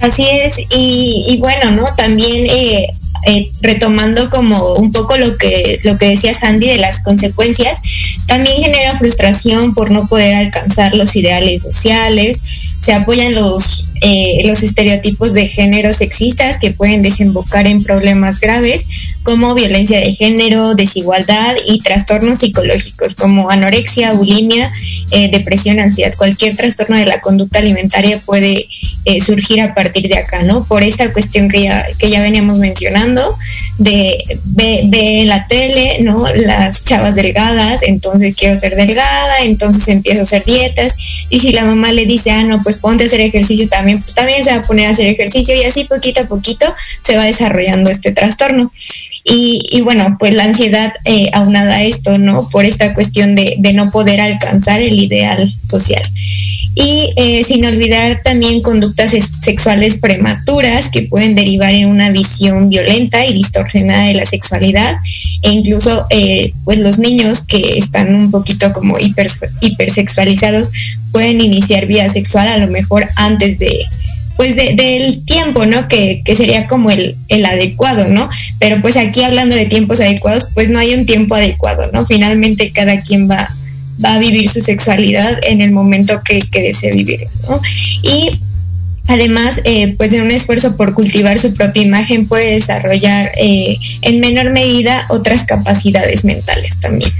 Así 0.00 0.26
es, 0.28 0.60
y, 0.70 1.36
bueno, 1.40 1.72
¿no? 1.72 1.84
También 1.96 2.46
eh, 2.46 2.94
eh, 3.26 3.50
retomando 3.60 4.30
como 4.30 4.74
un 4.74 4.92
poco 4.92 5.16
lo 5.16 5.36
que, 5.36 5.78
lo 5.84 5.98
que 5.98 6.10
decía 6.10 6.34
Sandy 6.34 6.68
de 6.68 6.76
las 6.76 7.02
consecuencias, 7.02 7.78
también 8.26 8.62
genera 8.62 8.96
frustración 8.96 9.74
por 9.74 9.90
no 9.90 10.06
poder 10.06 10.34
alcanzar 10.34 10.94
los 10.94 11.16
ideales 11.16 11.62
sociales, 11.62 12.40
se 12.80 12.92
apoyan 12.92 13.34
los, 13.34 13.86
eh, 14.02 14.42
los 14.44 14.62
estereotipos 14.62 15.34
de 15.34 15.48
género 15.48 15.92
sexistas 15.92 16.58
que 16.58 16.70
pueden 16.70 17.02
desembocar 17.02 17.66
en 17.66 17.82
problemas 17.82 18.38
graves 18.38 18.84
como 19.24 19.54
violencia 19.54 19.98
de 19.98 20.12
género, 20.12 20.74
desigualdad 20.74 21.56
y 21.66 21.80
trastornos 21.80 22.38
psicológicos 22.38 23.14
como 23.14 23.50
anorexia, 23.50 24.12
bulimia, 24.12 24.70
eh, 25.10 25.28
depresión, 25.30 25.80
ansiedad. 25.80 26.14
Cualquier 26.16 26.56
trastorno 26.56 26.96
de 26.96 27.06
la 27.06 27.20
conducta 27.20 27.58
alimentaria 27.58 28.20
puede 28.24 28.68
surgir 29.24 29.60
a 29.62 29.74
partir 29.74 30.06
de 30.08 30.18
acá, 30.18 30.42
¿no? 30.42 30.64
Por 30.64 30.82
esta 30.82 31.10
cuestión 31.12 31.48
que 31.48 31.62
ya, 31.62 31.86
que 31.98 32.10
ya 32.10 32.20
veníamos 32.20 32.58
mencionando, 32.58 33.07
de 33.78 34.24
ve, 34.44 35.24
la 35.26 35.46
tele, 35.46 35.98
¿no? 36.00 36.26
Las 36.34 36.84
chavas 36.84 37.14
delgadas, 37.14 37.82
entonces 37.82 38.34
quiero 38.36 38.56
ser 38.56 38.76
delgada, 38.76 39.40
entonces 39.42 39.86
empiezo 39.88 40.20
a 40.20 40.22
hacer 40.24 40.44
dietas, 40.44 40.94
y 41.30 41.40
si 41.40 41.52
la 41.52 41.64
mamá 41.64 41.92
le 41.92 42.06
dice, 42.06 42.30
ah, 42.30 42.42
no, 42.42 42.62
pues 42.62 42.76
ponte 42.76 43.04
a 43.04 43.06
hacer 43.06 43.20
ejercicio 43.20 43.68
también, 43.68 44.00
pues 44.02 44.14
también 44.14 44.44
se 44.44 44.50
va 44.50 44.56
a 44.56 44.62
poner 44.62 44.86
a 44.86 44.90
hacer 44.90 45.06
ejercicio 45.06 45.54
y 45.54 45.64
así 45.64 45.84
poquito 45.84 46.22
a 46.22 46.24
poquito 46.24 46.66
se 47.00 47.16
va 47.16 47.24
desarrollando 47.24 47.90
este 47.90 48.12
trastorno. 48.12 48.72
Y, 49.30 49.82
bueno, 49.82 50.16
pues 50.18 50.32
la 50.32 50.44
ansiedad 50.44 50.94
eh, 51.04 51.28
aunada 51.34 51.76
a 51.76 51.82
esto, 51.82 52.16
¿no? 52.16 52.48
Por 52.48 52.64
esta 52.64 52.94
cuestión 52.94 53.34
de, 53.34 53.58
no 53.74 53.90
poder 53.90 54.20
alcanzar 54.22 54.80
el 54.80 54.98
ideal 54.98 55.52
social. 55.66 56.02
Y 56.74 57.12
eh, 57.16 57.44
sin 57.44 57.66
olvidar 57.66 58.22
también 58.22 58.62
conductas 58.62 59.14
sexuales 59.42 59.98
prematuras 59.98 60.88
que 60.90 61.02
pueden 61.02 61.34
derivar 61.34 61.74
en 61.74 61.88
una 61.88 62.10
visión 62.10 62.70
violenta 62.70 63.26
y 63.26 63.34
distorsionada 63.34 64.04
de 64.04 64.14
la 64.14 64.26
sexualidad 64.26 64.96
e 65.42 65.50
incluso 65.50 66.06
eh, 66.10 66.52
pues 66.64 66.78
los 66.78 66.98
niños 66.98 67.42
que 67.42 67.78
están 67.78 68.14
un 68.14 68.30
poquito 68.30 68.72
como 68.72 68.98
hiper, 68.98 69.28
hipersexualizados 69.60 70.70
pueden 71.12 71.40
iniciar 71.40 71.86
vida 71.86 72.10
sexual 72.10 72.48
a 72.48 72.58
lo 72.58 72.68
mejor 72.68 73.08
antes 73.16 73.58
de 73.58 73.84
pues 74.38 74.54
de, 74.54 74.74
del 74.76 75.24
tiempo, 75.24 75.66
¿no? 75.66 75.88
Que, 75.88 76.22
que 76.24 76.36
sería 76.36 76.68
como 76.68 76.92
el, 76.92 77.16
el, 77.26 77.44
adecuado, 77.44 78.06
¿no? 78.08 78.30
Pero 78.60 78.80
pues 78.80 78.96
aquí 78.96 79.24
hablando 79.24 79.56
de 79.56 79.66
tiempos 79.66 80.00
adecuados, 80.00 80.48
pues 80.54 80.70
no 80.70 80.78
hay 80.78 80.94
un 80.94 81.06
tiempo 81.06 81.34
adecuado, 81.34 81.90
¿no? 81.92 82.06
Finalmente 82.06 82.70
cada 82.70 83.00
quien 83.00 83.28
va, 83.28 83.52
va 84.02 84.14
a 84.14 84.18
vivir 84.20 84.48
su 84.48 84.60
sexualidad 84.60 85.40
en 85.42 85.60
el 85.60 85.72
momento 85.72 86.22
que, 86.24 86.38
que 86.38 86.62
desee 86.62 86.92
vivir, 86.92 87.26
¿no? 87.48 87.60
Y 88.02 88.30
Además, 89.08 89.62
eh, 89.64 89.94
pues 89.96 90.12
en 90.12 90.20
un 90.20 90.30
esfuerzo 90.30 90.76
por 90.76 90.92
cultivar 90.92 91.38
su 91.38 91.54
propia 91.54 91.82
imagen 91.82 92.28
puede 92.28 92.52
desarrollar 92.52 93.32
eh, 93.38 93.78
en 94.02 94.20
menor 94.20 94.50
medida 94.50 95.06
otras 95.08 95.44
capacidades 95.44 96.26
mentales 96.26 96.78
también. 96.78 97.10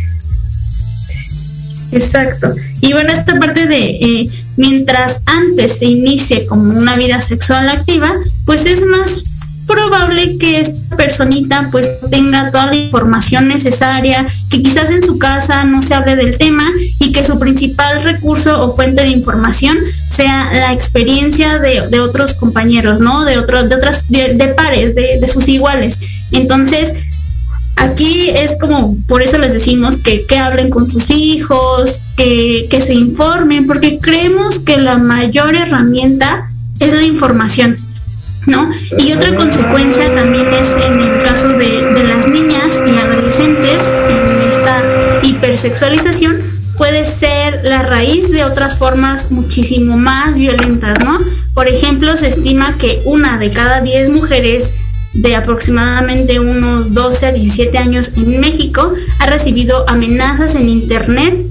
Exacto. 1.91 2.55
Y 2.83 2.93
bueno, 2.93 3.11
esta 3.11 3.39
parte 3.39 3.67
de 3.67 3.89
eh, 3.89 4.29
mientras 4.59 5.23
antes 5.25 5.79
se 5.79 5.87
inicie 5.87 6.45
como 6.47 6.77
una 6.79 6.97
vida 6.97 7.21
sexual 7.23 7.69
activa, 7.71 8.11
pues 8.45 8.67
es 8.67 8.85
más 8.85 9.25
probable 9.69 10.39
que 10.39 10.61
esta 10.61 10.97
personita 10.97 11.69
pues 11.71 11.87
tenga 12.11 12.51
toda 12.51 12.67
la 12.67 12.75
información 12.75 13.47
necesaria, 13.47 14.25
que 14.51 14.63
quizás 14.63 14.91
en 14.91 15.05
su 15.05 15.19
casa 15.19 15.65
no 15.65 15.83
se 15.83 15.95
hable 15.95 16.17
del 16.17 16.39
tema 16.39 16.65
y 16.99 17.13
que 17.13 17.25
su 17.25 17.39
principal 17.39 18.03
recurso 18.03 18.65
o 18.65 18.75
fuente 18.75 19.03
de 19.03 19.09
información 19.09 19.77
sea 20.09 20.51
la 20.53 20.73
experiencia 20.73 21.59
de, 21.59 22.01
otros 22.01 22.35
compañeros, 22.35 23.01
¿no? 23.01 23.25
De 23.25 23.39
otros, 23.39 23.69
de 23.69 23.77
otras, 23.77 24.11
de, 24.11 24.35
de 24.35 24.49
pares, 24.49 24.95
de, 24.95 25.19
de, 25.21 25.29
sus 25.29 25.47
iguales. 25.49 26.01
Entonces, 26.33 26.93
aquí 27.79 28.31
es 28.31 28.57
como, 28.61 28.97
por 29.07 29.23
eso 29.23 29.39
les 29.39 29.53
decimos 29.53 29.97
que, 29.97 30.27
que 30.27 30.39
hablen 30.39 30.71
con 30.71 30.91
sus 30.91 31.11
hijos, 31.11 32.01
que, 32.17 32.67
que 32.71 32.81
se 32.81 32.95
informen, 32.95 33.67
porque 33.67 33.99
creemos 33.99 34.59
que 34.59 34.79
la 34.79 34.99
mayor 34.99 35.55
herramienta 35.55 36.51
es 36.81 36.93
la 36.93 37.05
información 37.05 37.77
¿no? 38.47 38.71
Y 38.99 39.13
otra 39.13 39.35
consecuencia 39.37 40.13
también 40.15 40.47
es 40.49 40.75
en 40.77 40.99
el 41.01 41.23
caso 41.23 41.49
de, 41.49 41.85
de 41.93 42.05
las 42.05 42.27
niñas 42.29 42.83
y 42.87 42.99
adolescentes 42.99 43.83
en 44.09 44.49
esta 44.49 44.83
hipersexualización 45.23 46.59
puede 46.79 47.05
ser 47.05 47.61
la 47.65 47.83
raíz 47.83 48.31
de 48.31 48.45
otras 48.45 48.77
formas 48.77 49.31
muchísimo 49.31 49.97
más 49.97 50.39
violentas, 50.39 51.05
¿no? 51.05 51.19
Por 51.53 51.69
ejemplo, 51.69 52.17
se 52.17 52.29
estima 52.29 52.79
que 52.79 53.03
una 53.05 53.37
de 53.37 53.51
cada 53.51 53.81
10 53.81 54.11
mujeres 54.11 54.73
de 55.15 55.37
aproximadamente 55.37 56.39
unos 56.39 56.95
12 56.95 57.27
a 57.27 57.33
17 57.33 57.79
años 57.79 58.13
en 58.17 58.41
México 58.41 58.93
ha 59.21 59.27
recibido 59.27 59.89
amenazas 59.89 60.55
en 60.55 60.69
Internet 60.69 61.49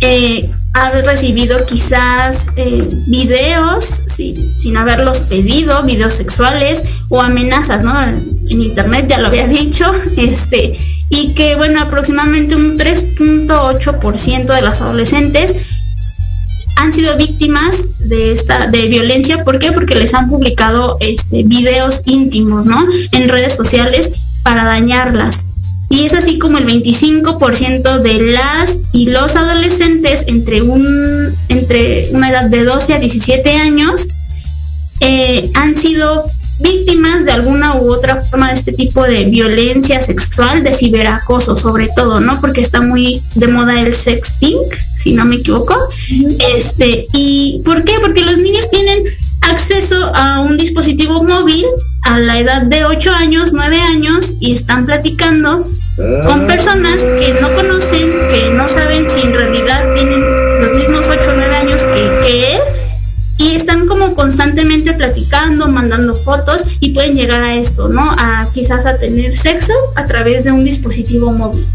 eh, 0.00 0.50
ha 0.74 0.90
recibido 1.02 1.64
quizás 1.64 2.50
eh, 2.56 2.86
videos 3.06 3.84
sin, 3.84 4.36
sin, 4.58 4.76
haberlos 4.76 5.20
pedido, 5.20 5.82
videos 5.84 6.12
sexuales 6.12 6.82
o 7.08 7.22
amenazas, 7.22 7.82
¿no? 7.82 7.98
En 8.02 8.62
internet 8.62 9.06
ya 9.08 9.18
lo 9.18 9.28
había 9.28 9.48
dicho, 9.48 9.90
este, 10.18 10.78
y 11.08 11.32
que 11.34 11.56
bueno, 11.56 11.80
aproximadamente 11.80 12.56
un 12.56 12.78
3.8% 12.78 14.54
de 14.54 14.62
las 14.62 14.82
adolescentes 14.82 15.56
han 16.76 16.92
sido 16.92 17.16
víctimas 17.16 17.88
de 18.08 18.32
esta 18.32 18.68
de 18.68 18.86
violencia, 18.86 19.44
¿por 19.44 19.58
qué? 19.58 19.72
Porque 19.72 19.94
les 19.94 20.14
han 20.14 20.28
publicado 20.28 20.98
este 21.00 21.42
videos 21.42 22.02
íntimos, 22.04 22.66
¿no? 22.66 22.86
En 23.12 23.28
redes 23.28 23.56
sociales 23.56 24.12
para 24.42 24.64
dañarlas. 24.64 25.48
Y 25.88 26.04
es 26.04 26.14
así 26.14 26.38
como 26.38 26.58
el 26.58 26.66
25% 26.66 28.00
de 28.00 28.14
las 28.32 28.82
y 28.92 29.06
los 29.06 29.36
adolescentes 29.36 30.24
entre, 30.26 30.62
un, 30.62 31.34
entre 31.48 32.10
una 32.12 32.30
edad 32.30 32.46
de 32.46 32.64
12 32.64 32.94
a 32.94 32.98
17 32.98 33.56
años 33.56 34.08
eh, 35.00 35.50
han 35.54 35.76
sido 35.76 36.22
víctimas 36.58 37.24
de 37.24 37.32
alguna 37.32 37.76
u 37.76 37.92
otra 37.92 38.22
forma 38.22 38.48
de 38.48 38.54
este 38.54 38.72
tipo 38.72 39.02
de 39.02 39.24
violencia 39.24 40.00
sexual, 40.00 40.62
de 40.64 40.72
ciberacoso 40.72 41.56
sobre 41.56 41.88
todo, 41.88 42.20
¿no? 42.20 42.40
Porque 42.40 42.60
está 42.60 42.80
muy 42.80 43.22
de 43.34 43.48
moda 43.48 43.80
el 43.80 43.94
sexting, 43.94 44.58
si 44.96 45.12
no 45.12 45.24
me 45.24 45.36
equivoco. 45.36 45.76
Este, 46.54 47.06
¿y 47.12 47.62
por 47.64 47.84
qué? 47.84 47.94
Porque 48.00 48.24
los 48.24 48.38
niños 48.38 48.68
tienen 48.68 49.04
acceso 49.42 50.12
a 50.14 50.40
un 50.40 50.56
dispositivo 50.56 51.22
móvil 51.22 51.64
a 52.02 52.18
la 52.18 52.38
edad 52.38 52.62
de 52.62 52.84
8 52.84 53.10
años, 53.10 53.52
9 53.52 53.80
años 53.80 54.34
y 54.40 54.52
están 54.52 54.86
platicando 54.86 55.66
con 56.24 56.46
personas 56.46 57.00
que 57.00 57.36
no 57.40 57.54
conocen, 57.54 58.12
que 58.30 58.50
no 58.52 58.68
saben 58.68 59.10
si 59.10 59.22
en 59.22 59.34
realidad 59.34 59.94
tienen 59.94 60.20
los 60.60 60.74
mismos 60.74 61.06
8 61.08 61.30
o 61.30 61.36
9 61.36 61.56
años 61.56 61.82
que, 61.82 62.26
que 62.26 62.54
él 62.54 62.60
y 63.38 63.54
están 63.54 63.86
como 63.86 64.14
constantemente 64.14 64.92
platicando, 64.94 65.68
mandando 65.68 66.16
fotos 66.16 66.76
y 66.80 66.90
pueden 66.90 67.14
llegar 67.14 67.42
a 67.42 67.54
esto, 67.54 67.88
¿no? 67.88 68.10
A 68.10 68.46
quizás 68.52 68.86
a 68.86 68.98
tener 68.98 69.36
sexo 69.36 69.74
a 69.94 70.06
través 70.06 70.44
de 70.44 70.52
un 70.52 70.64
dispositivo 70.64 71.32
móvil. 71.32 71.66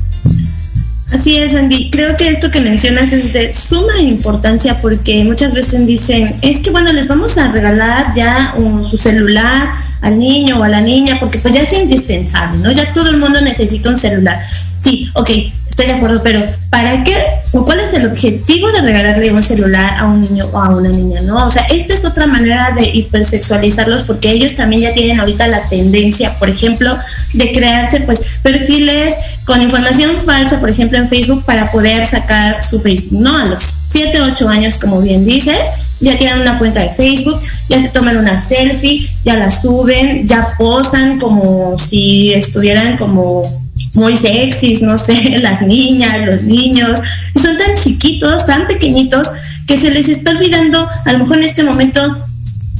Así 1.11 1.35
es, 1.35 1.53
Andy. 1.55 1.91
Creo 1.91 2.15
que 2.15 2.29
esto 2.29 2.49
que 2.49 2.61
mencionas 2.61 3.11
es 3.11 3.33
de 3.33 3.51
suma 3.51 3.99
importancia 3.99 4.79
porque 4.79 5.25
muchas 5.25 5.53
veces 5.53 5.85
dicen, 5.85 6.37
es 6.41 6.59
que 6.61 6.69
bueno, 6.69 6.93
les 6.93 7.07
vamos 7.07 7.37
a 7.37 7.51
regalar 7.51 8.13
ya 8.15 8.55
su 8.83 8.97
celular 8.97 9.73
al 9.99 10.17
niño 10.17 10.57
o 10.59 10.63
a 10.63 10.69
la 10.69 10.79
niña 10.79 11.17
porque 11.19 11.37
pues 11.39 11.53
ya 11.53 11.61
es 11.61 11.73
indispensable, 11.73 12.59
¿no? 12.59 12.71
Ya 12.71 12.93
todo 12.93 13.09
el 13.09 13.17
mundo 13.17 13.41
necesita 13.41 13.89
un 13.89 13.97
celular. 13.97 14.41
Sí, 14.79 15.09
ok, 15.13 15.29
estoy 15.71 15.85
de 15.85 15.93
acuerdo, 15.93 16.21
pero 16.21 16.45
¿para 16.69 17.01
qué 17.05 17.15
o 17.53 17.63
cuál 17.63 17.79
es 17.79 17.93
el 17.93 18.05
objetivo 18.05 18.69
de 18.71 18.81
regalarle 18.81 19.31
un 19.31 19.41
celular 19.41 19.93
a 19.97 20.05
un 20.05 20.21
niño 20.21 20.49
o 20.51 20.59
a 20.59 20.69
una 20.69 20.89
niña, 20.89 21.21
no? 21.21 21.45
O 21.45 21.49
sea, 21.49 21.63
esta 21.63 21.93
es 21.93 22.03
otra 22.03 22.27
manera 22.27 22.71
de 22.71 22.83
hipersexualizarlos 22.93 24.03
porque 24.03 24.31
ellos 24.31 24.53
también 24.55 24.81
ya 24.81 24.93
tienen 24.93 25.19
ahorita 25.19 25.47
la 25.47 25.67
tendencia, 25.69 26.37
por 26.39 26.49
ejemplo, 26.49 26.95
de 27.33 27.53
crearse 27.53 28.01
pues 28.01 28.39
perfiles 28.43 29.15
con 29.45 29.61
información 29.61 30.19
falsa, 30.19 30.59
por 30.59 30.69
ejemplo, 30.69 30.97
en 30.97 31.07
Facebook 31.07 31.45
para 31.45 31.71
poder 31.71 32.05
sacar 32.05 32.63
su 32.63 32.79
Facebook, 32.81 33.21
¿no? 33.21 33.35
A 33.35 33.45
los 33.45 33.79
7, 33.87 34.21
8 34.21 34.49
años, 34.49 34.77
como 34.77 34.99
bien 34.99 35.23
dices, 35.23 35.57
ya 36.01 36.17
tienen 36.17 36.41
una 36.41 36.59
cuenta 36.59 36.81
de 36.81 36.91
Facebook, 36.91 37.39
ya 37.69 37.81
se 37.81 37.87
toman 37.89 38.17
una 38.17 38.41
selfie, 38.41 39.09
ya 39.23 39.35
la 39.35 39.49
suben, 39.49 40.27
ya 40.27 40.49
posan 40.57 41.17
como 41.17 41.77
si 41.77 42.33
estuvieran 42.33 42.97
como 42.97 43.60
muy 43.93 44.15
sexys, 44.15 44.81
no 44.81 44.97
sé, 44.97 45.37
las 45.41 45.61
niñas, 45.61 46.25
los 46.25 46.43
niños, 46.43 46.99
y 47.35 47.39
son 47.39 47.57
tan 47.57 47.75
chiquitos, 47.75 48.45
tan 48.45 48.67
pequeñitos, 48.67 49.27
que 49.67 49.77
se 49.77 49.91
les 49.91 50.09
está 50.09 50.31
olvidando 50.31 50.87
a 51.05 51.13
lo 51.13 51.19
mejor 51.19 51.37
en 51.37 51.43
este 51.43 51.63
momento 51.63 52.17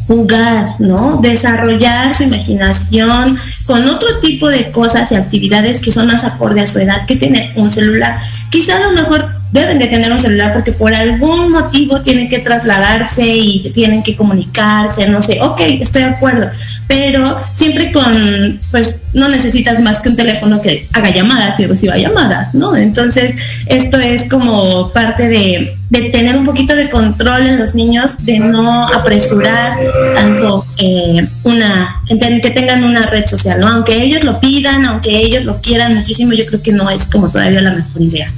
jugar, 0.07 0.75
¿no? 0.79 1.19
Desarrollar 1.21 2.13
su 2.13 2.23
imaginación 2.23 3.37
con 3.65 3.87
otro 3.87 4.19
tipo 4.19 4.49
de 4.49 4.71
cosas 4.71 5.11
y 5.11 5.15
actividades 5.15 5.79
que 5.79 5.91
son 5.91 6.07
más 6.07 6.25
acorde 6.25 6.61
a 6.61 6.67
su 6.67 6.79
edad 6.79 7.05
que 7.05 7.15
tener 7.15 7.51
un 7.55 7.71
celular. 7.71 8.17
Quizá 8.49 8.77
a 8.77 8.81
lo 8.81 8.91
mejor 8.91 9.40
deben 9.51 9.79
de 9.79 9.87
tener 9.87 10.11
un 10.11 10.19
celular 10.19 10.53
porque 10.53 10.71
por 10.71 10.93
algún 10.93 11.51
motivo 11.51 12.01
tienen 12.01 12.29
que 12.29 12.39
trasladarse 12.39 13.25
y 13.25 13.69
tienen 13.71 14.03
que 14.03 14.15
comunicarse, 14.15 15.07
no 15.09 15.21
sé, 15.21 15.41
ok, 15.41 15.59
estoy 15.81 16.03
de 16.03 16.09
acuerdo, 16.09 16.49
pero 16.87 17.37
siempre 17.53 17.91
con, 17.91 18.59
pues 18.71 19.01
no 19.13 19.29
necesitas 19.29 19.79
más 19.79 19.99
que 19.99 20.09
un 20.09 20.15
teléfono 20.15 20.61
que 20.61 20.87
haga 20.93 21.09
llamadas 21.09 21.59
y 21.59 21.65
reciba 21.65 21.97
llamadas, 21.97 22.55
¿no? 22.55 22.75
Entonces, 22.75 23.63
esto 23.67 23.97
es 23.97 24.29
como 24.29 24.91
parte 24.93 25.27
de, 25.27 25.77
de 25.91 26.03
tener 26.03 26.37
un 26.37 26.45
poquito 26.45 26.73
de 26.73 26.87
control 26.87 27.45
en 27.45 27.59
los 27.59 27.75
niños, 27.75 28.15
de 28.25 28.39
no 28.39 28.87
apresurar 28.87 29.77
tanto 30.15 30.65
eh, 30.77 31.21
una, 31.43 32.01
que 32.07 32.49
tengan 32.51 32.85
una 32.85 33.05
red 33.07 33.25
social, 33.27 33.59
¿no? 33.59 33.67
Aunque 33.67 34.01
ellos 34.01 34.23
lo 34.23 34.39
pidan, 34.39 34.85
aunque 34.85 35.17
ellos 35.17 35.43
lo 35.43 35.59
quieran 35.59 35.95
muchísimo, 35.95 36.31
yo 36.31 36.45
creo 36.45 36.61
que 36.61 36.71
no 36.71 36.89
es 36.89 37.07
como 37.07 37.29
todavía 37.29 37.59
la 37.59 37.73
mejor 37.73 38.01
idea. 38.01 38.31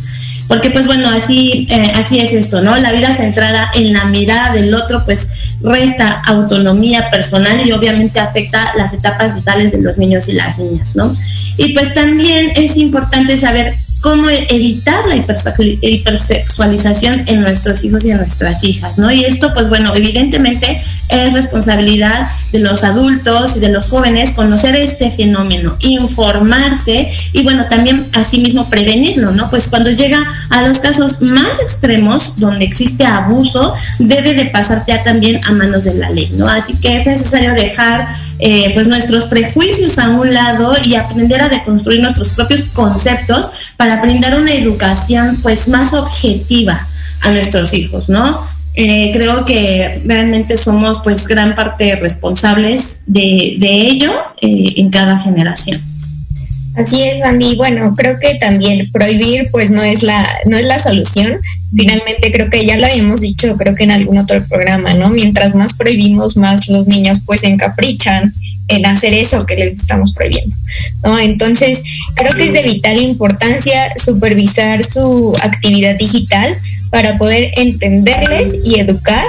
Porque 0.47 0.71
pues 0.71 0.87
bueno, 0.87 1.07
así, 1.09 1.67
eh, 1.69 1.91
así 1.95 2.19
es 2.19 2.33
esto, 2.33 2.61
¿no? 2.61 2.75
La 2.77 2.91
vida 2.91 3.13
centrada 3.13 3.69
en 3.75 3.93
la 3.93 4.05
mirada 4.05 4.51
del 4.51 4.73
otro, 4.73 5.05
pues 5.05 5.55
resta 5.61 6.23
autonomía 6.25 7.11
personal 7.11 7.61
y 7.63 7.71
obviamente 7.71 8.19
afecta 8.19 8.59
las 8.75 8.93
etapas 8.93 9.35
vitales 9.35 9.71
de 9.71 9.79
los 9.79 9.99
niños 9.99 10.27
y 10.27 10.33
las 10.33 10.57
niñas, 10.57 10.89
¿no? 10.95 11.15
Y 11.57 11.75
pues 11.75 11.93
también 11.93 12.51
es 12.55 12.77
importante 12.77 13.37
saber 13.37 13.75
cómo 14.03 14.29
evitar 14.29 15.07
la 15.07 15.15
hipersexualización 15.15 17.23
en 17.25 17.39
nuestros 17.39 17.85
hijos 17.85 18.03
y 18.03 18.11
en 18.11 18.17
nuestras 18.17 18.61
hijas, 18.65 18.97
¿no? 18.97 19.09
Y 19.09 19.23
esto, 19.23 19.53
pues 19.53 19.69
bueno, 19.69 19.93
evidentemente 19.95 20.77
es 21.07 21.33
responsabilidad 21.33 22.27
de 22.51 22.59
los 22.59 22.83
adultos 22.83 23.55
y 23.55 23.61
de 23.61 23.69
los 23.69 23.87
jóvenes 23.87 24.31
conocer 24.31 24.75
este 24.75 25.09
fenómeno, 25.09 25.77
informarse 25.79 27.07
y 27.31 27.43
bueno, 27.43 27.67
también 27.69 28.05
asimismo 28.11 28.69
prevenirlo, 28.69 29.31
¿no? 29.31 29.49
Pues 29.49 29.69
cuando 29.69 29.89
llega 29.89 30.21
a 30.49 30.67
los 30.67 30.79
casos 30.79 31.21
más 31.21 31.61
extremos 31.63 32.37
donde 32.37 32.65
existe 32.65 33.05
abuso, 33.05 33.73
debe 33.99 34.33
de 34.33 34.47
pasar 34.47 34.83
ya 34.85 35.01
también 35.03 35.39
a 35.45 35.53
manos 35.53 35.85
de 35.85 35.93
la 35.93 36.09
ley, 36.09 36.29
¿no? 36.35 36.49
Así 36.49 36.73
que 36.73 36.97
es 36.97 37.05
necesario 37.05 37.53
dejar 37.53 38.05
eh, 38.39 38.71
pues 38.73 38.89
nuestros 38.89 39.25
prejuicios 39.25 39.97
a 39.97 40.09
un 40.09 40.33
lado 40.33 40.75
y 40.83 40.95
aprender 40.95 41.41
a 41.41 41.47
deconstruir 41.47 42.01
nuestros 42.01 42.31
propios 42.31 42.63
conceptos 42.73 43.71
para 43.77 43.92
brindar 44.01 44.39
una 44.39 44.53
educación 44.53 45.39
pues 45.41 45.67
más 45.67 45.93
objetiva 45.93 46.87
a 47.21 47.31
nuestros 47.31 47.73
hijos, 47.73 48.09
¿no? 48.09 48.39
Eh, 48.75 49.11
creo 49.13 49.45
que 49.45 50.01
realmente 50.03 50.57
somos 50.57 50.99
pues 51.03 51.27
gran 51.27 51.53
parte 51.53 51.95
responsables 51.95 53.01
de, 53.05 53.57
ello 53.61 54.11
eh, 54.41 54.73
en 54.77 54.89
cada 54.89 55.19
generación. 55.19 55.81
Así 56.75 57.03
es, 57.03 57.21
Andy. 57.21 57.55
Bueno, 57.55 57.93
creo 57.95 58.19
que 58.19 58.33
también 58.39 58.91
prohibir 58.91 59.47
pues 59.51 59.69
no 59.69 59.83
es 59.83 60.01
la 60.01 60.27
no 60.45 60.57
es 60.57 60.65
la 60.65 60.79
solución. 60.79 61.37
Finalmente 61.75 62.31
creo 62.31 62.49
que 62.49 62.65
ya 62.65 62.77
lo 62.77 62.87
habíamos 62.87 63.21
dicho, 63.21 63.55
creo 63.57 63.75
que 63.75 63.83
en 63.83 63.91
algún 63.91 64.17
otro 64.17 64.43
programa, 64.47 64.95
¿no? 64.95 65.11
Mientras 65.11 65.53
más 65.53 65.75
prohibimos, 65.75 66.35
más 66.35 66.67
los 66.67 66.87
niños 66.87 67.19
pues 67.25 67.41
se 67.41 67.47
encaprichan 67.47 68.33
en 68.67 68.85
hacer 68.85 69.13
eso 69.13 69.45
que 69.45 69.55
les 69.55 69.79
estamos 69.79 70.13
prohibiendo. 70.13 70.55
¿no? 71.03 71.19
Entonces, 71.19 71.81
creo 72.15 72.33
que 72.33 72.45
es 72.45 72.53
de 72.53 72.63
vital 72.63 73.01
importancia 73.01 73.91
supervisar 74.03 74.83
su 74.83 75.33
actividad 75.41 75.95
digital 75.95 76.57
para 76.89 77.17
poder 77.17 77.51
entenderles 77.57 78.55
y 78.63 78.79
educar 78.79 79.25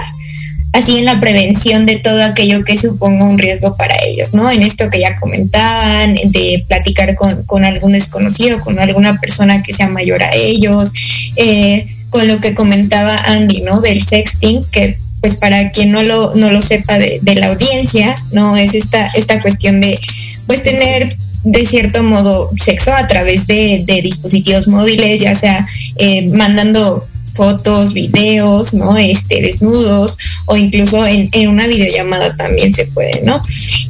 así 0.75 0.99
en 0.99 1.05
la 1.05 1.21
prevención 1.21 1.87
de 1.87 1.97
todo 1.97 2.23
aquello 2.23 2.65
que 2.65 2.77
suponga 2.77 3.27
un 3.27 3.39
riesgo 3.39 3.77
para 3.77 3.95
ellos, 4.05 4.35
¿no? 4.35 4.51
En 4.51 4.63
esto 4.63 4.91
que 4.91 4.99
ya 4.99 5.19
comentaban, 5.21 6.15
de 6.15 6.65
platicar 6.67 7.15
con, 7.15 7.45
con 7.45 7.65
algún 7.65 7.93
desconocido, 7.93 8.61
con 8.61 8.81
alguna 8.81 9.21
persona 9.21 9.63
que 9.63 9.73
sea 9.73 9.89
mayor 9.89 10.25
a 10.25 10.35
ellos, 10.35 10.93
eh, 11.37 11.87
con 12.11 12.27
lo 12.27 12.41
que 12.41 12.55
comentaba 12.55 13.15
Andy, 13.15 13.61
¿no? 13.61 13.81
Del 13.81 14.03
sexting, 14.03 14.65
que 14.73 14.99
pues 15.25 15.37
para 15.37 15.71
quien 15.71 15.91
no 15.91 16.03
lo, 16.03 16.35
no 16.35 16.51
lo 16.51 16.61
sepa 16.61 16.99
de, 16.99 17.35
la 17.35 17.47
audiencia, 17.47 18.15
¿no? 18.31 18.59
Es 18.59 18.75
esta, 18.75 19.07
esta 19.15 19.41
cuestión 19.41 19.81
de 19.81 19.99
pues 20.47 20.63
tener 20.63 21.17
de 21.45 21.65
cierto 21.65 22.03
modo 22.03 22.51
sexo 22.63 22.93
a 22.93 23.07
través 23.07 23.47
de, 23.47 23.87
dispositivos 24.03 24.69
móviles, 24.69 25.23
ya 25.23 25.35
sea 25.35 25.67
eh, 25.97 26.29
mandando 26.29 27.07
fotos, 27.33 27.95
videos, 27.95 28.75
¿no? 28.75 28.99
Este, 28.99 29.41
desnudos 29.41 30.19
o 30.45 30.59
incluso 30.59 31.07
en, 31.07 31.49
una 31.49 31.67
videollamada 31.69 32.37
también 32.37 32.75
se 32.75 32.85
puede, 32.85 33.23
¿no? 33.23 33.41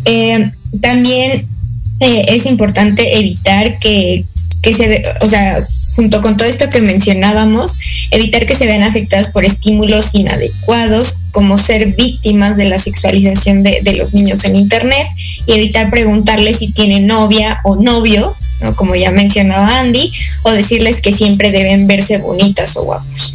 Eh, 0.05 0.53
también 0.81 1.45
eh, 1.99 2.27
es 2.29 2.47
importante 2.47 3.19
evitar 3.19 3.81
que, 3.81 4.25
que 4.63 4.73
se, 4.73 5.03
o 5.21 5.29
sea, 5.29 5.67
junto 5.95 6.23
con 6.23 6.37
todo 6.37 6.49
esto 6.49 6.69
que 6.71 6.81
mencionábamos, 6.81 7.75
evitar 8.11 8.47
que 8.47 8.55
se 8.55 8.67
vean 8.67 8.83
afectadas 8.83 9.31
por 9.31 9.45
estímulos 9.45 10.15
inadecuados, 10.15 11.19
como 11.31 11.59
ser 11.59 11.95
víctimas 11.95 12.57
de 12.57 12.67
la 12.67 12.79
sexualización 12.79 13.63
de, 13.63 13.95
los 13.97 14.15
niños 14.15 14.45
en 14.45 14.57
Internet, 14.57 15.07
y 15.47 15.53
evitar 15.53 15.91
preguntarles 15.91 16.59
si 16.59 16.73
tienen 16.73 17.07
novia 17.07 17.61
o 17.65 17.77
novio, 17.77 18.35
como 18.77 18.95
ya 18.95 19.11
mencionaba 19.11 19.81
Andy, 19.81 20.13
o 20.43 20.51
decirles 20.51 21.01
que 21.01 21.13
siempre 21.13 21.51
deben 21.51 21.87
verse 21.87 22.19
bonitas 22.19 22.77
o 22.77 22.85
guapos. 22.85 23.35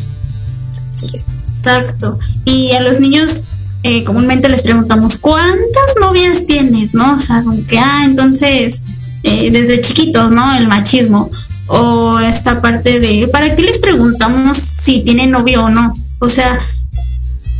Exacto. 1.57 2.19
Y 2.45 2.71
a 2.71 2.81
los 2.81 2.99
niños 2.99 3.43
eh, 3.83 4.03
comúnmente 4.03 4.49
les 4.49 4.63
preguntamos, 4.63 5.17
¿cuántas 5.17 5.95
novias 6.01 6.45
tienes? 6.45 6.93
¿No? 6.93 7.15
O 7.15 7.19
sea, 7.19 7.43
que, 7.69 7.77
ah, 7.77 8.03
entonces, 8.05 8.83
eh, 9.23 9.51
desde 9.51 9.81
chiquitos, 9.81 10.31
¿no? 10.31 10.57
El 10.57 10.67
machismo 10.67 11.29
o 11.69 12.19
esta 12.19 12.61
parte 12.61 12.99
de, 12.99 13.27
¿para 13.31 13.55
qué 13.55 13.61
les 13.61 13.79
preguntamos 13.79 14.57
si 14.57 15.01
tienen 15.01 15.31
novio 15.31 15.65
o 15.65 15.69
no? 15.69 15.93
O 16.19 16.27
sea, 16.27 16.59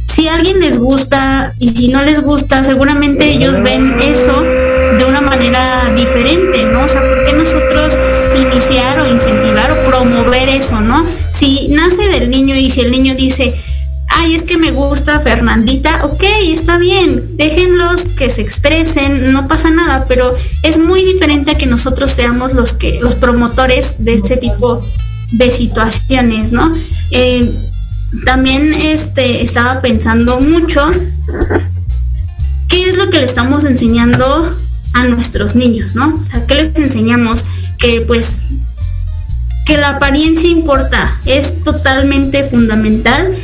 si 0.07 0.27
a 0.27 0.35
alguien 0.35 0.59
les 0.59 0.79
gusta 0.79 1.53
y 1.59 1.69
si 1.69 1.87
no 1.89 2.03
les 2.03 2.23
gusta, 2.23 2.63
seguramente 2.63 3.31
ellos 3.31 3.61
ven 3.61 3.95
eso 4.01 4.41
de 4.41 5.05
una 5.05 5.21
manera 5.21 5.91
diferente, 5.95 6.65
¿no? 6.65 6.83
O 6.83 6.87
sea, 6.87 7.01
¿por 7.01 7.23
qué 7.23 7.33
nosotros 7.33 7.93
iniciar 8.35 8.99
o 8.99 9.07
incentivar 9.07 9.71
o 9.71 9.83
promover 9.85 10.49
eso, 10.49 10.81
¿no? 10.81 11.05
Si 11.31 11.67
nace 11.69 12.07
del 12.09 12.29
niño 12.29 12.55
y 12.55 12.69
si 12.69 12.81
el 12.81 12.91
niño 12.91 13.15
dice, 13.15 13.53
ay, 14.09 14.35
es 14.35 14.43
que 14.43 14.57
me 14.57 14.71
gusta 14.71 15.19
Fernandita, 15.19 16.05
ok, 16.05 16.23
está 16.47 16.77
bien, 16.77 17.37
déjenlos 17.37 18.11
que 18.17 18.29
se 18.29 18.41
expresen, 18.41 19.31
no 19.31 19.47
pasa 19.47 19.69
nada, 19.69 20.05
pero 20.07 20.33
es 20.63 20.77
muy 20.77 21.03
diferente 21.03 21.51
a 21.51 21.55
que 21.55 21.67
nosotros 21.67 22.11
seamos 22.11 22.53
los 22.53 22.73
que, 22.73 22.99
los 23.01 23.15
promotores 23.15 23.95
de 23.99 24.15
este 24.15 24.37
tipo 24.37 24.81
de 25.33 25.51
situaciones, 25.51 26.51
¿no? 26.51 26.73
Eh, 27.11 27.49
también 28.25 28.73
este, 28.73 29.43
estaba 29.43 29.81
pensando 29.81 30.39
mucho 30.39 30.81
qué 32.67 32.89
es 32.89 32.97
lo 32.97 33.09
que 33.09 33.19
le 33.19 33.25
estamos 33.25 33.63
enseñando 33.63 34.55
a 34.93 35.03
nuestros 35.05 35.55
niños, 35.55 35.95
¿no? 35.95 36.15
O 36.19 36.23
sea, 36.23 36.45
¿qué 36.47 36.55
les 36.55 36.75
enseñamos? 36.75 37.45
Que 37.77 38.01
pues 38.01 38.43
que 39.69 39.77
la 39.77 39.89
apariencia 39.89 40.49
importa, 40.49 41.15
es 41.25 41.63
totalmente 41.63 42.43
fundamental. 42.45 43.35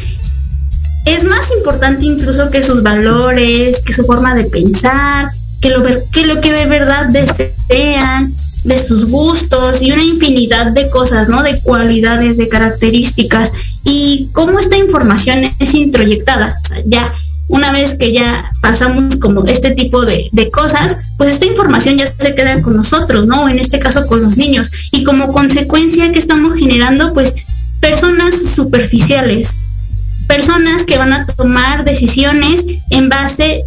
Es 1.06 1.24
más 1.24 1.52
importante 1.56 2.06
incluso 2.06 2.50
que 2.50 2.64
sus 2.64 2.82
valores, 2.82 3.82
que 3.82 3.94
su 3.94 4.06
forma 4.06 4.36
de 4.36 4.46
pensar, 4.46 5.30
que 5.62 5.70
lo, 6.24 6.42
que, 6.42 6.52
de 6.52 6.66
verdad 6.66 7.08
desean, 7.10 8.34
de 8.64 8.84
sus 8.84 9.06
gustos 9.06 9.82
y 9.82 9.92
una 9.92 10.04
infinidad 10.04 10.72
de 10.72 10.90
cosas, 10.90 11.30
¿no? 11.30 11.44
De 11.44 11.60
cualidades, 11.62 12.38
de 12.38 12.50
características 12.50 13.52
y 13.84 14.30
cómo 14.34 14.60
esta 14.60 14.76
información 14.76 15.44
es 15.60 15.74
introyectada. 15.76 16.56
O 16.64 16.68
sea, 16.68 16.82
ya 16.86 17.14
una 17.48 17.72
vez 17.72 17.96
que 17.96 18.12
ya 18.12 18.52
pasamos 18.62 19.18
como 19.18 19.46
este 19.46 19.72
tipo 19.72 20.04
de, 20.04 20.30
de, 20.32 20.50
cosas, 20.50 20.98
pues 21.18 21.30
esta 21.32 21.46
información 21.46 21.98
ya 21.98 22.08
se 22.08 22.34
queda 22.34 22.60
con 22.64 22.76
nosotros, 22.76 23.28
¿no? 23.28 23.48
En 23.48 23.60
este 23.60 23.78
caso 23.78 24.08
con 24.08 24.24
los 24.24 24.38
niños. 24.38 24.72
Y 24.92 25.04
como 25.04 25.32
consecuencia 25.32 26.12
que 26.12 26.18
estamos 26.18 26.56
generando, 26.56 27.14
pues 27.14 27.36
personas 27.80 28.34
superficiales, 28.56 29.62
personas 30.28 30.84
que 30.84 30.98
van 30.98 31.14
a 31.14 31.26
tomar 31.26 31.86
decisiones 31.86 32.66
en 32.90 33.10
base 33.10 33.66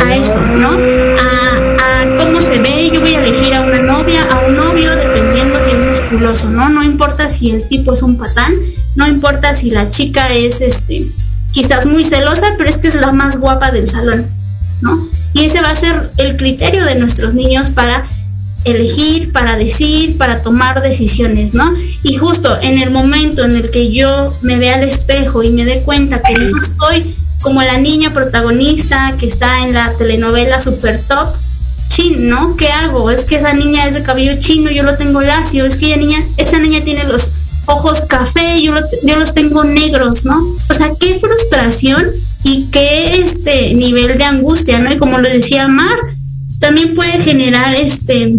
a 0.00 0.16
eso, 0.16 0.40
¿no? 0.40 0.70
A, 0.70 2.18
cómo 2.18 2.40
se 2.40 2.58
ve, 2.58 2.90
yo 2.92 3.00
voy 3.00 3.14
a 3.14 3.24
elegir 3.24 3.54
a 3.54 3.62
una 3.62 3.78
novia, 3.78 4.24
a 4.24 4.46
un 4.46 4.56
novio, 4.56 4.94
dependiendo 4.96 5.62
si 5.62 5.70
es 5.70 6.00
musculoso, 6.00 6.50
¿no? 6.50 6.68
No 6.68 6.82
importa 6.82 7.30
si 7.30 7.50
el 7.50 7.66
tipo 7.68 7.94
es 7.94 8.02
un 8.02 8.18
patán, 8.18 8.52
no 8.96 9.06
importa 9.06 9.54
si 9.54 9.70
la 9.70 9.88
chica 9.90 10.32
es 10.32 10.60
este 10.60 11.06
quizás 11.52 11.86
muy 11.86 12.04
celosa, 12.04 12.46
pero 12.56 12.68
es 12.68 12.78
que 12.78 12.88
es 12.88 12.94
la 12.94 13.12
más 13.12 13.38
guapa 13.38 13.70
del 13.70 13.88
salón, 13.88 14.26
¿no? 14.80 15.06
Y 15.34 15.44
ese 15.44 15.60
va 15.60 15.70
a 15.70 15.74
ser 15.74 16.10
el 16.16 16.36
criterio 16.36 16.84
de 16.84 16.96
nuestros 16.96 17.34
niños 17.34 17.70
para 17.70 18.04
elegir, 18.64 19.32
para 19.32 19.56
decir, 19.56 20.16
para 20.16 20.42
tomar 20.42 20.82
decisiones, 20.82 21.54
¿no? 21.54 21.72
Y 22.02 22.16
justo 22.16 22.58
en 22.60 22.78
el 22.78 22.90
momento 22.90 23.44
en 23.44 23.56
el 23.56 23.70
que 23.70 23.92
yo 23.92 24.36
me 24.42 24.58
vea 24.58 24.76
al 24.76 24.84
espejo 24.84 25.42
y 25.42 25.50
me 25.50 25.64
dé 25.64 25.80
cuenta 25.80 26.22
que 26.22 26.34
no 26.34 26.58
estoy 26.58 27.16
como 27.40 27.60
la 27.62 27.78
niña 27.78 28.12
protagonista 28.12 29.16
que 29.18 29.26
está 29.26 29.64
en 29.64 29.74
la 29.74 29.92
telenovela 29.98 30.60
super 30.60 31.02
top, 31.02 31.28
chin, 31.88 32.28
¿no? 32.28 32.56
¿Qué 32.56 32.68
hago? 32.68 33.10
Es 33.10 33.24
que 33.24 33.36
esa 33.36 33.52
niña 33.52 33.86
es 33.86 33.94
de 33.94 34.02
cabello 34.02 34.40
chino, 34.40 34.70
yo 34.70 34.82
lo 34.82 34.96
tengo 34.96 35.20
lacio, 35.20 35.66
es 35.66 35.76
que 35.76 35.96
niña, 35.96 36.24
esa 36.36 36.58
niña 36.58 36.82
tiene 36.84 37.04
los 37.04 37.32
ojos 37.66 38.02
café, 38.02 38.62
yo, 38.62 38.74
yo 39.02 39.16
los 39.16 39.34
tengo 39.34 39.64
negros, 39.64 40.24
¿no? 40.24 40.42
O 40.70 40.74
sea, 40.74 40.92
qué 40.98 41.18
frustración 41.20 42.06
y 42.44 42.66
qué 42.70 43.20
este 43.20 43.74
nivel 43.74 44.18
de 44.18 44.24
angustia, 44.24 44.78
¿no? 44.78 44.92
Y 44.92 44.98
como 44.98 45.18
lo 45.18 45.28
decía 45.28 45.68
Mar, 45.68 45.98
también 46.62 46.94
puede 46.94 47.20
generar 47.20 47.74
este 47.74 48.34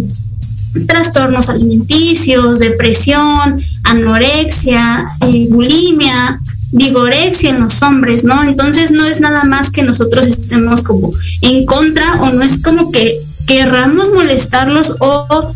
trastornos 0.88 1.49
alimenticios, 1.49 2.57
depresión, 2.57 3.61
anorexia, 3.84 5.05
eh, 5.28 5.47
bulimia, 5.51 6.39
vigorexia 6.71 7.51
en 7.51 7.59
los 7.59 7.84
hombres, 7.84 8.24
¿no? 8.24 8.43
Entonces 8.43 8.89
no 8.91 9.05
es 9.05 9.19
nada 9.19 9.43
más 9.43 9.69
que 9.69 9.84
nosotros 9.84 10.26
estemos 10.28 10.82
como 10.82 11.11
en 11.41 11.65
contra 11.65 12.21
o 12.21 12.32
no 12.32 12.41
es 12.43 12.57
como 12.57 12.91
que 12.91 13.19
querramos 13.45 14.11
molestarlos 14.11 14.95
o 14.99 15.53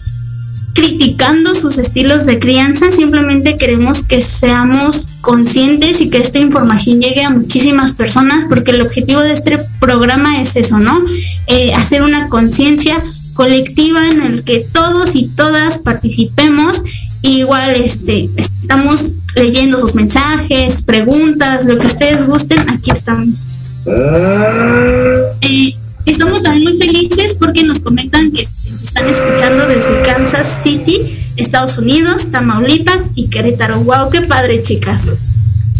criticando 0.74 1.56
sus 1.56 1.80
estilos 1.80 2.28
de 2.28 2.38
crianza, 2.38 2.92
simplemente 2.92 3.58
queremos 3.58 4.04
que 4.04 4.22
seamos 4.22 5.07
conscientes 5.22 6.02
y 6.02 6.10
que 6.10 6.20
esta 6.20 6.40
información 6.40 7.02
llegue 7.02 7.24
a 7.24 7.30
muchísimas 7.30 7.92
personas, 7.92 8.46
porque 8.48 8.72
el 8.72 8.82
objetivo 8.82 9.22
de 9.22 9.34
este 9.34 9.58
programa 9.80 10.42
es 10.42 10.56
eso, 10.56 10.80
¿no? 10.80 11.00
Eh, 11.48 11.74
hacer 11.74 12.02
una 12.02 12.30
conciencia 12.30 13.02
colectiva 13.34 14.08
en 14.10 14.22
el 14.22 14.44
que 14.44 14.60
todos 14.60 15.16
y 15.16 15.28
todas 15.28 15.80
participemos. 15.80 16.84
igual 17.22 17.72
este, 17.76 18.30
estamos 18.38 19.18
leyendo 19.36 19.80
sus 19.80 19.96
mensajes, 19.96 20.82
preguntas, 20.82 21.66
lo 21.66 21.78
que 21.78 21.88
ustedes 21.88 22.26
gusten, 22.26 22.60
aquí 22.70 22.92
estamos. 22.92 23.46
Eh, 25.42 25.76
estamos 26.06 26.42
también 26.42 26.64
muy 26.64 26.78
felices 26.78 27.36
porque 27.36 27.64
nos 27.64 27.80
comentan 27.80 28.32
que 28.32 28.48
nos 28.70 28.84
están 28.84 29.08
escuchando 29.08 29.68
desde 29.68 30.02
Kansas 30.06 30.62
City, 30.64 31.02
Estados 31.38 31.78
Unidos, 31.78 32.32
Tamaulipas 32.32 33.12
y 33.16 33.30
Querétaro. 33.30 33.82
¡Wow! 33.84 34.10
¡Qué 34.10 34.22
padre, 34.22 34.62
chicas! 34.64 35.18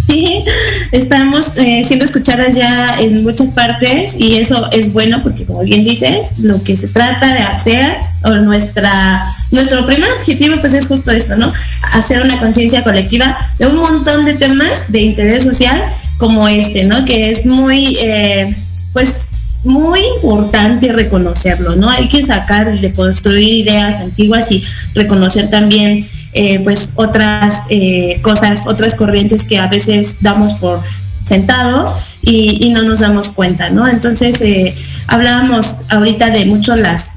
Sí, 0.08 0.46
estamos 0.94 1.58
eh, 1.58 1.84
siendo 1.86 2.06
escuchadas 2.06 2.56
ya 2.56 2.88
en 3.02 3.24
muchas 3.24 3.52
partes 3.52 4.16
y 4.18 4.38
eso 4.38 4.70
es 4.72 4.94
bueno 4.94 5.22
porque 5.22 5.46
como 5.46 5.62
bien 5.64 5.84
dices, 5.84 6.28
lo 6.38 6.64
que 6.64 6.78
se 6.78 6.88
trata 6.88 7.34
de 7.34 7.42
hacer 7.42 7.98
o 8.24 8.30
nuestra 8.36 9.26
nuestro 9.52 9.86
primer 9.86 10.10
objetivo 10.14 10.56
pues 10.62 10.74
es 10.74 10.88
justo 10.88 11.12
esto, 11.12 11.36
¿no? 11.36 11.52
Hacer 11.92 12.22
una 12.22 12.40
conciencia 12.40 12.86
colectiva 12.86 13.36
de 13.60 13.68
un 13.68 13.78
montón 13.78 14.24
de 14.24 14.36
temas 14.36 14.92
de 14.92 15.00
interés 15.02 15.44
social 15.44 15.84
como 16.18 16.48
este, 16.48 16.86
¿no? 16.86 17.04
Que 17.04 17.30
es 17.30 17.46
muy 17.46 17.98
eh, 18.00 18.56
pues 18.94 19.37
muy 19.68 20.00
importante 20.16 20.94
reconocerlo, 20.94 21.76
¿no? 21.76 21.90
Hay 21.90 22.08
que 22.08 22.24
sacar 22.24 22.74
y 22.74 22.92
construir 22.92 23.68
ideas 23.68 24.00
antiguas 24.00 24.52
y 24.52 24.64
reconocer 24.96 25.50
también, 25.50 26.04
eh, 26.34 26.62
pues, 26.64 26.94
otras 26.96 27.64
eh, 27.70 28.20
cosas, 28.22 28.66
otras 28.66 28.96
corrientes 28.96 29.44
que 29.44 29.58
a 29.58 29.68
veces 29.68 30.18
damos 30.22 30.54
por 30.54 30.80
sentado 31.28 31.86
y, 32.22 32.68
no 32.68 32.82
nos 32.84 33.00
damos 33.00 33.30
cuenta, 33.30 33.70
¿no? 33.70 33.88
Entonces, 33.88 34.42
eh, 34.42 34.76
hablábamos 35.08 35.84
ahorita 35.90 36.30
de 36.30 36.46
mucho 36.46 36.76
las, 36.76 37.14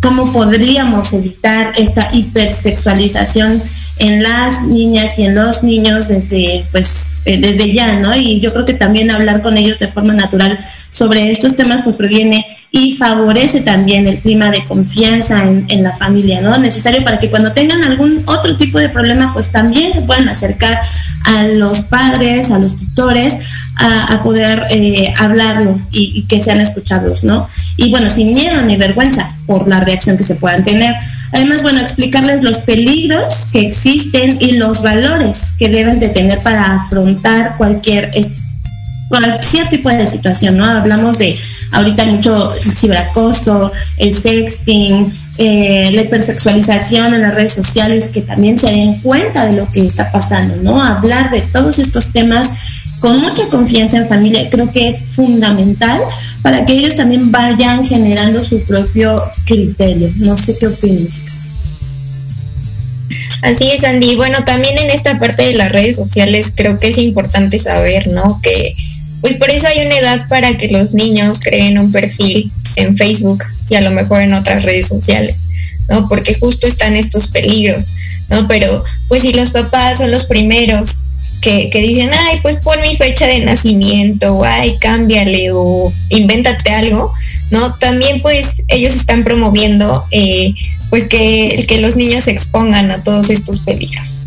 cómo 0.00 0.32
podríamos 0.32 1.12
evitar 1.12 1.72
esta 1.76 2.08
hipersexualización 2.12 3.62
en 3.98 4.22
las 4.22 4.62
niñas 4.62 5.18
y 5.18 5.24
en 5.24 5.34
los 5.34 5.62
niños 5.62 6.08
desde, 6.08 6.66
pues, 6.72 7.20
eh, 7.24 7.38
desde 7.38 7.72
ya, 7.72 7.94
¿no? 8.00 8.16
Y 8.16 8.40
yo 8.40 8.52
creo 8.52 8.64
que 8.64 8.74
también 8.74 9.10
hablar 9.10 9.42
con 9.42 9.56
ellos 9.58 9.78
de 9.78 9.88
forma 9.88 10.14
natural 10.14 10.56
sobre 10.90 11.30
estos 11.30 11.56
temas, 11.56 11.82
pues, 11.82 11.96
previene 11.96 12.44
y 12.70 12.92
favorece 12.92 13.60
también 13.60 14.06
el 14.06 14.18
clima 14.18 14.50
de 14.50 14.64
confianza 14.64 15.44
en 15.44 15.82
la 15.82 15.94
familia, 15.94 16.40
¿no? 16.40 16.56
Necesario 16.58 17.04
para 17.04 17.18
que 17.18 17.30
cuando 17.30 17.52
tengan 17.52 17.82
algún 17.84 18.22
otro 18.26 18.56
tipo 18.56 18.78
de 18.78 18.88
problema, 18.88 19.32
pues 19.32 19.50
también 19.50 19.92
se 19.92 20.02
puedan 20.02 20.28
acercar 20.28 20.80
a 21.24 21.42
los 21.44 21.82
padres, 21.82 22.50
a 22.50 22.58
los 22.58 22.76
tutores, 22.76 23.36
a, 23.76 24.22
poder 24.22 24.64
eh, 24.70 25.12
hablarlo 25.18 25.78
y, 25.90 26.22
que 26.22 26.40
sean 26.40 26.60
escuchados, 26.60 27.24
¿no? 27.24 27.46
Y 27.76 27.90
bueno, 27.90 28.08
sin 28.10 28.34
miedo 28.34 28.62
ni 28.62 28.76
vergüenza 28.76 29.30
por 29.46 29.68
la 29.68 29.80
reacción 29.80 30.16
que 30.16 30.24
se 30.24 30.34
puedan 30.34 30.64
tener. 30.64 30.94
Además, 31.32 31.62
bueno, 31.62 31.80
explicarles 31.80 32.42
los 32.42 32.58
peligros 32.58 33.48
que 33.52 33.60
existen 33.60 34.38
y 34.40 34.52
los 34.52 34.82
valores 34.82 35.50
que 35.58 35.68
deben 35.68 36.00
de 36.00 36.08
tener 36.08 36.40
para 36.42 36.76
afrontar 36.76 37.56
cualquier 37.56 38.10
cualquier 39.08 39.68
tipo 39.68 39.88
de 39.88 40.06
situación, 40.06 40.56
¿no? 40.56 40.64
Hablamos 40.64 41.18
de 41.18 41.38
ahorita 41.72 42.06
mucho 42.06 42.54
el 42.54 42.64
ciberacoso, 42.64 43.72
el 43.98 44.12
sexting, 44.12 45.10
eh, 45.38 45.90
la 45.92 46.02
hipersexualización 46.02 47.14
en 47.14 47.22
las 47.22 47.34
redes 47.34 47.52
sociales, 47.52 48.08
que 48.08 48.22
también 48.22 48.58
se 48.58 48.70
den 48.70 49.00
cuenta 49.00 49.46
de 49.46 49.52
lo 49.54 49.68
que 49.68 49.86
está 49.86 50.10
pasando, 50.10 50.56
¿no? 50.56 50.82
Hablar 50.82 51.30
de 51.30 51.42
todos 51.42 51.78
estos 51.78 52.12
temas 52.12 52.50
con 53.00 53.20
mucha 53.20 53.46
confianza 53.48 53.98
en 53.98 54.06
familia 54.06 54.48
creo 54.50 54.70
que 54.70 54.88
es 54.88 55.00
fundamental 55.08 56.02
para 56.42 56.64
que 56.64 56.72
ellos 56.72 56.96
también 56.96 57.30
vayan 57.30 57.84
generando 57.84 58.42
su 58.42 58.60
propio 58.60 59.22
criterio. 59.44 60.10
No 60.16 60.36
sé 60.36 60.56
qué 60.58 60.66
opinan, 60.68 61.06
chicas. 61.08 61.48
Así 63.42 63.70
es, 63.70 63.84
Andy. 63.84 64.16
Bueno, 64.16 64.44
también 64.44 64.78
en 64.78 64.90
esta 64.90 65.18
parte 65.18 65.44
de 65.44 65.54
las 65.54 65.70
redes 65.70 65.96
sociales 65.96 66.52
creo 66.54 66.78
que 66.78 66.88
es 66.88 66.98
importante 66.98 67.58
saber, 67.58 68.08
¿no? 68.08 68.40
Que 68.42 68.74
pues 69.20 69.36
por 69.36 69.50
eso 69.50 69.66
hay 69.66 69.84
una 69.86 69.98
edad 69.98 70.28
para 70.28 70.56
que 70.56 70.68
los 70.68 70.94
niños 70.94 71.40
creen 71.40 71.78
un 71.78 71.92
perfil 71.92 72.50
en 72.76 72.96
Facebook 72.96 73.44
y 73.68 73.74
a 73.74 73.80
lo 73.80 73.90
mejor 73.90 74.22
en 74.22 74.34
otras 74.34 74.62
redes 74.62 74.88
sociales, 74.88 75.44
¿no? 75.88 76.08
Porque 76.08 76.34
justo 76.34 76.66
están 76.66 76.96
estos 76.96 77.28
peligros, 77.28 77.86
¿no? 78.28 78.46
Pero 78.48 78.82
pues 79.08 79.22
si 79.22 79.32
los 79.32 79.50
papás 79.50 79.98
son 79.98 80.10
los 80.10 80.24
primeros 80.24 81.02
que, 81.40 81.70
dicen, 81.72 82.10
ay, 82.12 82.40
pues 82.42 82.56
pon 82.56 82.80
mi 82.82 82.96
fecha 82.96 83.26
de 83.26 83.40
nacimiento, 83.40 84.42
ay, 84.44 84.76
cámbiale, 84.80 85.50
o 85.52 85.92
invéntate 86.08 86.70
algo, 86.70 87.12
¿no? 87.50 87.74
También 87.74 88.20
pues 88.20 88.62
ellos 88.68 88.94
están 88.94 89.22
promoviendo 89.24 90.04
eh, 90.10 90.52
pues 90.90 91.04
que, 91.04 91.64
que 91.68 91.80
los 91.80 91.96
niños 91.96 92.24
se 92.24 92.32
expongan 92.32 92.90
a 92.90 93.02
todos 93.02 93.30
estos 93.30 93.60
peligros. 93.60 94.18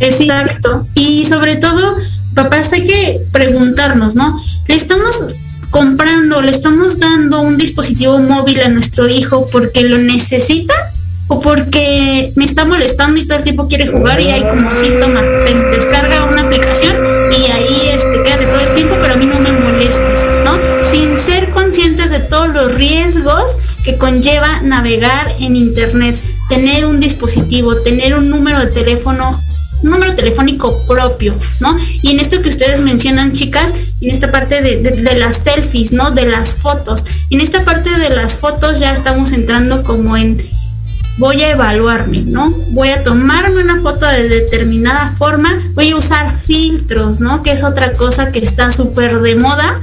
Exacto. 0.00 0.86
Y 0.94 1.24
sobre 1.26 1.56
todo, 1.56 1.94
papás 2.34 2.72
hay 2.72 2.84
que 2.84 3.20
preguntarnos, 3.30 4.14
¿no? 4.14 4.42
¿Le 4.66 4.74
estamos 4.74 5.26
comprando, 5.70 6.42
le 6.42 6.50
estamos 6.50 6.98
dando 6.98 7.40
un 7.40 7.56
dispositivo 7.56 8.18
móvil 8.18 8.60
a 8.60 8.68
nuestro 8.68 9.08
hijo 9.08 9.46
porque 9.50 9.82
lo 9.84 9.98
necesita 9.98 10.74
o 11.28 11.40
porque 11.40 12.32
me 12.36 12.44
está 12.44 12.64
molestando 12.64 13.20
y 13.20 13.26
todo 13.26 13.38
el 13.38 13.44
tiempo 13.44 13.68
quiere 13.68 13.86
jugar 13.86 14.20
y 14.20 14.28
hay 14.28 14.42
como 14.42 14.68
así, 14.70 14.90
toma, 15.00 15.22
descarga 15.22 16.24
una 16.24 16.42
aplicación 16.42 16.96
y 17.32 17.50
ahí 17.50 17.90
este, 17.94 18.22
quédate 18.22 18.46
todo 18.46 18.60
el 18.60 18.74
tiempo, 18.74 18.96
pero 19.00 19.14
a 19.14 19.16
mí 19.16 19.26
no 19.26 19.40
me 19.40 19.52
molestes, 19.52 20.28
¿no? 20.44 20.58
Sin 20.82 21.16
ser 21.16 21.50
conscientes 21.50 22.10
de 22.10 22.20
todos 22.20 22.48
los 22.48 22.74
riesgos 22.74 23.58
que 23.84 23.98
conlleva 23.98 24.60
navegar 24.62 25.26
en 25.40 25.56
Internet, 25.56 26.16
tener 26.48 26.84
un 26.84 27.00
dispositivo, 27.00 27.76
tener 27.76 28.14
un 28.14 28.28
número 28.28 28.60
de 28.60 28.66
teléfono 28.66 29.38
un 29.82 29.90
número 29.90 30.14
telefónico 30.14 30.86
propio, 30.86 31.34
¿no? 31.60 31.76
Y 32.02 32.12
en 32.12 32.20
esto 32.20 32.40
que 32.40 32.48
ustedes 32.48 32.80
mencionan, 32.80 33.32
chicas, 33.32 33.72
en 34.00 34.10
esta 34.10 34.30
parte 34.30 34.62
de, 34.62 35.14
las 35.18 35.38
selfies, 35.38 35.92
¿no? 35.92 36.10
De 36.12 36.26
las 36.26 36.56
fotos. 36.56 37.04
En 37.30 37.40
esta 37.40 37.64
parte 37.64 37.90
de 37.98 38.10
las 38.10 38.36
fotos 38.36 38.78
ya 38.78 38.92
estamos 38.92 39.32
entrando 39.32 39.82
como 39.82 40.16
en 40.16 40.40
voy 41.18 41.42
a 41.42 41.50
evaluarme, 41.50 42.24
¿no? 42.26 42.50
Voy 42.70 42.88
a 42.90 43.02
tomarme 43.04 43.62
una 43.62 43.80
foto 43.80 44.06
de 44.06 44.28
determinada 44.28 45.14
forma, 45.18 45.58
voy 45.74 45.90
a 45.90 45.96
usar 45.96 46.34
filtros, 46.34 47.20
¿no? 47.20 47.42
Que 47.42 47.52
es 47.52 47.62
otra 47.62 47.92
cosa 47.92 48.32
que 48.32 48.38
está 48.38 48.70
súper 48.70 49.20
de 49.20 49.34
moda 49.34 49.80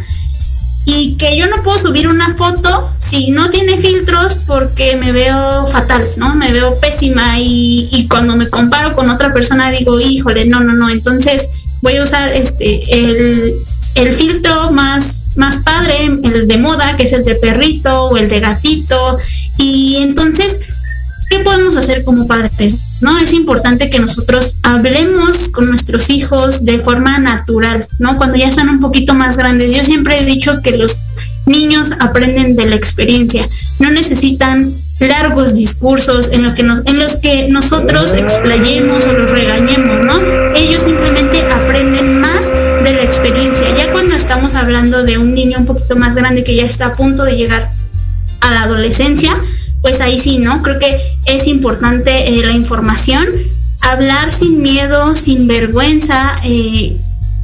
y 0.86 1.15
que 1.17 1.38
yo 1.38 1.47
no 1.47 1.61
puedo 1.63 1.77
subir 1.77 2.07
una 2.07 2.36
foto 2.36 2.89
si 2.97 3.32
no 3.32 3.49
tiene 3.49 3.77
filtros 3.77 4.38
porque 4.47 4.95
me 4.95 5.11
veo 5.11 5.67
fatal, 5.67 6.03
¿no? 6.17 6.36
Me 6.36 6.51
veo 6.51 6.80
pésima 6.80 7.36
y, 7.38 8.07
cuando 8.09 8.36
me 8.36 8.49
comparo 8.49 8.93
con 8.93 9.09
otra 9.09 9.32
persona 9.32 9.69
digo, 9.71 9.99
híjole, 9.99 10.45
no, 10.45 10.61
no, 10.61 10.73
no, 10.73 10.89
entonces 10.89 11.49
voy 11.82 11.97
a 11.97 12.03
usar 12.03 12.34
este 12.34 12.82
el, 12.91 13.53
el 13.95 14.13
filtro 14.13 14.71
más, 14.71 15.32
más 15.36 15.59
padre, 15.59 16.05
el 16.05 16.47
de 16.47 16.57
moda, 16.57 16.95
que 16.97 17.03
es 17.03 17.13
el 17.13 17.25
de 17.25 17.36
perrito 17.36 18.03
o 18.03 18.17
el 18.17 18.30
de 18.30 18.39
gatito. 18.39 19.17
Y 19.57 19.97
entonces, 20.01 20.59
¿qué 21.30 21.39
podemos 21.39 21.75
hacer 21.75 22.03
como 22.03 22.27
padres? 22.27 22.89
¿no? 23.01 23.17
Es 23.17 23.34
importante 23.34 23.89
que 23.89 23.99
nosotros 23.99 24.57
hablemos 24.63 25.49
con 25.49 25.67
nuestros 25.67 26.09
hijos 26.09 26.65
de 26.65 26.80
forma 26.80 27.19
natural, 27.19 27.88
¿no? 27.97 28.17
Cuando 28.17 28.38
ya 28.38 28.47
están 28.47 28.69
un 28.69 28.80
poquito 28.80 29.13
más 29.13 29.38
grandes. 29.38 29.75
Yo 29.75 29.84
siempre 29.84 30.19
he 30.19 30.25
dicho 30.25 30.61
que 30.61 30.77
los 30.77 30.99
niños 31.45 31.91
aprenden 31.99 32.55
de 32.55 32.65
la 32.65 32.75
experiencia, 32.75 33.47
no 33.80 33.89
necesitan 33.89 34.71
largos 34.99 35.55
discursos 35.55 36.30
en, 36.34 36.45
en 36.45 36.99
los 36.99 37.15
que 37.15 37.47
nosotros 37.47 38.13
explayemos 38.13 39.07
o 39.07 39.13
los 39.13 39.32
regañemos, 39.32 40.03
¿no? 40.03 40.19
Ellos 40.55 40.84
simplemente 40.84 41.41
aprenden 41.49 42.19
más 42.19 42.47
de 42.84 42.93
la 42.93 43.03
experiencia. 43.03 43.73
Ya 43.77 43.91
cuando 43.93 44.13
estamos 44.13 44.55
hablando 44.55 45.03
de 45.03 45.17
un 45.17 45.34
niño 45.34 45.59
un 45.59 45.65
poquito 45.65 45.95
más 45.95 46.15
grande 46.15 46.43
que 46.43 46.55
ya 46.55 46.65
está 46.65 46.88
a 46.88 46.93
punto 46.93 47.23
de 47.23 47.38
llegar 47.38 47.71
a 48.41 48.51
la 48.51 48.63
adolescencia, 48.63 49.39
pues 49.82 50.01
ahí 50.01 50.19
sí, 50.19 50.39
¿no? 50.39 50.61
Creo 50.61 50.80
que 50.80 50.97
es 51.25 51.47
importante 51.47 52.30
eh, 52.30 52.45
la 52.45 52.51
información, 52.51 53.25
hablar 53.82 54.32
sin 54.32 54.61
miedo, 54.61 55.15
sin 55.15 55.47
vergüenza, 55.47 56.36
eh, 56.43 56.97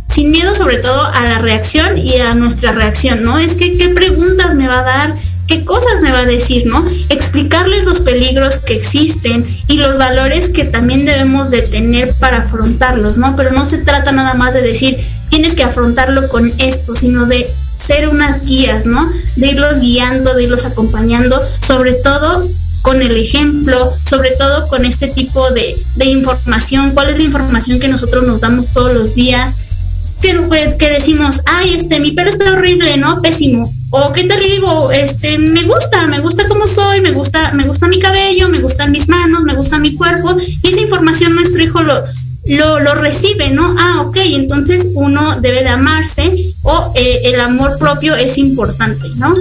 sin 0.10 0.32
miedo 0.32 0.54
sobre 0.54 0.78
todo 0.78 1.04
a 1.14 1.26
la 1.26 1.40
reacción 1.40 1.98
y 1.98 2.18
a 2.18 2.36
nuestra 2.36 2.72
reacción, 2.72 3.24
¿no? 3.24 3.40
Es 3.40 3.56
que 3.56 3.78
qué 3.78 3.90
preguntas 3.90 4.54
me 4.54 4.68
va 4.68 4.80
a 4.80 4.84
dar, 4.84 5.16
qué 5.48 5.64
cosas 5.64 6.02
me 6.02 6.12
va 6.12 6.20
a 6.20 6.26
decir, 6.26 6.66
¿no? 6.68 6.86
Explicarles 7.10 7.86
los 7.86 8.02
peligros 8.02 8.58
que 8.58 8.76
existen 8.76 9.46
y 9.68 9.78
los 9.78 9.98
valores 9.98 10.50
que 10.50 10.66
también 10.66 11.06
debemos 11.06 11.50
de 11.52 11.62
tener 11.62 12.14
para 12.16 12.40
afrontarlos, 12.40 13.18
¿no? 13.18 13.36
Pero 13.36 13.52
no 13.52 13.66
se 13.66 13.80
trata 13.80 14.12
nada 14.12 14.34
más 14.34 14.54
de 14.54 14.62
decir, 14.62 14.98
tienes 15.30 15.54
que 15.54 15.64
afrontarlo 15.64 16.28
con 16.30 16.52
esto, 16.60 16.96
sino 16.96 17.26
de 17.26 17.48
ser 17.78 18.08
unas 18.08 18.46
guías, 18.46 18.86
¿no? 18.86 19.10
De 19.36 19.48
irlos 19.48 19.80
guiando, 19.80 20.34
de 20.34 20.44
irlos 20.44 20.66
acompañando, 20.66 21.42
sobre 21.62 21.94
todo 21.94 22.48
con 22.82 23.02
el 23.02 23.18
ejemplo, 23.18 23.92
sobre 24.08 24.32
todo 24.32 24.68
con 24.68 24.86
este 24.86 25.08
tipo 25.08 25.50
de, 25.52 25.76
información, 26.06 26.92
cuál 26.92 27.10
es 27.10 27.18
la 27.18 27.24
información 27.24 27.80
que 27.80 27.88
nosotros 27.88 28.26
nos 28.28 28.42
damos 28.42 28.68
todos 28.68 28.94
los 28.94 29.16
días, 29.16 29.56
que, 30.22 30.40
que 30.78 30.90
decimos, 30.92 31.42
ay, 31.46 31.74
este, 31.74 32.00
mi 32.00 32.12
pelo 32.12 32.30
está 32.30 32.54
horrible, 32.54 32.98
¿no? 32.98 33.22
Pésimo. 33.22 33.72
O 33.90 34.14
qué 34.14 34.26
tal 34.26 34.40
digo, 34.40 34.92
este, 34.92 35.38
me 35.40 35.64
gusta, 35.64 36.06
me 36.08 36.20
gusta 36.20 36.48
cómo 36.48 36.68
soy, 36.68 37.02
me 37.02 37.12
gusta, 37.12 37.54
me 37.54 37.64
gusta 37.66 37.88
mi 37.88 38.00
cabello, 38.00 38.50
me 38.50 38.60
gustan 38.60 38.92
mis 38.92 39.10
manos, 39.10 39.44
me 39.44 39.56
gusta 39.56 39.80
mi 39.80 39.96
cuerpo, 39.96 40.38
y 40.40 40.68
esa 40.68 40.82
información 40.82 41.34
nuestro 41.34 41.64
hijo 41.64 41.82
lo, 41.82 42.04
lo, 42.48 42.80
lo, 42.80 42.96
recibe, 42.96 43.50
¿no? 43.50 43.76
Ah, 43.78 44.04
ok, 44.06 44.18
entonces 44.18 44.90
uno 44.94 45.40
debe 45.42 45.64
de 45.64 45.70
amarse 45.70 46.54
o 46.64 46.94
eh, 46.96 47.22
el 47.26 47.40
amor 47.40 47.78
propio 47.80 48.16
es 48.16 48.38
importante, 48.38 49.08
¿no? 49.16 49.34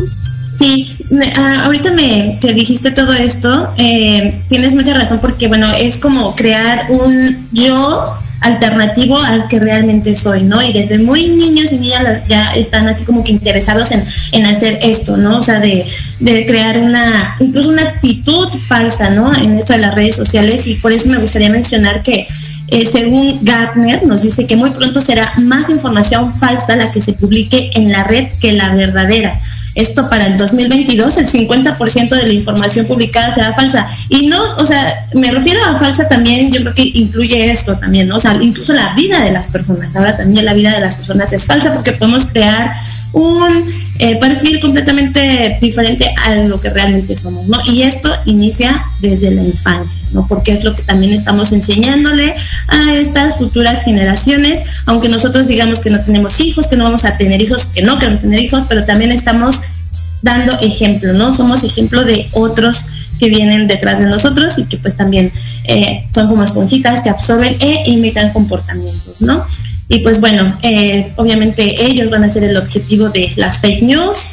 Sí, 0.56 0.96
ah, 1.36 1.64
ahorita 1.64 1.90
me 1.90 2.38
te 2.40 2.54
dijiste 2.54 2.92
todo 2.92 3.12
esto, 3.12 3.72
eh, 3.76 4.40
tienes 4.48 4.74
mucha 4.74 4.94
razón 4.94 5.18
porque 5.20 5.48
bueno, 5.48 5.66
es 5.80 5.98
como 5.98 6.34
crear 6.36 6.86
un 6.90 7.48
yo 7.52 8.18
alternativo 8.44 9.18
al 9.18 9.48
que 9.48 9.58
realmente 9.58 10.14
soy, 10.14 10.42
¿no? 10.42 10.62
Y 10.62 10.72
desde 10.72 10.98
muy 10.98 11.28
niños 11.28 11.72
y 11.72 11.78
niñas 11.78 12.24
ya 12.28 12.54
están 12.54 12.86
así 12.86 13.04
como 13.04 13.24
que 13.24 13.32
interesados 13.32 13.90
en, 13.90 14.04
en 14.32 14.46
hacer 14.46 14.78
esto, 14.82 15.16
¿no? 15.16 15.38
O 15.38 15.42
sea, 15.42 15.60
de, 15.60 15.84
de, 16.20 16.44
crear 16.46 16.78
una, 16.78 17.36
incluso 17.40 17.70
una 17.70 17.82
actitud 17.82 18.48
falsa, 18.68 19.10
¿no? 19.10 19.34
En 19.34 19.54
esto 19.54 19.72
de 19.72 19.78
las 19.78 19.94
redes 19.94 20.14
sociales 20.14 20.66
y 20.66 20.74
por 20.74 20.92
eso 20.92 21.08
me 21.08 21.18
gustaría 21.18 21.48
mencionar 21.48 22.02
que 22.02 22.24
eh, 22.68 22.86
según 22.86 23.38
Gartner 23.42 24.04
nos 24.06 24.22
dice 24.22 24.46
que 24.46 24.56
muy 24.56 24.70
pronto 24.70 25.00
será 25.00 25.32
más 25.38 25.70
información 25.70 26.34
falsa 26.34 26.76
la 26.76 26.92
que 26.92 27.00
se 27.00 27.14
publique 27.14 27.70
en 27.74 27.90
la 27.90 28.04
red 28.04 28.28
que 28.40 28.52
la 28.52 28.74
verdadera. 28.74 29.38
Esto 29.74 30.08
para 30.10 30.26
el 30.26 30.36
2022, 30.36 31.16
el 31.18 31.26
50% 31.26 32.08
de 32.10 32.26
la 32.26 32.32
información 32.32 32.86
publicada 32.86 33.34
será 33.34 33.52
falsa. 33.52 33.86
Y 34.08 34.26
no, 34.26 34.40
o 34.56 34.66
sea, 34.66 35.06
me 35.14 35.30
refiero 35.32 35.60
a 35.64 35.74
falsa 35.76 36.06
también, 36.06 36.52
yo 36.52 36.60
creo 36.60 36.74
que 36.74 36.90
incluye 36.94 37.50
esto 37.50 37.76
también, 37.76 38.08
¿no? 38.08 38.16
O 38.16 38.20
sea, 38.20 38.33
incluso 38.42 38.72
la 38.72 38.94
vida 38.94 39.22
de 39.22 39.30
las 39.30 39.48
personas. 39.48 39.94
Ahora 39.96 40.16
también 40.16 40.44
la 40.44 40.54
vida 40.54 40.72
de 40.72 40.80
las 40.80 40.96
personas 40.96 41.32
es 41.32 41.44
falsa 41.46 41.72
porque 41.72 41.92
podemos 41.92 42.26
crear 42.26 42.70
un 43.12 43.64
eh, 43.98 44.18
perfil 44.18 44.60
completamente 44.60 45.58
diferente 45.60 46.06
a 46.26 46.34
lo 46.36 46.60
que 46.60 46.70
realmente 46.70 47.14
somos, 47.16 47.46
¿no? 47.46 47.58
Y 47.66 47.82
esto 47.82 48.10
inicia 48.26 48.84
desde 49.00 49.30
la 49.30 49.42
infancia, 49.42 50.00
¿no? 50.12 50.26
Porque 50.26 50.52
es 50.52 50.64
lo 50.64 50.74
que 50.74 50.82
también 50.82 51.12
estamos 51.12 51.52
enseñándole 51.52 52.34
a 52.68 52.94
estas 52.94 53.38
futuras 53.38 53.84
generaciones, 53.84 54.82
aunque 54.86 55.08
nosotros 55.08 55.46
digamos 55.46 55.80
que 55.80 55.90
no 55.90 56.00
tenemos 56.00 56.40
hijos, 56.40 56.68
que 56.68 56.76
no 56.76 56.84
vamos 56.84 57.04
a 57.04 57.16
tener 57.16 57.40
hijos, 57.40 57.66
que 57.66 57.82
no 57.82 57.98
queremos 57.98 58.20
tener 58.20 58.40
hijos, 58.40 58.64
pero 58.68 58.84
también 58.84 59.12
estamos 59.12 59.62
dando 60.22 60.58
ejemplo, 60.60 61.12
¿no? 61.12 61.32
Somos 61.32 61.64
ejemplo 61.64 62.04
de 62.04 62.28
otros 62.32 62.86
que 63.18 63.28
vienen 63.28 63.66
detrás 63.66 63.98
de 63.98 64.06
nosotros 64.06 64.58
y 64.58 64.64
que 64.64 64.76
pues 64.76 64.96
también 64.96 65.30
eh, 65.64 66.06
son 66.12 66.28
como 66.28 66.44
esponjitas 66.44 67.02
que 67.02 67.10
absorben 67.10 67.56
e 67.60 67.82
imitan 67.86 68.32
comportamientos, 68.32 69.20
¿no? 69.20 69.44
Y 69.88 69.98
pues 69.98 70.20
bueno, 70.20 70.56
eh, 70.62 71.12
obviamente 71.16 71.84
ellos 71.84 72.10
van 72.10 72.24
a 72.24 72.28
ser 72.28 72.44
el 72.44 72.56
objetivo 72.56 73.10
de 73.10 73.30
las 73.36 73.58
fake 73.58 73.82
news, 73.82 74.30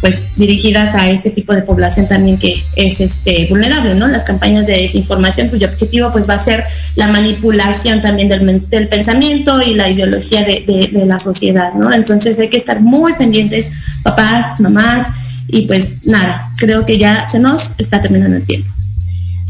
pues 0.00 0.32
dirigidas 0.36 0.94
a 0.94 1.08
este 1.08 1.30
tipo 1.30 1.54
de 1.54 1.62
población 1.62 2.06
también 2.06 2.38
que 2.38 2.62
es 2.76 3.00
este 3.00 3.46
vulnerable, 3.48 3.94
¿no? 3.94 4.06
Las 4.06 4.24
campañas 4.24 4.66
de 4.66 4.74
desinformación 4.74 5.48
cuyo 5.48 5.68
objetivo 5.68 6.12
pues 6.12 6.28
va 6.28 6.34
a 6.34 6.38
ser 6.38 6.64
la 6.94 7.08
manipulación 7.08 8.00
también 8.00 8.28
del, 8.28 8.68
del 8.68 8.88
pensamiento 8.88 9.60
y 9.60 9.74
la 9.74 9.88
ideología 9.88 10.44
de, 10.44 10.90
de, 10.92 11.06
la 11.06 11.18
sociedad, 11.18 11.74
¿no? 11.74 11.92
Entonces 11.92 12.38
hay 12.38 12.48
que 12.48 12.56
estar 12.56 12.80
muy 12.80 13.14
pendientes, 13.14 13.70
papás, 14.02 14.60
mamás, 14.60 15.37
y 15.48 15.66
pues 15.66 16.06
nada, 16.06 16.50
creo 16.56 16.84
que 16.86 16.98
ya 16.98 17.28
se 17.28 17.40
nos 17.40 17.74
está 17.78 18.00
terminando 18.00 18.36
el 18.36 18.44
tiempo. 18.44 18.70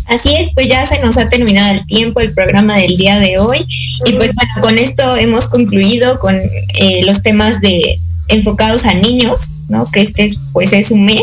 Así 0.06 0.34
es, 0.34 0.50
pues 0.54 0.68
ya 0.68 0.86
se 0.86 1.00
nos 1.00 1.18
ha 1.18 1.28
terminado 1.28 1.74
el 1.74 1.84
tiempo, 1.86 2.20
el 2.20 2.32
programa 2.32 2.78
del 2.78 2.96
día 2.96 3.18
de 3.18 3.38
hoy. 3.38 3.66
Y 4.06 4.12
pues 4.14 4.32
bueno, 4.34 4.50
con 4.62 4.78
esto 4.78 5.16
hemos 5.16 5.48
concluido 5.48 6.18
con 6.18 6.40
eh, 6.74 7.04
los 7.04 7.22
temas 7.22 7.60
de 7.60 8.00
enfocados 8.28 8.84
a 8.84 8.94
niños, 8.94 9.40
¿no? 9.68 9.90
Que 9.90 10.00
este 10.00 10.24
es, 10.24 10.38
pues 10.52 10.72
es 10.72 10.90
un 10.90 11.04
mes 11.04 11.22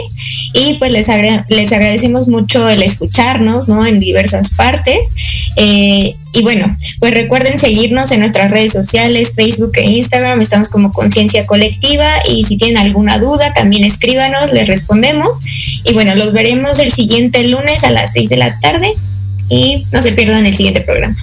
y 0.53 0.75
pues 0.75 0.91
les, 0.91 1.07
les 1.49 1.71
agradecemos 1.71 2.27
mucho 2.27 2.67
el 2.69 2.81
escucharnos, 2.81 3.67
¿no? 3.67 3.85
En 3.85 3.99
diversas 3.99 4.49
partes. 4.51 5.07
Eh, 5.55 6.15
y 6.33 6.41
bueno, 6.41 6.75
pues 6.99 7.13
recuerden 7.13 7.59
seguirnos 7.59 8.11
en 8.11 8.19
nuestras 8.19 8.51
redes 8.51 8.73
sociales, 8.73 9.33
Facebook 9.35 9.71
e 9.75 9.85
Instagram, 9.85 10.41
estamos 10.41 10.69
como 10.69 10.91
Conciencia 10.91 11.45
Colectiva 11.45 12.09
y 12.29 12.43
si 12.43 12.57
tienen 12.57 12.77
alguna 12.77 13.19
duda 13.19 13.53
también 13.53 13.83
escríbanos, 13.83 14.51
les 14.51 14.67
respondemos. 14.67 15.39
Y 15.83 15.93
bueno, 15.93 16.15
los 16.15 16.33
veremos 16.33 16.79
el 16.79 16.91
siguiente 16.91 17.47
lunes 17.47 17.83
a 17.83 17.91
las 17.91 18.11
6 18.13 18.29
de 18.29 18.37
la 18.37 18.59
tarde 18.59 18.93
y 19.49 19.85
no 19.91 20.01
se 20.01 20.11
pierdan 20.11 20.45
el 20.45 20.53
siguiente 20.53 20.81
programa. 20.81 21.15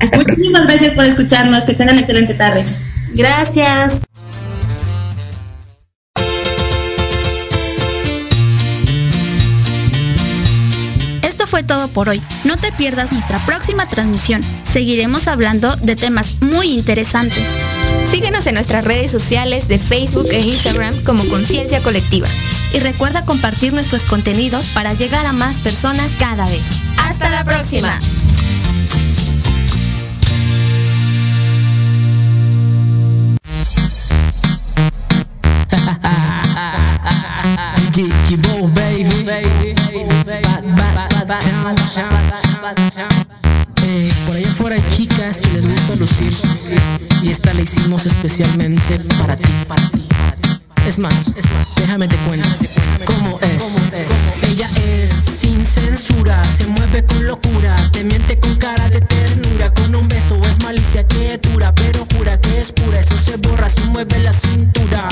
Hasta 0.00 0.18
Muchísimas 0.18 0.66
gracias 0.66 0.92
por 0.92 1.04
escucharnos, 1.04 1.64
que 1.64 1.74
tengan 1.74 1.98
excelente 1.98 2.34
tarde. 2.34 2.64
Gracias. 3.14 4.04
Por 11.94 12.10
hoy. 12.10 12.20
No 12.44 12.58
te 12.58 12.72
pierdas 12.72 13.12
nuestra 13.12 13.38
próxima 13.46 13.86
transmisión. 13.86 14.42
Seguiremos 14.70 15.28
hablando 15.28 15.74
de 15.76 15.96
temas 15.96 16.42
muy 16.42 16.72
interesantes. 16.72 17.44
Síguenos 18.10 18.46
en 18.46 18.54
nuestras 18.54 18.84
redes 18.84 19.10
sociales 19.10 19.66
de 19.68 19.78
Facebook 19.78 20.26
e 20.30 20.40
Instagram 20.40 21.02
como 21.04 21.24
Conciencia 21.28 21.80
Colectiva. 21.80 22.28
Y 22.74 22.80
recuerda 22.80 23.24
compartir 23.24 23.72
nuestros 23.72 24.04
contenidos 24.04 24.66
para 24.74 24.92
llegar 24.92 25.24
a 25.24 25.32
más 25.32 25.60
personas 25.60 26.12
cada 26.18 26.44
vez. 26.46 26.82
¡Hasta 26.98 27.30
la 27.30 27.44
próxima! 27.44 27.98
Eh, 43.82 44.12
por 44.26 44.36
allá 44.36 44.48
afuera 44.50 44.76
hay 44.76 44.84
chicas 44.96 45.40
que 45.40 45.48
les 45.50 45.66
gusta 45.66 45.96
lucir 45.96 46.32
y 47.22 47.30
esta 47.30 47.52
la 47.54 47.62
hicimos 47.62 48.06
especialmente 48.06 48.98
para 49.18 49.36
ti, 49.36 49.42
para 49.66 49.82
ti. 49.90 50.06
Es 50.86 50.98
más, 50.98 51.32
déjame 51.76 52.06
te 52.06 52.16
cuento 52.18 52.48
cómo 53.04 53.40
es. 53.40 53.62
Ella 54.48 54.68
es 54.86 55.10
sin 55.10 55.66
censura, 55.66 56.42
se 56.44 56.66
mueve 56.66 57.04
con 57.04 57.26
locura, 57.26 57.74
te 57.90 58.04
miente 58.04 58.38
con 58.38 58.54
cara 58.56 58.88
de 58.90 59.00
ternura, 59.00 59.72
con 59.74 59.94
un 59.94 60.06
beso 60.08 60.40
es 60.44 60.62
malicia 60.62 61.06
que 61.08 61.38
dura, 61.38 61.74
pero 61.74 62.06
jura 62.16 62.38
que 62.40 62.60
es 62.60 62.70
pura, 62.70 63.00
eso 63.00 63.18
se 63.18 63.36
borra 63.38 63.68
si 63.68 63.80
mueve 63.82 64.20
la 64.20 64.32
cintura. 64.32 65.08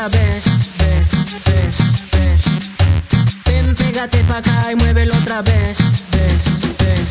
Otra 0.00 0.18
vez. 0.18 0.44
Ves, 0.78 1.10
ves, 1.44 1.76
ves. 2.12 2.44
Ven, 3.44 3.74
pégate 3.74 4.24
pa' 4.24 4.38
acá 4.38 4.72
y 4.72 4.74
muévelo 4.76 5.14
otra 5.14 5.42
vez. 5.42 5.78
Ves, 6.10 6.44
ves. 6.78 7.10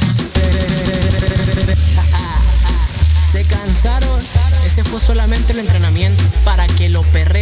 ¿Se 3.31 3.43
cansaron? 3.43 4.19
Ese 4.65 4.83
fue 4.83 4.99
solamente 4.99 5.53
el 5.53 5.59
entrenamiento 5.59 6.23
para 6.43 6.65
que 6.65 6.89
lo 6.89 7.01
perres 7.03 7.38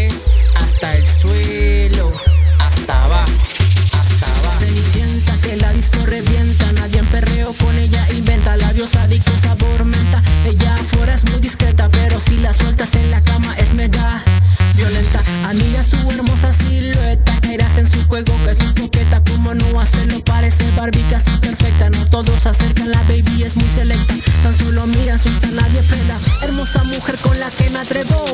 perfecta. 20.92 21.90
No 21.90 22.06
todos 22.10 22.46
acercan, 22.46 22.92
la 22.92 23.02
baby 23.04 23.44
es 23.44 23.56
muy 23.56 23.68
selecta, 23.68 24.14
tan 24.44 24.54
solo 24.54 24.86
mira, 24.88 25.16
asusta, 25.16 25.48
nadie 25.52 25.82
pela. 25.84 26.18
Hermosa 26.44 26.84
mujer 26.86 27.18
con 27.22 27.38
la 27.40 27.50
que 27.50 27.70
me 27.70 27.80
atrevo, 27.80 28.26